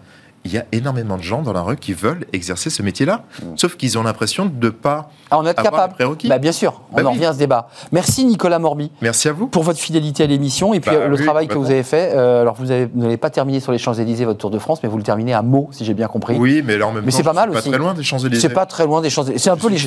il 0.44 0.52
y 0.52 0.58
a 0.58 0.64
énormément 0.72 1.16
de 1.16 1.22
gens 1.22 1.42
dans 1.42 1.52
la 1.52 1.62
rue 1.62 1.76
qui 1.76 1.92
veulent 1.92 2.24
exercer 2.32 2.70
ce 2.70 2.82
métier-là, 2.82 3.24
sauf 3.56 3.76
qu'ils 3.76 3.98
ont 3.98 4.02
l'impression 4.02 4.46
de 4.46 4.66
ne 4.66 4.70
pas 4.70 5.10
Ah, 5.30 5.38
on 5.38 5.44
est 5.44 5.50
avoir 5.50 5.64
capable. 5.64 5.94
prérequis. 5.94 6.28
Bah, 6.28 6.38
bien 6.38 6.52
sûr, 6.52 6.80
on 6.92 6.96
Bah 6.96 7.02
en 7.02 7.08
oui. 7.08 7.14
revient 7.14 7.26
à 7.26 7.32
ce 7.34 7.38
débat. 7.38 7.68
Merci 7.92 8.24
Nicolas 8.24 8.58
Morby 8.58 8.90
Merci 9.02 9.28
à 9.28 9.32
vous. 9.32 9.46
pour 9.48 9.62
votre 9.62 9.78
fidélité 9.78 10.22
à 10.24 10.26
l'émission 10.26 10.72
et 10.74 10.80
puis 10.80 10.90
Bah 10.90 10.98
euh, 11.02 11.08
le 11.08 11.16
oui, 11.16 11.24
travail 11.24 11.48
que 11.48 11.58
vous 11.58 11.70
avez 11.70 11.82
fait. 11.82 12.12
Euh, 12.14 12.40
alors 12.42 12.54
vous 12.54 12.70
avez- 12.70 12.86
vous 12.86 13.02
n'avez 13.02 13.16
pas 13.16 13.30
terminé 13.30 13.60
sur 13.60 13.72
les 13.72 13.78
Champs-Élysées 13.78 14.24
votre 14.24 14.38
Tour 14.38 14.50
de 14.50 14.58
France, 14.58 14.80
mais 14.82 14.88
vous 14.88 14.96
le 14.96 15.02
terminez 15.02 15.34
à 15.34 15.42
Meaux, 15.42 15.68
si 15.72 15.84
j'ai 15.84 15.94
bien 15.94 16.06
compris. 16.08 16.36
Oui, 16.38 16.62
mais 16.64 16.78
là 16.78 16.86
en 16.86 16.92
même 16.92 17.04
Mais 17.04 17.10
temps, 17.10 17.16
c'est 17.18 17.22
pas 17.24 17.32
mal 17.32 17.48
suis 17.50 17.58
aussi. 17.58 17.68
pas 17.70 17.70
très 17.70 17.78
loin 17.78 17.94
des 17.94 18.02
Champs-Élysées. 18.02 18.40
C'est 18.48 18.54
pas 18.54 18.66
très 18.66 18.86
loin 18.86 19.00
des 19.02 19.10
Champs-Élysées. 19.10 19.38
C'est 19.42 19.50
un 19.50 19.56
peu 19.56 19.68
les. 19.68 19.78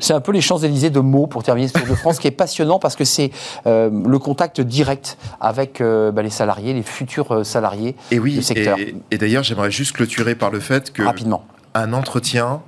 C'est 0.00 0.12
un 0.12 0.20
peu 0.20 0.32
Champs-Élysées 0.40 0.90
de 0.90 1.00
mots 1.00 1.26
pour 1.26 1.42
terminer 1.42 1.68
ce 1.68 1.74
Tour 1.74 1.86
de 1.88 1.94
France, 1.94 2.18
qui 2.18 2.26
est 2.26 2.30
passionnant 2.32 2.78
parce 2.78 2.96
que 2.96 3.04
c'est 3.04 3.30
euh, 3.66 3.88
le 4.06 4.18
contact 4.18 4.60
direct 4.60 5.16
avec 5.40 5.80
euh, 5.80 6.12
les 6.22 6.30
salariés, 6.30 6.72
les 6.74 6.82
futurs 6.82 7.46
salariés 7.46 7.96
Et 8.10 8.18
oui, 8.18 8.34
du 8.34 8.42
secteur. 8.42 8.78
et, 8.78 8.94
et 9.10 9.18
d'ailleurs 9.18 9.42
j'aimerais 9.44 9.70
juste 9.70 9.92
clôturer 10.00 10.34
par 10.34 10.50
le 10.50 10.60
fait 10.60 10.92
que 10.94 11.02
rapidement. 11.02 11.44
un 11.74 11.92
entretien, 11.92 12.62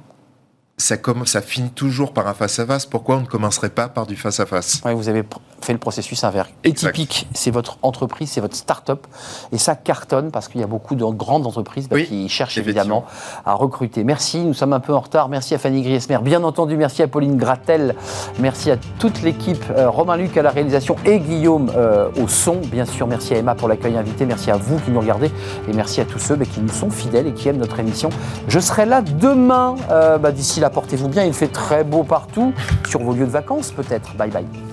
ça, 0.82 0.96
commence, 0.96 1.28
ça 1.28 1.40
finit 1.42 1.70
toujours 1.70 2.12
par 2.12 2.26
un 2.26 2.34
face-à-face. 2.34 2.86
Pourquoi 2.86 3.16
on 3.16 3.20
ne 3.20 3.26
commencerait 3.26 3.70
pas 3.70 3.88
par 3.88 4.06
du 4.06 4.16
face-à-face? 4.16 4.80
Ouais, 4.84 4.94
vous 4.94 5.08
avez 5.08 5.24
fait 5.60 5.72
le 5.72 5.78
processus 5.78 6.24
inverse. 6.24 6.48
Atypique, 6.66 7.28
c'est 7.34 7.50
votre 7.50 7.78
entreprise, 7.82 8.30
c'est 8.30 8.40
votre 8.40 8.56
start-up. 8.56 9.06
Et 9.52 9.58
ça 9.58 9.74
cartonne 9.76 10.30
parce 10.30 10.48
qu'il 10.48 10.60
y 10.60 10.64
a 10.64 10.66
beaucoup 10.66 10.94
de 10.94 11.04
grandes 11.04 11.46
entreprises 11.46 11.88
bah, 11.88 11.96
Oui, 11.96 12.06
qui 12.06 12.28
cherchent 12.28 12.58
évidemment 12.58 13.04
à 13.46 13.54
recruter. 13.54 14.02
Merci, 14.04 14.40
nous 14.40 14.54
sommes 14.54 14.72
un 14.72 14.80
peu 14.80 14.92
en 14.92 15.00
retard. 15.00 15.28
Merci 15.28 15.54
à 15.54 15.58
Fanny 15.58 15.82
Griesmer, 15.82 16.18
bien 16.22 16.42
entendu. 16.42 16.76
Merci 16.76 17.02
à 17.02 17.08
Pauline 17.08 17.36
Gratel. 17.36 17.94
Merci 18.38 18.70
à 18.70 18.76
toute 18.98 19.22
l'équipe. 19.22 19.62
euh, 19.76 19.88
Romain 19.88 20.16
Luc 20.16 20.36
à 20.36 20.42
la 20.42 20.50
réalisation 20.50 20.96
et 21.04 21.18
Guillaume 21.20 21.70
euh, 21.76 22.08
au 22.20 22.26
son. 22.28 22.56
Bien 22.56 22.84
sûr, 22.84 23.06
merci 23.06 23.34
à 23.34 23.38
Emma 23.38 23.54
pour 23.54 23.68
l'accueil 23.68 23.96
invité. 23.96 24.26
Merci 24.26 24.50
à 24.50 24.56
vous 24.56 24.78
qui 24.80 24.90
nous 24.90 25.00
regardez. 25.00 25.30
Et 25.68 25.72
merci 25.72 26.00
à 26.00 26.04
tous 26.04 26.18
ceux 26.18 26.34
bah, 26.36 26.44
qui 26.44 26.60
nous 26.60 26.68
sont 26.68 26.90
fidèles 26.90 27.26
et 27.28 27.32
qui 27.34 27.48
aiment 27.48 27.58
notre 27.58 27.78
émission. 27.78 28.10
Je 28.48 28.58
serai 28.58 28.84
là 28.86 29.00
demain. 29.02 29.76
Euh, 29.90 30.18
bah, 30.18 30.32
D'ici 30.32 30.58
là, 30.60 30.70
portez-vous 30.72 31.08
bien. 31.08 31.24
Il 31.24 31.34
fait 31.34 31.48
très 31.48 31.84
beau 31.84 32.02
partout. 32.02 32.52
Sur 32.88 33.02
vos 33.02 33.12
lieux 33.12 33.26
de 33.26 33.30
vacances, 33.30 33.70
peut-être. 33.70 34.14
Bye 34.16 34.30
bye. 34.30 34.71